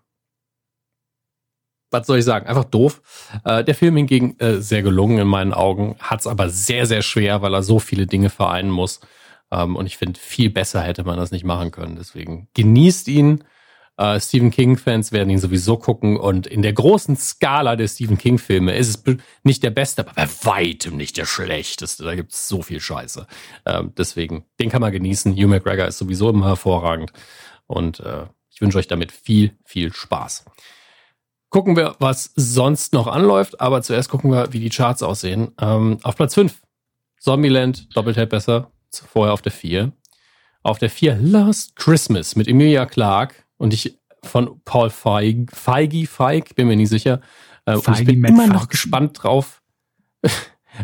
[1.91, 2.47] was soll ich sagen?
[2.47, 3.03] Einfach doof.
[3.45, 7.03] Äh, der Film hingegen äh, sehr gelungen in meinen Augen, hat es aber sehr, sehr
[7.03, 9.01] schwer, weil er so viele Dinge vereinen muss.
[9.51, 11.97] Ähm, und ich finde, viel besser hätte man das nicht machen können.
[11.97, 13.45] Deswegen genießt ihn.
[13.97, 16.17] Äh, Stephen King-Fans werden ihn sowieso gucken.
[16.17, 20.29] Und in der großen Skala der Stephen King-Filme ist es nicht der beste, aber bei
[20.45, 22.05] weitem nicht der schlechteste.
[22.05, 23.27] Da gibt es so viel Scheiße.
[23.67, 25.35] Ähm, deswegen, den kann man genießen.
[25.35, 27.13] Hugh McGregor ist sowieso immer hervorragend.
[27.67, 30.45] Und äh, ich wünsche euch damit viel, viel Spaß.
[31.51, 35.53] Gucken wir, was sonst noch anläuft, aber zuerst gucken wir, wie die Charts aussehen.
[35.61, 36.63] Ähm, auf Platz 5,
[37.19, 39.93] Zombieland, doppelt hält besser, vorher auf der 4.
[40.63, 46.55] Auf der 4 Last Christmas mit Emilia Clarke und ich von Paul Feig, Feige, Feig,
[46.55, 47.21] bin mir nicht sicher.
[47.67, 49.61] Äh, und ich bin immer noch gespannt drauf,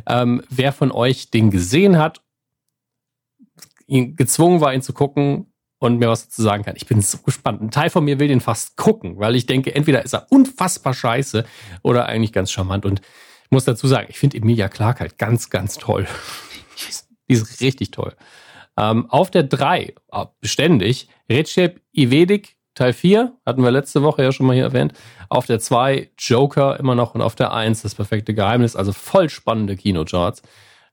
[0.06, 2.22] ähm, wer von euch den gesehen hat,
[3.86, 6.77] ihn gezwungen war, ihn zu gucken und mir was dazu sagen kann.
[6.77, 7.61] Ich bin so gespannt.
[7.61, 10.94] Ein Teil von mir will den fast gucken, weil ich denke, entweder ist er unfassbar
[10.94, 11.44] scheiße
[11.82, 12.86] oder eigentlich ganz charmant.
[12.86, 13.01] Und
[13.44, 16.07] ich muss dazu sagen, ich finde Emilia Clark halt ganz, ganz toll.
[17.28, 18.15] Die ist richtig toll.
[18.78, 24.32] Ähm, auf der 3, äh, beständig, Recep Ivedik, Teil 4, hatten wir letzte Woche ja
[24.32, 24.93] schon mal hier erwähnt.
[25.28, 29.31] Auf der 2, Joker immer noch und auf der 1, das perfekte Geheimnis, also voll
[29.31, 30.43] spannende Kinocharts.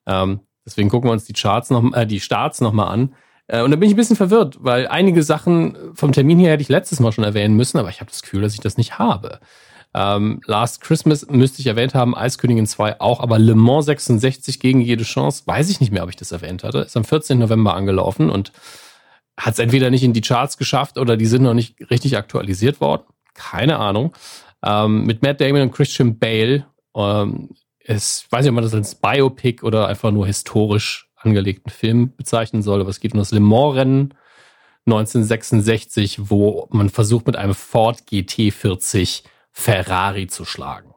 [0.06, 3.16] Ähm, deswegen gucken wir uns die Charts noch, äh, die Starts nochmal an.
[3.48, 6.64] Äh, und da bin ich ein bisschen verwirrt, weil einige Sachen vom Termin her hätte
[6.64, 9.00] ich letztes Mal schon erwähnen müssen, aber ich habe das Gefühl, dass ich das nicht
[9.00, 9.40] habe.
[9.96, 14.82] Ähm, Last Christmas müsste ich erwähnt haben, Eiskönigin 2 auch, aber Le Mans 66 gegen
[14.82, 16.80] jede Chance, weiß ich nicht mehr, ob ich das erwähnt hatte.
[16.80, 17.38] Ist am 14.
[17.38, 18.52] November angelaufen und
[19.38, 22.82] hat es entweder nicht in die Charts geschafft oder die sind noch nicht richtig aktualisiert
[22.82, 23.04] worden.
[23.34, 24.14] Keine Ahnung.
[24.64, 26.66] Ähm, mit Matt Damon und Christian Bale.
[26.96, 27.50] Ähm,
[27.86, 32.62] ist, weiß nicht, ob man das als Biopic oder einfach nur historisch angelegten Film bezeichnen
[32.62, 34.14] soll, aber es geht um das Le Mans-Rennen
[34.86, 40.94] 1966, wo man versucht mit einem Ford GT40 Ferrari zu schlagen.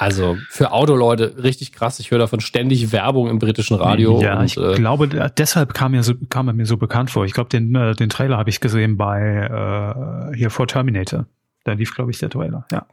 [0.00, 2.00] Also für Autoleute richtig krass.
[2.00, 4.22] Ich höre davon ständig Werbung im britischen Radio.
[4.22, 7.26] Ja, und, ich äh, glaube, deshalb kam, mir so, kam er mir so bekannt vor.
[7.26, 11.26] Ich glaube, den, äh, den Trailer habe ich gesehen bei äh, hier vor Terminator.
[11.64, 12.66] Da lief, glaube ich, der Trailer.
[12.72, 12.86] Ja.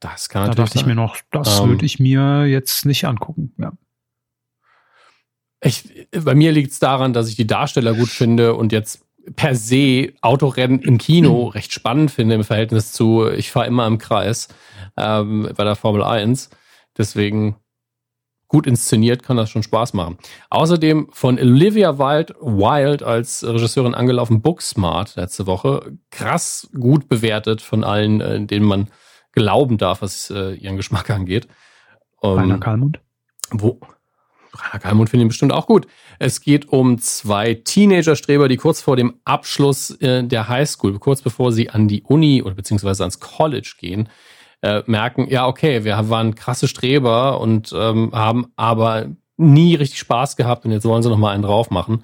[0.00, 0.56] Das kann da natürlich.
[0.56, 0.82] Da dachte sein.
[0.82, 3.54] ich mir noch, das ähm, würde ich mir jetzt nicht angucken.
[3.56, 3.72] Ja.
[5.66, 9.54] Ich, bei mir liegt es daran, dass ich die Darsteller gut finde und jetzt per
[9.54, 14.48] se Autorennen im Kino recht spannend finde im Verhältnis zu, ich fahre immer im Kreis
[14.96, 16.50] ähm, bei der Formel 1.
[16.96, 17.56] Deswegen
[18.48, 20.18] gut inszeniert kann das schon Spaß machen.
[20.50, 25.98] Außerdem von Olivia Wilde, Wild als Regisseurin angelaufen, Booksmart letzte Woche.
[26.10, 28.88] Krass gut bewertet von allen, äh, denen man
[29.32, 31.48] glauben darf, was äh, ihren Geschmack angeht.
[32.20, 33.00] Um, Rainer Kalmund?
[33.50, 33.80] Wo?
[34.62, 35.86] Rainer Kalmund finde ich bestimmt auch gut.
[36.18, 41.52] Es geht um zwei Teenager-Streber, die kurz vor dem Abschluss äh, der Highschool, kurz bevor
[41.52, 44.08] sie an die Uni oder beziehungsweise ans College gehen,
[44.62, 49.06] äh, merken, ja, okay, wir waren krasse Streber und ähm, haben aber
[49.36, 52.02] nie richtig Spaß gehabt und jetzt wollen sie noch mal einen drauf machen.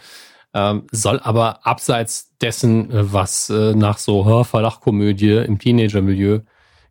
[0.54, 6.40] Ähm, soll aber abseits dessen, äh, was äh, nach so Hörverlachkomödie im Teenager-Milieu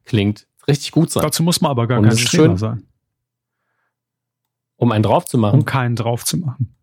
[0.05, 1.23] klingt, richtig gut sein.
[1.23, 2.83] Dazu muss man aber gar kein Streber schön, sein.
[4.81, 5.59] Um einen drauf zu machen?
[5.59, 6.75] Um keinen drauf zu machen.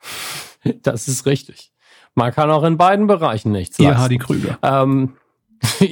[0.82, 1.72] Das ist richtig.
[2.14, 4.60] Man kann auch in beiden Bereichen nichts Ihr Hardy Krüger.
[4.62, 5.16] Ähm,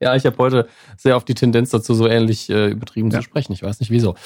[0.00, 3.18] ja, ich habe heute sehr auf die Tendenz dazu, so ähnlich äh, übertrieben ja.
[3.18, 3.52] zu sprechen.
[3.52, 4.16] Ich weiß nicht wieso.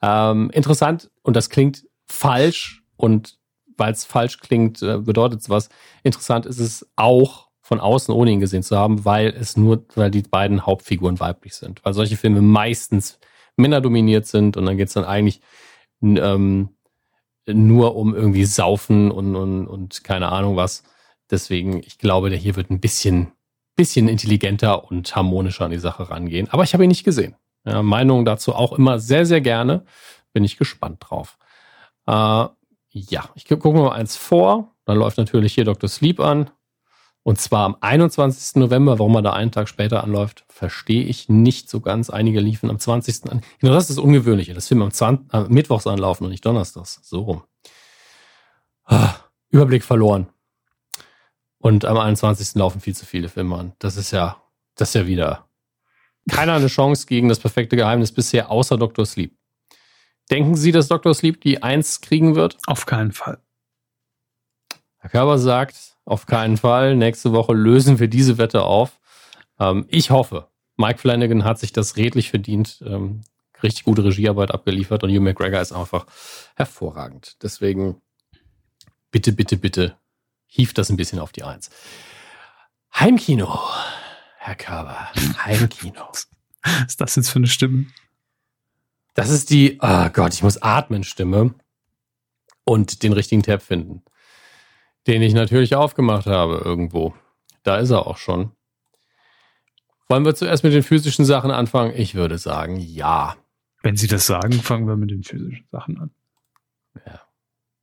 [0.00, 3.36] Ähm, interessant und das klingt falsch und
[3.76, 5.68] weil es falsch klingt, äh, bedeutet es was.
[6.02, 10.10] Interessant ist es auch von außen, ohne ihn gesehen zu haben, weil es nur, weil
[10.10, 11.84] die beiden Hauptfiguren weiblich sind.
[11.84, 13.18] Weil solche Filme meistens
[13.56, 15.40] Männer dominiert sind und dann geht es dann eigentlich
[16.02, 16.70] ähm,
[17.46, 20.82] nur um irgendwie Saufen und, und, und keine Ahnung was.
[21.30, 23.32] Deswegen, ich glaube, der hier wird ein bisschen,
[23.76, 26.48] bisschen intelligenter und harmonischer an die Sache rangehen.
[26.50, 27.36] Aber ich habe ihn nicht gesehen.
[27.64, 29.84] Ja, Meinungen dazu auch immer sehr, sehr gerne.
[30.32, 31.38] Bin ich gespannt drauf.
[32.06, 32.46] Äh,
[32.90, 34.74] ja, ich gucke mir mal eins vor.
[34.84, 35.88] Dann läuft natürlich hier Dr.
[35.88, 36.50] Sleep an.
[37.24, 38.56] Und zwar am 21.
[38.56, 42.08] November, warum er da einen Tag später anläuft, verstehe ich nicht so ganz.
[42.10, 43.32] Einige liefen am 20.
[43.32, 43.40] an.
[43.58, 44.54] Genau, das ist das Ungewöhnliche.
[44.54, 47.00] Das Film am 20, äh, Mittwochs anlaufen und nicht Donnerstags.
[47.02, 47.42] So rum.
[48.84, 49.14] Ah,
[49.50, 50.28] Überblick verloren.
[51.58, 52.54] Und am 21.
[52.54, 53.72] laufen viel zu viele Filme an.
[53.80, 54.36] Das ist ja,
[54.76, 55.48] das ist ja wieder
[56.30, 59.04] keiner eine Chance gegen das perfekte Geheimnis bisher, außer Dr.
[59.04, 59.36] Sleep.
[60.30, 61.14] Denken Sie, dass Dr.
[61.14, 62.56] Sleep die Eins kriegen wird?
[62.66, 63.42] Auf keinen Fall.
[64.98, 66.96] Herr Körber sagt, auf keinen Fall.
[66.96, 69.00] Nächste Woche lösen wir diese Wette auf.
[69.58, 70.48] Ähm, ich hoffe.
[70.76, 72.82] Mike Flanagan hat sich das redlich verdient.
[72.86, 73.22] Ähm,
[73.62, 76.06] richtig gute Regiearbeit abgeliefert und Hugh McGregor ist einfach
[76.56, 77.36] hervorragend.
[77.42, 78.00] Deswegen
[79.10, 79.96] bitte, bitte, bitte
[80.46, 81.70] hieft das ein bisschen auf die Eins.
[82.94, 83.58] Heimkino.
[84.38, 85.08] Herr Körber,
[85.44, 86.06] Heimkino.
[86.12, 86.28] Was
[86.86, 87.86] ist das jetzt für eine Stimme?
[89.14, 91.54] Das ist die, oh Gott, ich muss atmen Stimme
[92.64, 94.02] und den richtigen Tab finden.
[95.06, 97.14] Den ich natürlich aufgemacht habe irgendwo.
[97.62, 98.52] Da ist er auch schon.
[100.08, 101.92] Wollen wir zuerst mit den physischen Sachen anfangen?
[101.96, 103.36] Ich würde sagen, ja.
[103.82, 106.10] Wenn Sie das sagen, fangen wir mit den physischen Sachen an.
[107.06, 107.20] Ja.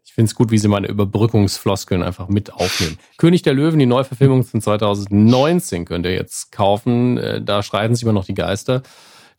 [0.04, 2.98] Ich finde es gut, wie sie meine Überbrückungsfloskeln einfach mit aufnehmen.
[3.18, 7.18] König der Löwen, die Neuverfilmung von 2019 könnt ihr jetzt kaufen.
[7.18, 8.84] Äh, da schreiten sich immer noch die Geister.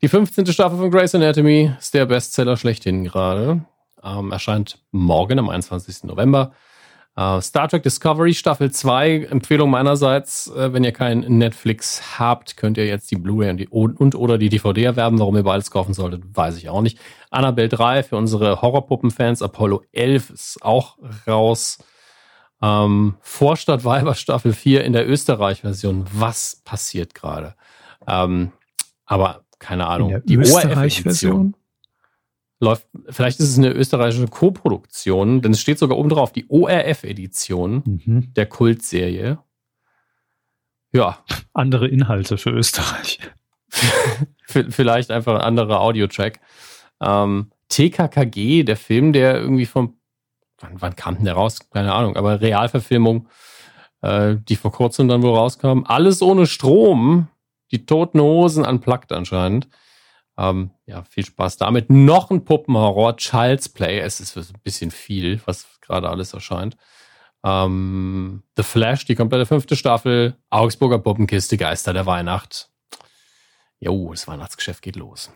[0.00, 0.46] Die 15.
[0.46, 3.66] Staffel von Grey's Anatomy ist der Bestseller schlechthin gerade.
[4.02, 6.04] Ähm, erscheint morgen am 21.
[6.04, 6.52] November.
[7.14, 12.78] Uh, Star Trek Discovery Staffel 2, Empfehlung meinerseits, äh, wenn ihr kein Netflix habt, könnt
[12.78, 15.18] ihr jetzt die Blu-ray und, die, und oder die DVD erwerben.
[15.18, 16.98] Warum ihr beides kaufen solltet, weiß ich auch nicht.
[17.30, 21.84] Annabelle 3 für unsere Horrorpuppen-Fans, Apollo 11 ist auch raus.
[22.62, 26.06] Ähm, Vorstadt Weiber Staffel 4 in der Österreich-Version.
[26.14, 27.56] Was passiert gerade?
[28.06, 28.52] Ähm,
[29.04, 30.22] aber keine Ahnung.
[30.24, 31.54] die Österreich-Version?
[32.62, 37.82] Läuft, vielleicht ist es eine österreichische Co-Produktion, denn es steht sogar oben drauf, die ORF-Edition
[37.84, 38.32] mhm.
[38.34, 39.38] der Kultserie.
[40.92, 41.18] Ja.
[41.52, 43.18] Andere Inhalte für Österreich.
[44.46, 46.40] vielleicht einfach ein anderer Audiotrack.
[47.00, 49.98] Ähm, TKKG, der Film, der irgendwie vom,
[50.60, 51.58] wann, wann kam denn der raus?
[51.70, 53.28] Keine Ahnung, aber Realverfilmung,
[54.02, 55.84] äh, die vor kurzem dann wohl rauskam.
[55.84, 57.28] Alles ohne Strom.
[57.72, 59.68] Die toten Hosen unplugged anscheinend.
[60.42, 61.88] Ähm, ja, viel Spaß damit.
[61.88, 64.00] Noch ein Puppenhorror, Child's Play.
[64.00, 66.76] Es ist ein bisschen viel, was gerade alles erscheint.
[67.44, 70.36] Ähm, The Flash, die komplette fünfte Staffel.
[70.50, 72.70] Augsburger Puppenkiste, Geister der Weihnacht.
[73.78, 75.30] Jo, das Weihnachtsgeschäft geht los.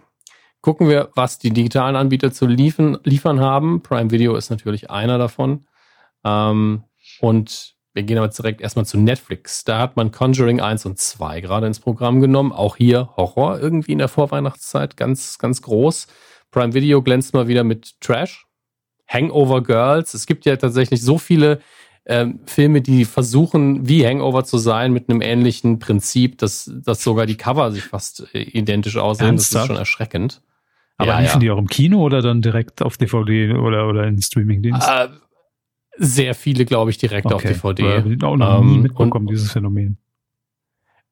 [0.61, 3.83] Gucken wir, was die digitalen Anbieter zu liefern, liefern haben.
[3.83, 5.69] Prime Video ist natürlich einer davon.
[6.25, 6.83] Ähm,
[7.21, 9.65] und wir gehen aber direkt erstmal zu Netflix.
[9.65, 12.53] Da hat man Conjuring 1 und 2 gerade ins Programm genommen.
[12.53, 16.07] Auch hier Horror irgendwie in der Vorweihnachtszeit, ganz, ganz groß.
[16.51, 18.45] Prime Video glänzt mal wieder mit Trash.
[19.09, 20.13] Hangover Girls.
[20.13, 21.61] Es gibt ja tatsächlich so viele
[22.05, 27.25] ähm, Filme, die versuchen, wie Hangover zu sein, mit einem ähnlichen Prinzip, dass, dass sogar
[27.25, 29.29] die Cover sich fast äh, identisch aussehen.
[29.29, 29.55] Ernsthaft?
[29.55, 30.43] Das ist schon erschreckend.
[30.99, 31.39] Aber ja, liefen ja.
[31.41, 34.87] die auch im Kino oder dann direkt auf DVD oder, oder in Streamingdienst?
[34.87, 35.09] Äh,
[35.99, 37.35] sehr viele, glaube ich, direkt okay.
[37.35, 38.05] auf DVD.
[38.05, 39.99] Wir auch noch ähm, nie mitbekommen, und, dieses Phänomen.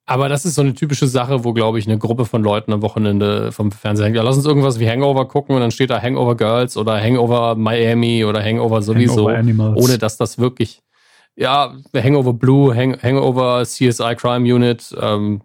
[0.07, 2.83] Aber das ist so eine typische Sache, wo, glaube ich, eine Gruppe von Leuten am
[2.83, 4.17] Wochenende vom Fernseher hängt.
[4.17, 7.55] Ja, lass uns irgendwas wie Hangover gucken und dann steht da Hangover Girls oder Hangover
[7.55, 9.31] Miami oder Hangover sowieso.
[9.31, 10.83] Hangover ohne dass das wirklich,
[11.37, 15.41] ja, Hangover Blue, Hang, Hangover CSI Crime Unit, ähm,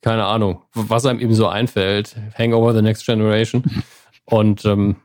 [0.00, 2.16] keine Ahnung, was einem eben so einfällt.
[2.38, 3.64] Hangover The Next Generation.
[4.24, 4.96] Und ähm,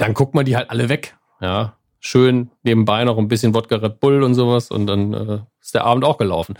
[0.00, 1.16] dann guckt man die halt alle weg.
[1.40, 5.74] Ja, schön nebenbei noch ein bisschen Wodka Red Bull und sowas und dann äh, ist
[5.74, 6.54] der Abend auch gelaufen.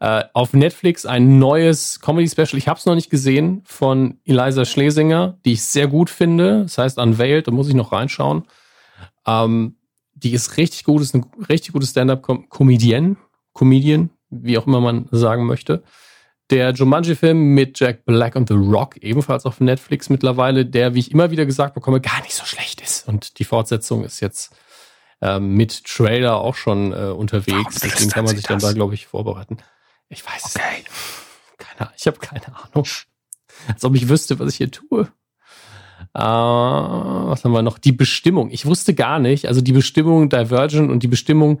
[0.00, 5.38] Äh, auf Netflix ein neues Comedy-Special, ich habe es noch nicht gesehen, von Eliza Schlesinger,
[5.44, 6.62] die ich sehr gut finde.
[6.62, 8.44] Das heißt Unveiled, da muss ich noch reinschauen.
[9.26, 9.76] Ähm,
[10.14, 13.16] die ist richtig gut, ist eine richtig gute Stand-up-Comedian,
[13.54, 15.82] Comedian, wie auch immer man sagen möchte.
[16.50, 21.10] Der Jumanji-Film mit Jack Black und The Rock, ebenfalls auf Netflix mittlerweile, der, wie ich
[21.10, 23.06] immer wieder gesagt bekomme, gar nicht so schlecht ist.
[23.06, 24.54] Und die Fortsetzung ist jetzt
[25.20, 27.80] ähm, mit Trailer auch schon äh, unterwegs.
[27.80, 29.58] Deswegen kann man sich dann da, glaube ich, vorbereiten.
[30.08, 30.64] Ich weiß okay.
[30.64, 30.90] es nicht.
[31.58, 32.86] Keine, ich habe keine Ahnung.
[33.66, 35.08] Als ob ich wüsste, was ich hier tue.
[36.14, 37.78] Äh, was haben wir noch?
[37.78, 38.50] Die Bestimmung.
[38.50, 41.60] Ich wusste gar nicht, also die Bestimmung Divergent und die Bestimmung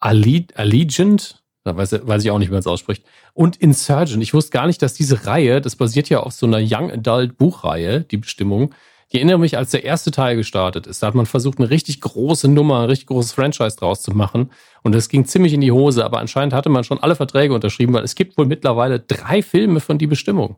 [0.00, 4.22] Allegiant, da weiß, weiß ich auch nicht, wie man es ausspricht, und Insurgent.
[4.22, 7.38] Ich wusste gar nicht, dass diese Reihe, das basiert ja auf so einer Young Adult
[7.38, 8.74] Buchreihe, die Bestimmung.
[9.14, 12.00] Ich erinnere mich, als der erste Teil gestartet ist, da hat man versucht, eine richtig
[12.00, 14.50] große Nummer, ein richtig großes Franchise draus zu machen.
[14.82, 17.92] Und das ging ziemlich in die Hose, aber anscheinend hatte man schon alle Verträge unterschrieben,
[17.92, 20.56] weil es gibt wohl mittlerweile drei Filme von Die Bestimmung.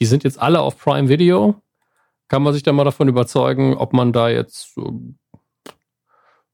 [0.00, 1.60] Die sind jetzt alle auf Prime Video.
[2.28, 4.74] Kann man sich da mal davon überzeugen, ob man da jetzt,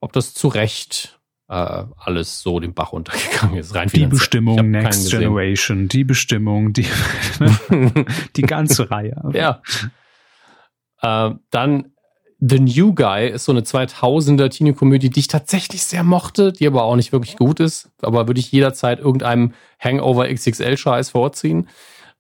[0.01, 3.77] ob das zu Recht äh, alles so den Bach runtergegangen ist.
[3.77, 6.87] Rein die Bestimmung Next Generation, die Bestimmung, die,
[8.35, 9.23] die ganze Reihe.
[9.33, 9.63] Ja.
[11.03, 11.93] Äh, dann
[12.45, 16.83] The New Guy ist so eine 2000er Teenie-Komödie, die ich tatsächlich sehr mochte, die aber
[16.83, 17.91] auch nicht wirklich gut ist.
[18.03, 21.69] Aber würde ich jederzeit irgendeinem Hangover XXL-Scheiß vorziehen.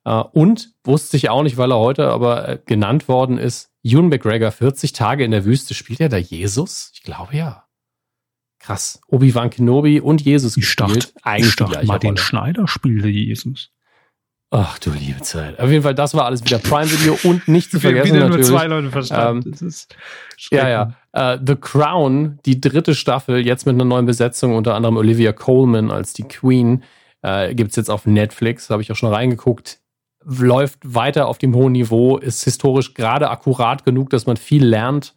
[0.04, 4.08] Uh, und wusste ich auch nicht, weil er heute aber äh, genannt worden ist, Ewan
[4.08, 6.90] McGregor, 40 Tage in der Wüste, spielt er da Jesus?
[6.94, 7.64] Ich glaube ja.
[8.58, 9.00] Krass.
[9.08, 11.14] Obi-Wan Kenobi und Jesus ich gespielt.
[11.16, 12.20] Dachte, Eigentlich ich dachte, Martin Rolle.
[12.20, 13.70] Schneider spielte Jesus.
[14.54, 15.58] Ach du liebe Zeit.
[15.58, 18.50] Auf jeden Fall, das war alles wieder Prime-Video und nicht zu vergessen wieder natürlich.
[18.50, 19.42] nur zwei Leute verstanden.
[19.46, 19.96] Ähm, das ist
[20.50, 20.94] ja, ja.
[21.16, 25.90] Uh, The Crown, die dritte Staffel, jetzt mit einer neuen Besetzung, unter anderem Olivia Coleman
[25.90, 26.82] als die Queen,
[27.22, 29.80] äh, gibt es jetzt auf Netflix, habe ich auch schon reingeguckt.
[30.22, 35.14] Läuft weiter auf dem hohen Niveau, ist historisch gerade akkurat genug, dass man viel lernt.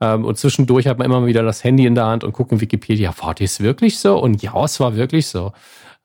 [0.00, 2.62] Ähm, und zwischendurch hat man immer wieder das Handy in der Hand und guckt in
[2.62, 4.18] Wikipedia, war das wirklich so?
[4.18, 5.52] Und ja, es war wirklich so.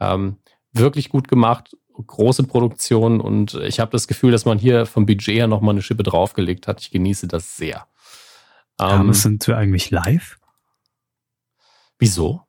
[0.02, 0.36] Ähm,
[0.74, 1.70] wirklich gut gemacht
[2.06, 5.82] große Produktion und ich habe das Gefühl, dass man hier vom Budget her nochmal eine
[5.82, 6.82] Schippe draufgelegt hat.
[6.82, 7.88] Ich genieße das sehr.
[8.80, 10.38] Ähm, sind wir eigentlich live?
[12.00, 12.42] Wieso?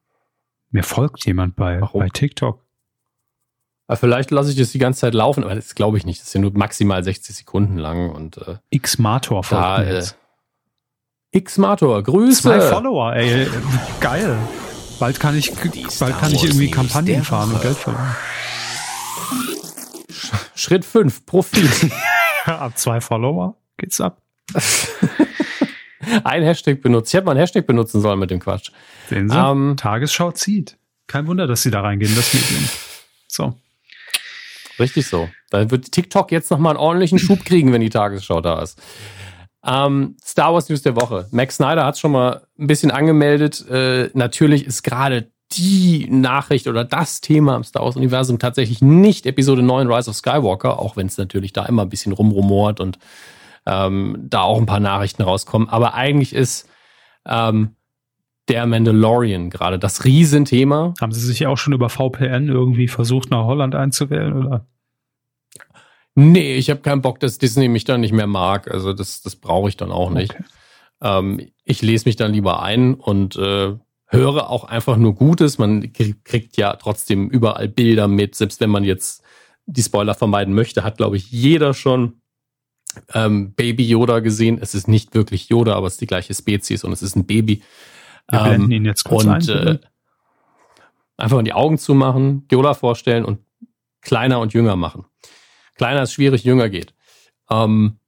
[0.70, 2.62] Mir folgt jemand bei, bei TikTok.
[3.86, 6.20] Aber vielleicht lasse ich das die ganze Zeit laufen, aber das glaube ich nicht.
[6.20, 10.12] Das ist ja nur maximal 60 Sekunden lang und äh, X-Mator folgt da, mir jetzt.
[11.32, 12.42] Äh, X-Mator, Grüße.
[12.42, 13.46] Zwei Follower, ey.
[14.00, 14.36] Geil.
[14.98, 15.52] Bald kann ich,
[15.98, 18.16] bald kann ich irgendwie Kampagnen fahren und Geld verlangen.
[20.54, 21.90] Schritt 5, Profit.
[22.44, 24.22] ab zwei Follower geht's ab.
[26.24, 27.08] Ein Hashtag benutzt.
[27.08, 28.70] Ich hätte mal ein Hashtag benutzen sollen mit dem Quatsch.
[29.08, 29.36] Sehen Sie?
[29.36, 30.76] Ähm, Tagesschau zieht.
[31.06, 32.68] Kein Wunder, dass Sie da reingehen, das Medium.
[33.26, 33.54] So.
[34.78, 35.28] Richtig so.
[35.50, 38.80] Da wird TikTok jetzt nochmal einen ordentlichen Schub kriegen, wenn die Tagesschau da ist.
[39.64, 41.26] Ähm, Star Wars News der Woche.
[41.30, 43.66] Max Snyder hat schon mal ein bisschen angemeldet.
[43.68, 49.62] Äh, natürlich ist gerade die Nachricht oder das Thema im Star Wars-Universum tatsächlich nicht Episode
[49.62, 52.98] 9 Rise of Skywalker, auch wenn es natürlich da immer ein bisschen rumrumort und
[53.66, 55.68] ähm, da auch ein paar Nachrichten rauskommen.
[55.68, 56.68] Aber eigentlich ist
[57.26, 57.76] ähm,
[58.48, 60.94] der Mandalorian gerade das Riesenthema.
[61.00, 64.66] Haben Sie sich auch schon über VPN irgendwie versucht, nach Holland einzuwählen, oder?
[66.14, 68.70] Nee, ich habe keinen Bock, dass Disney mich dann nicht mehr mag.
[68.70, 70.32] Also das, das brauche ich dann auch nicht.
[70.34, 70.44] Okay.
[71.00, 73.76] Ähm, ich lese mich dann lieber ein und äh,
[74.08, 75.58] höre auch einfach nur Gutes.
[75.58, 79.22] Man kriegt ja trotzdem überall Bilder mit, selbst wenn man jetzt
[79.66, 82.20] die Spoiler vermeiden möchte, hat, glaube ich, jeder schon
[83.12, 84.58] ähm, Baby Yoda gesehen.
[84.60, 87.26] Es ist nicht wirklich Yoda, aber es ist die gleiche Spezies und es ist ein
[87.26, 87.62] Baby.
[88.30, 89.66] Wir blenden ihn jetzt kurz und, ein.
[89.66, 89.78] Äh,
[91.18, 93.40] einfach in die Augen zu machen, Yoda vorstellen und
[94.00, 95.04] kleiner und jünger machen.
[95.74, 96.94] Kleiner ist schwierig, jünger geht.
[97.50, 97.98] Ähm,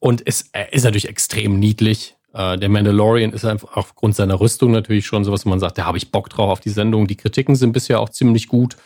[0.00, 2.16] und es ist natürlich extrem niedlich.
[2.32, 5.84] Äh, der Mandalorian ist einfach aufgrund seiner Rüstung natürlich schon sowas, wo man sagt, da
[5.84, 7.06] habe ich Bock drauf auf die Sendung.
[7.06, 8.76] Die Kritiken sind bisher auch ziemlich gut.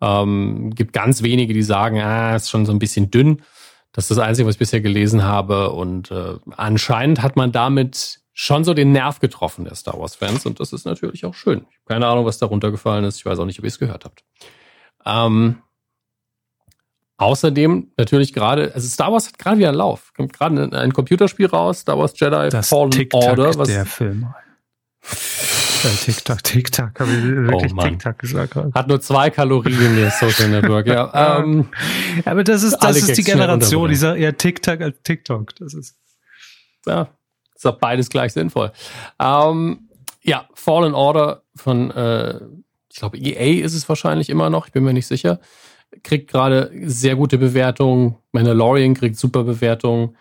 [0.00, 3.42] Ähm, gibt ganz wenige, die sagen, ah, ist schon so ein bisschen dünn.
[3.92, 5.70] Das ist das Einzige, was ich bisher gelesen habe.
[5.70, 10.44] Und äh, anscheinend hat man damit schon so den Nerv getroffen der Star Wars-Fans.
[10.44, 11.66] Und das ist natürlich auch schön.
[11.70, 13.16] Ich habe keine Ahnung, was da runtergefallen ist.
[13.16, 14.22] Ich weiß auch nicht, ob ihr es gehört habt.
[15.06, 15.62] Ähm,
[17.18, 20.12] Außerdem natürlich gerade, also Star Wars hat gerade wieder einen Lauf.
[20.14, 23.58] Kommt gerade ein Computerspiel raus, Star Wars Jedi das Fallen Order.
[23.58, 24.26] Was der Film.
[26.04, 28.56] TikTok, TikTok, habe ich wirklich oh TikTok gesagt.
[28.56, 31.38] Hat nur zwei Kalorien, der Social Network, ja.
[31.38, 31.68] ähm,
[32.24, 35.54] aber das ist, das ist die Generation, die sagt eher TikTok als TikTok.
[35.56, 35.96] Das ist.
[36.86, 37.08] Ja,
[37.54, 38.72] ist auch beides gleich sinnvoll.
[39.18, 39.88] Ähm,
[40.22, 42.40] ja, Fallen Order von, äh,
[42.90, 45.40] ich glaube, EA ist es wahrscheinlich immer noch, ich bin mir nicht sicher
[46.02, 48.16] kriegt gerade sehr gute Bewertungen.
[48.32, 50.16] Mandalorian kriegt super Bewertungen.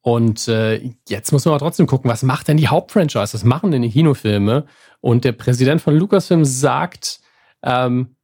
[0.00, 3.34] Und äh, jetzt muss man aber trotzdem gucken, was macht denn die Hauptfranchise?
[3.34, 4.66] Was machen denn die Kinofilme?
[5.00, 7.20] Und der Präsident von Lucasfilm sagt,
[7.62, 8.16] ähm,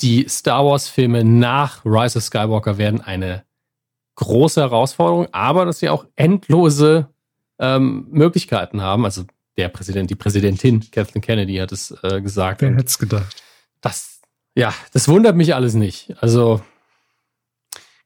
[0.00, 3.44] die Star Wars-Filme nach Rise of Skywalker werden eine
[4.16, 7.08] große Herausforderung, aber dass sie auch endlose
[7.58, 9.04] ähm, Möglichkeiten haben.
[9.04, 9.24] Also
[9.56, 12.62] der Präsident, die Präsidentin Kathleen Kennedy hat es äh, gesagt.
[12.62, 13.42] Wer hätte es gedacht?
[13.80, 14.17] Das
[14.58, 16.14] ja, das wundert mich alles nicht.
[16.20, 16.60] Also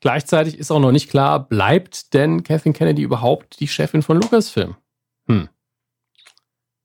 [0.03, 4.75] Gleichzeitig ist auch noch nicht klar, bleibt denn Kathleen Kennedy überhaupt die Chefin von Lucasfilm?
[5.29, 5.49] Hm.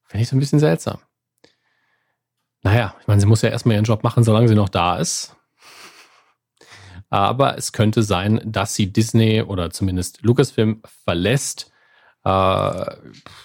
[0.05, 0.99] Finde ich so ein bisschen seltsam.
[2.61, 5.35] Naja, ich meine, sie muss ja erstmal ihren Job machen, solange sie noch da ist.
[7.09, 11.71] Aber es könnte sein, dass sie Disney oder zumindest Lucasfilm verlässt.
[12.27, 12.95] Äh,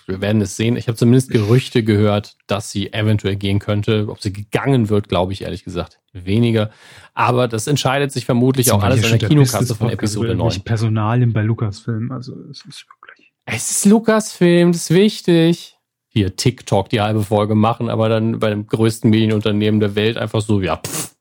[0.06, 0.76] wir werden es sehen.
[0.76, 4.09] Ich habe zumindest Gerüchte gehört, dass sie eventuell gehen könnte.
[4.09, 6.70] Ob sie gegangen wird, glaube ich ehrlich gesagt weniger.
[7.14, 10.62] Aber das entscheidet sich vermutlich auch alles an der Kinokasse von Episode 9.
[10.62, 13.32] Personalien bei Lucasfilm, also es ist wirklich.
[13.44, 15.76] Es ist Lucasfilm, das ist wichtig.
[16.09, 20.40] Hier TikTok die halbe Folge machen, aber dann bei dem größten Medienunternehmen der Welt einfach
[20.42, 21.14] so, ja, pff.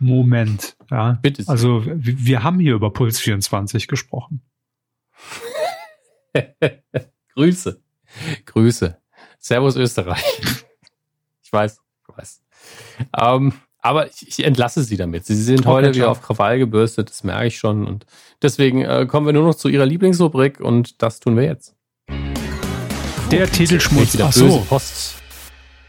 [0.00, 1.18] Moment, ja.
[1.22, 1.44] Bitte.
[1.46, 4.42] Also wir haben hier über Puls 24 gesprochen.
[7.34, 7.80] Grüße.
[8.46, 8.98] Grüße.
[9.38, 10.22] Servus Österreich.
[11.42, 12.42] ich weiß, ich weiß.
[13.16, 15.26] Ähm, aber ich, ich, entlasse sie damit.
[15.26, 17.86] Sie sind heute okay, wieder auf Krawall gebürstet, das merke ich schon.
[17.86, 18.06] Und
[18.40, 21.76] deswegen äh, kommen wir nur noch zu ihrer Lieblingsrubrik und das tun wir jetzt.
[23.30, 24.18] Der Titelschmutz.
[24.20, 24.60] Ach so.
[24.60, 25.16] Post.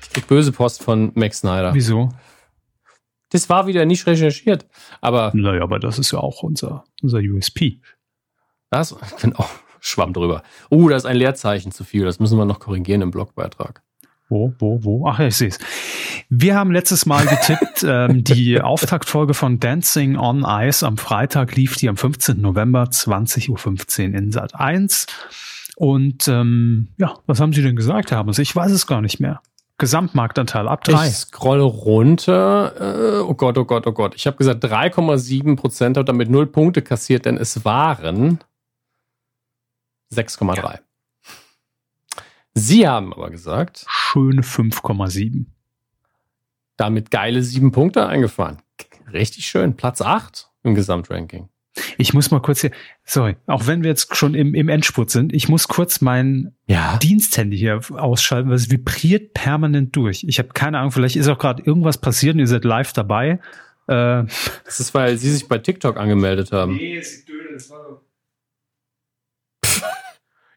[0.01, 1.73] Ich krieg böse Post von Max Snyder.
[1.73, 2.09] Wieso?
[3.29, 4.65] Das war wieder nicht recherchiert.
[5.01, 5.31] Aber.
[5.33, 7.79] Naja, aber das ist ja auch unser, unser USP.
[8.69, 9.45] Das, genau.
[9.85, 10.41] Schwamm drüber.
[10.69, 12.05] Oh, da ist ein Leerzeichen zu viel.
[12.05, 13.81] Das müssen wir noch korrigieren im Blogbeitrag.
[14.27, 15.07] Wo, wo, wo?
[15.07, 15.59] Ach ja, ich sehe es.
[16.29, 21.75] Wir haben letztes Mal getippt, ähm, die Auftaktfolge von Dancing on Ice am Freitag lief
[21.75, 22.41] die am 15.
[22.41, 25.05] November 20.15 Uhr in Sat 1.
[25.75, 28.39] Und ähm, ja, was haben Sie denn gesagt, Herr Hammes?
[28.39, 29.41] Ich weiß es gar nicht mehr.
[29.77, 31.07] Gesamtmarktanteil ab drei.
[31.07, 33.19] Ich scrolle runter.
[33.19, 34.15] Äh, oh Gott, oh Gott, oh Gott.
[34.15, 38.39] Ich habe gesagt 3,7 Prozent, habe damit null Punkte kassiert, denn es waren
[40.15, 40.55] 6,3.
[40.55, 40.79] Ja.
[42.53, 43.85] Sie haben aber gesagt.
[43.87, 45.45] Schöne 5,7.
[46.77, 48.61] Damit geile sieben Punkte eingefahren.
[49.11, 49.75] Richtig schön.
[49.75, 51.49] Platz 8 im Gesamtranking.
[51.97, 52.71] Ich muss mal kurz hier,
[53.03, 56.97] sorry, auch wenn wir jetzt schon im, im Endspurt sind, ich muss kurz mein ja.
[56.97, 60.23] Diensthandy hier ausschalten, weil es vibriert permanent durch.
[60.25, 63.39] Ich habe keine Ahnung, vielleicht ist auch gerade irgendwas passiert und ihr seid live dabei.
[63.87, 64.23] Äh,
[64.63, 66.75] das ist, weil Sie sich bei TikTok angemeldet haben.
[66.75, 68.01] Nee, ist die Döne, das war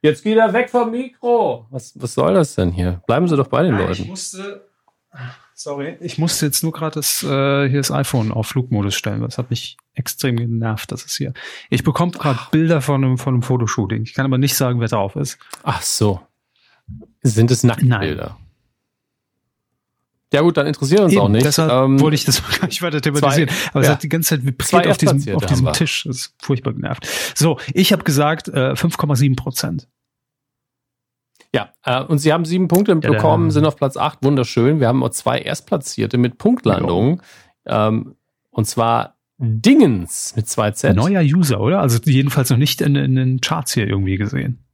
[0.03, 1.67] Jetzt geht er weg vom Mikro.
[1.71, 3.03] Was, was soll das denn hier?
[3.07, 3.93] Bleiben Sie doch bei den Leuten.
[3.93, 4.69] Ich musste,
[5.55, 9.23] sorry, ich musste jetzt nur gerade das, äh, hier das iPhone auf Flugmodus stellen.
[9.23, 11.33] Das hat mich extrem genervt, das ist hier.
[11.71, 14.03] Ich bekomme gerade Bilder von einem, von einem Fotoshooting.
[14.03, 15.39] Ich kann aber nicht sagen, wer drauf ist.
[15.63, 16.21] Ach so.
[17.23, 18.37] Sind es Nacktbilder?
[18.39, 18.48] Nein.
[20.33, 21.47] Ja gut, dann interessiert uns Eben, auch nicht.
[21.47, 23.49] Deshalb ähm, wollte ich das gar nicht weiter thematisieren.
[23.49, 23.89] Zwei, aber ja.
[23.89, 26.05] es hat die ganze Zeit vibriert auf diesem, auf diesem Tisch.
[26.05, 27.07] Das ist furchtbar genervt.
[27.35, 29.89] So, ich habe gesagt äh, 5,7 Prozent.
[31.55, 34.23] Ja, äh, und sie haben sieben Punkte bekommen, ja, sind auf Platz acht.
[34.23, 34.81] Wunderschön.
[34.81, 37.23] Wir haben auch zwei Erstplatzierte mit Punktlandungen.
[37.65, 38.17] Ähm,
[38.51, 40.95] und zwar Dingens mit zwei Z.
[40.97, 41.81] Neuer User, oder?
[41.81, 44.68] Also jedenfalls noch nicht in, in den Charts hier irgendwie gesehen.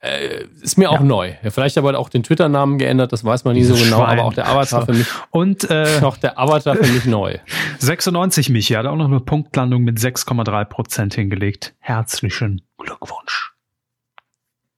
[0.00, 1.04] Äh, ist mir auch ja.
[1.04, 1.34] neu.
[1.42, 4.18] Ja, vielleicht aber auch den Twitter-Namen geändert, das weiß man nie so genau, Schwein.
[4.18, 5.06] aber auch der Avatar für mich.
[5.30, 7.38] Und äh, auch der Avatar für mich neu.
[7.78, 11.74] 96 Michi hat auch noch eine Punktlandung mit 6,3 Prozent hingelegt.
[11.78, 13.54] Herzlichen Glückwunsch.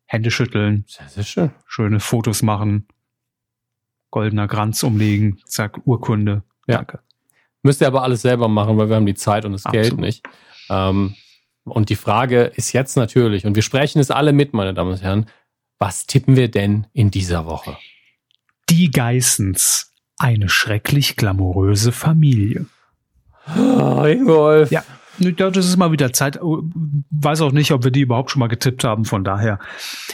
[0.07, 0.85] Hände schütteln.
[0.87, 1.51] Sehr, sehr schön.
[1.67, 2.87] Schöne Fotos machen.
[4.11, 5.39] Goldener Kranz umlegen.
[5.45, 6.43] Zack, Urkunde.
[6.67, 6.77] Ja.
[6.77, 7.01] Danke.
[7.63, 9.89] Müsst ihr aber alles selber machen, weil wir haben die Zeit und das Absolut.
[9.89, 10.25] Geld nicht.
[10.71, 11.15] Ähm,
[11.71, 15.03] und die Frage ist jetzt natürlich, und wir sprechen es alle mit, meine Damen und
[15.03, 15.27] Herren,
[15.79, 17.77] was tippen wir denn in dieser Woche?
[18.69, 19.93] Die Geissens.
[20.19, 22.67] Eine schrecklich glamouröse Familie.
[23.57, 24.71] Oh, Ingolf.
[24.73, 24.83] Ja,
[25.19, 26.43] das ist mal wieder Zeit.
[26.43, 26.63] Oh,
[27.11, 29.05] weiß auch nicht, ob wir die überhaupt schon mal getippt haben.
[29.05, 29.61] Von daher,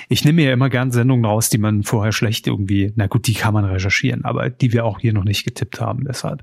[0.08, 3.34] ich nehme ja immer gern Sendungen raus, die man vorher schlecht irgendwie, na gut, die
[3.34, 6.04] kann man recherchieren, aber die wir auch hier noch nicht getippt haben.
[6.04, 6.42] Deshalb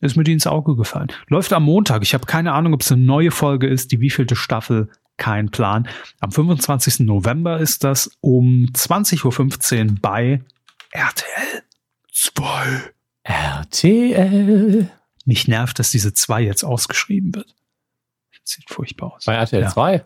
[0.00, 1.08] ist mir die ins Auge gefallen.
[1.28, 2.02] Läuft am Montag.
[2.02, 5.88] Ich habe keine Ahnung, ob es eine neue Folge ist, die wievielte Staffel, kein Plan.
[6.20, 7.00] Am 25.
[7.00, 10.42] November ist das um 20.15 Uhr bei
[10.90, 11.62] RTL
[12.12, 12.92] 2.
[13.22, 14.90] RTL.
[15.24, 17.54] Mich nervt, dass diese 2 jetzt ausgeschrieben wird.
[18.44, 19.24] Sieht furchtbar aus.
[19.24, 19.68] Bei RTL ja.
[19.68, 20.04] 2?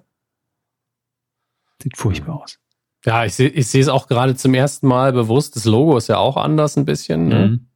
[1.83, 2.59] Sieht furchtbar aus.
[3.05, 5.57] Ja, ich sehe ich sehe es auch gerade zum ersten Mal bewusst.
[5.57, 7.29] Das Logo ist ja auch anders ein bisschen.
[7.29, 7.49] Ne?
[7.49, 7.69] Mhm.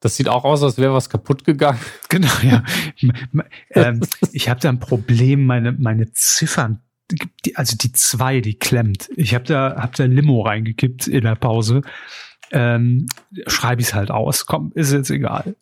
[0.00, 1.80] Das sieht auch aus, als wäre was kaputt gegangen.
[2.08, 2.64] Genau, ja.
[3.70, 4.00] ähm,
[4.32, 6.80] ich habe da ein Problem, meine, meine Ziffern,
[7.10, 9.10] die, also die zwei, die klemmt.
[9.16, 11.82] Ich habe da, hab da Limo reingekippt in der Pause.
[12.50, 13.06] Ähm,
[13.46, 14.46] Schreibe ich es halt aus.
[14.46, 15.54] Komm, ist jetzt egal.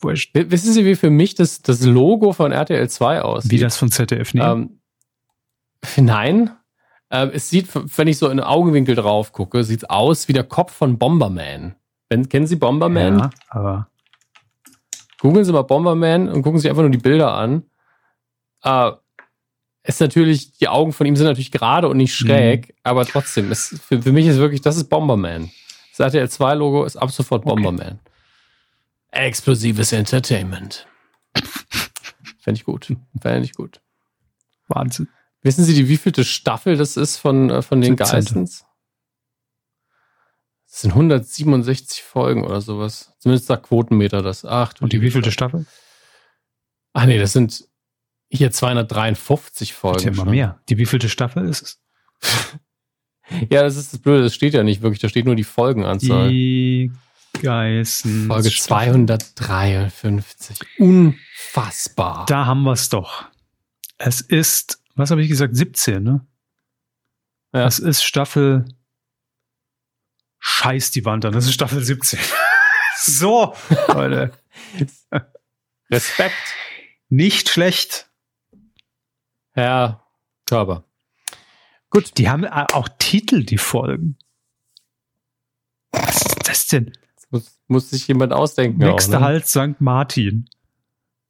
[0.00, 0.34] Wurscht.
[0.34, 3.50] Wissen Sie, wie für mich das, das Logo von RTL 2 aussieht?
[3.50, 4.80] Wie das von ZDF nehmen?
[5.96, 6.50] Ähm, nein.
[7.10, 10.44] Ähm, es sieht, wenn ich so in den Augenwinkel drauf gucke, sieht aus wie der
[10.44, 11.76] Kopf von Bomberman.
[12.12, 13.18] Wenn, kennen Sie Bomberman?
[13.18, 13.88] Ja, aber.
[15.18, 17.62] Googeln Sie mal Bomberman und gucken Sie einfach nur die Bilder an.
[18.62, 18.92] Äh,
[19.84, 22.74] ist natürlich, die Augen von ihm sind natürlich gerade und nicht schräg, mhm.
[22.82, 25.50] aber trotzdem, ist, für, für, mich ist wirklich, das ist Bomberman.
[25.90, 27.98] Das RTL 2 Logo ist ab sofort Bomberman.
[28.02, 29.26] Okay.
[29.26, 30.86] Explosives Entertainment.
[32.40, 32.94] Fände ich gut.
[33.22, 33.80] Fände ich gut.
[34.68, 35.08] Wahnsinn.
[35.40, 38.66] Wissen Sie, die wievielte Staffel das ist von, äh, von den Geistens?
[40.72, 43.14] Das sind 167 Folgen oder sowas.
[43.18, 44.46] Zumindest sagt Quotenmeter das.
[44.46, 45.66] Ach, Und die wievielte Staffel?
[46.94, 47.68] Ach nee, das sind
[48.30, 49.98] hier 253 Folgen.
[49.98, 50.62] Ist ja immer mehr.
[50.70, 51.80] Die wievielte Staffel ist es?
[53.50, 54.22] ja, das ist das Blöde.
[54.22, 55.00] Das steht ja nicht wirklich.
[55.00, 56.30] Da steht nur die Folgenanzahl.
[56.30, 56.90] Die
[57.42, 58.28] Geißen.
[58.28, 60.58] Folge 253.
[60.78, 62.24] Unfassbar.
[62.26, 63.26] Da haben wir es doch.
[63.98, 66.26] Es ist, was habe ich gesagt, 17, ne?
[67.52, 67.66] Ja.
[67.66, 68.64] Es ist Staffel.
[70.44, 71.32] Scheiß die Wand an.
[71.32, 72.18] Das ist Staffel 17.
[72.98, 73.54] so,
[73.86, 74.32] Leute.
[75.90, 76.34] Respekt.
[77.08, 78.10] Nicht schlecht.
[79.52, 80.04] Herr
[80.46, 80.82] Körber.
[81.90, 82.18] Gut.
[82.18, 84.16] Die haben äh, auch Titel, die folgen.
[85.92, 86.92] Was ist das denn?
[87.14, 88.78] Das muss, muss sich jemand ausdenken.
[88.78, 89.24] Nächster ne?
[89.24, 89.80] Halt St.
[89.80, 90.50] Martin.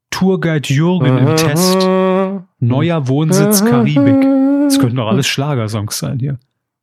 [0.08, 1.76] Tourguide Jürgen im Test.
[2.60, 4.22] Neuer Wohnsitz Karibik.
[4.64, 6.38] Das könnten doch alles Schlagersongs sein hier.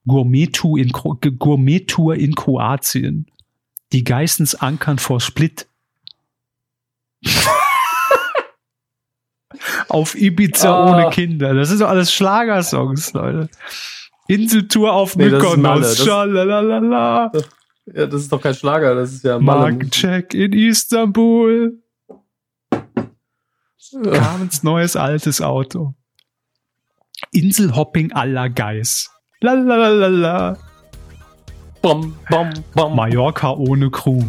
[0.07, 1.85] Gourmet-Tour in, Gourmet
[2.17, 3.27] in Kroatien.
[3.91, 5.67] Die Geissens ankern vor Split.
[9.89, 10.91] auf Ibiza oh.
[10.91, 11.53] ohne Kinder.
[11.53, 13.49] Das sind doch alles Schlagersongs, Leute.
[14.27, 15.97] Inseltour auf nee, Mykonos.
[15.97, 17.31] Schalalala.
[17.93, 21.81] Ja, das ist doch kein Schlager, das ist ja Markencheck in Istanbul.
[23.91, 25.95] Carmens neues altes Auto.
[27.31, 29.09] Inselhopping à la Geis.
[29.41, 30.57] Lalalala.
[31.81, 32.95] Bom, bom, bom.
[32.95, 34.23] Mallorca ohne Crew.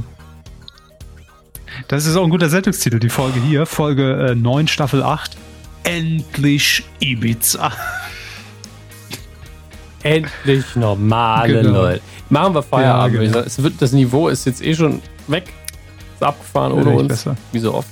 [1.89, 3.67] Das ist auch ein guter Sendungstitel, die Folge hier.
[3.67, 5.37] Folge äh, 9, Staffel 8.
[5.83, 7.73] Endlich Ibiza.
[10.05, 11.83] Endlich normale genau.
[11.83, 12.03] Leute.
[12.29, 13.15] Machen wir Feierabend.
[13.15, 13.39] Ja, genau.
[13.41, 15.53] es wird, das Niveau ist jetzt eh schon weg.
[16.15, 17.09] Ist abgefahren ohne uns.
[17.09, 17.37] Besser.
[17.51, 17.89] Wie so oft.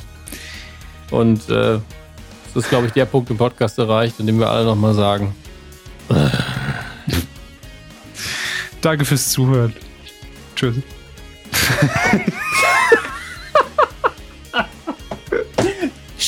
[1.10, 1.80] Und äh,
[2.54, 5.34] das ist, glaube ich, der Punkt im Podcast erreicht, in dem wir alle nochmal sagen.
[8.80, 9.74] Danke fürs Zuhören.
[10.54, 10.76] Tschüss.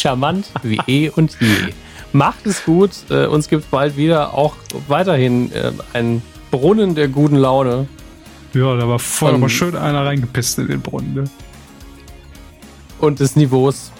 [0.01, 1.73] charmant wie eh und je.
[2.13, 2.91] Macht es gut.
[3.09, 4.57] Äh, uns gibt es bald wieder auch
[4.89, 7.87] weiterhin äh, einen Brunnen der guten Laune.
[8.53, 11.15] Ja, da war voll aber schön einer reingepisst in den Brunnen.
[11.15, 11.25] Ne?
[12.99, 13.93] Und des Niveaus.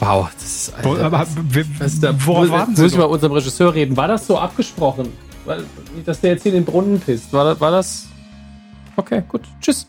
[0.00, 0.74] Wow, das ist.
[0.82, 3.96] Wo, aber wir, was da, worauf warten Muss ich mal unserem Regisseur reden.
[3.96, 5.12] War das so abgesprochen?
[5.44, 5.64] Weil,
[6.04, 7.32] dass der jetzt hier den Brunnen pisst.
[7.32, 8.08] War, war das?
[8.96, 9.42] Okay, gut.
[9.60, 9.86] Tschüss.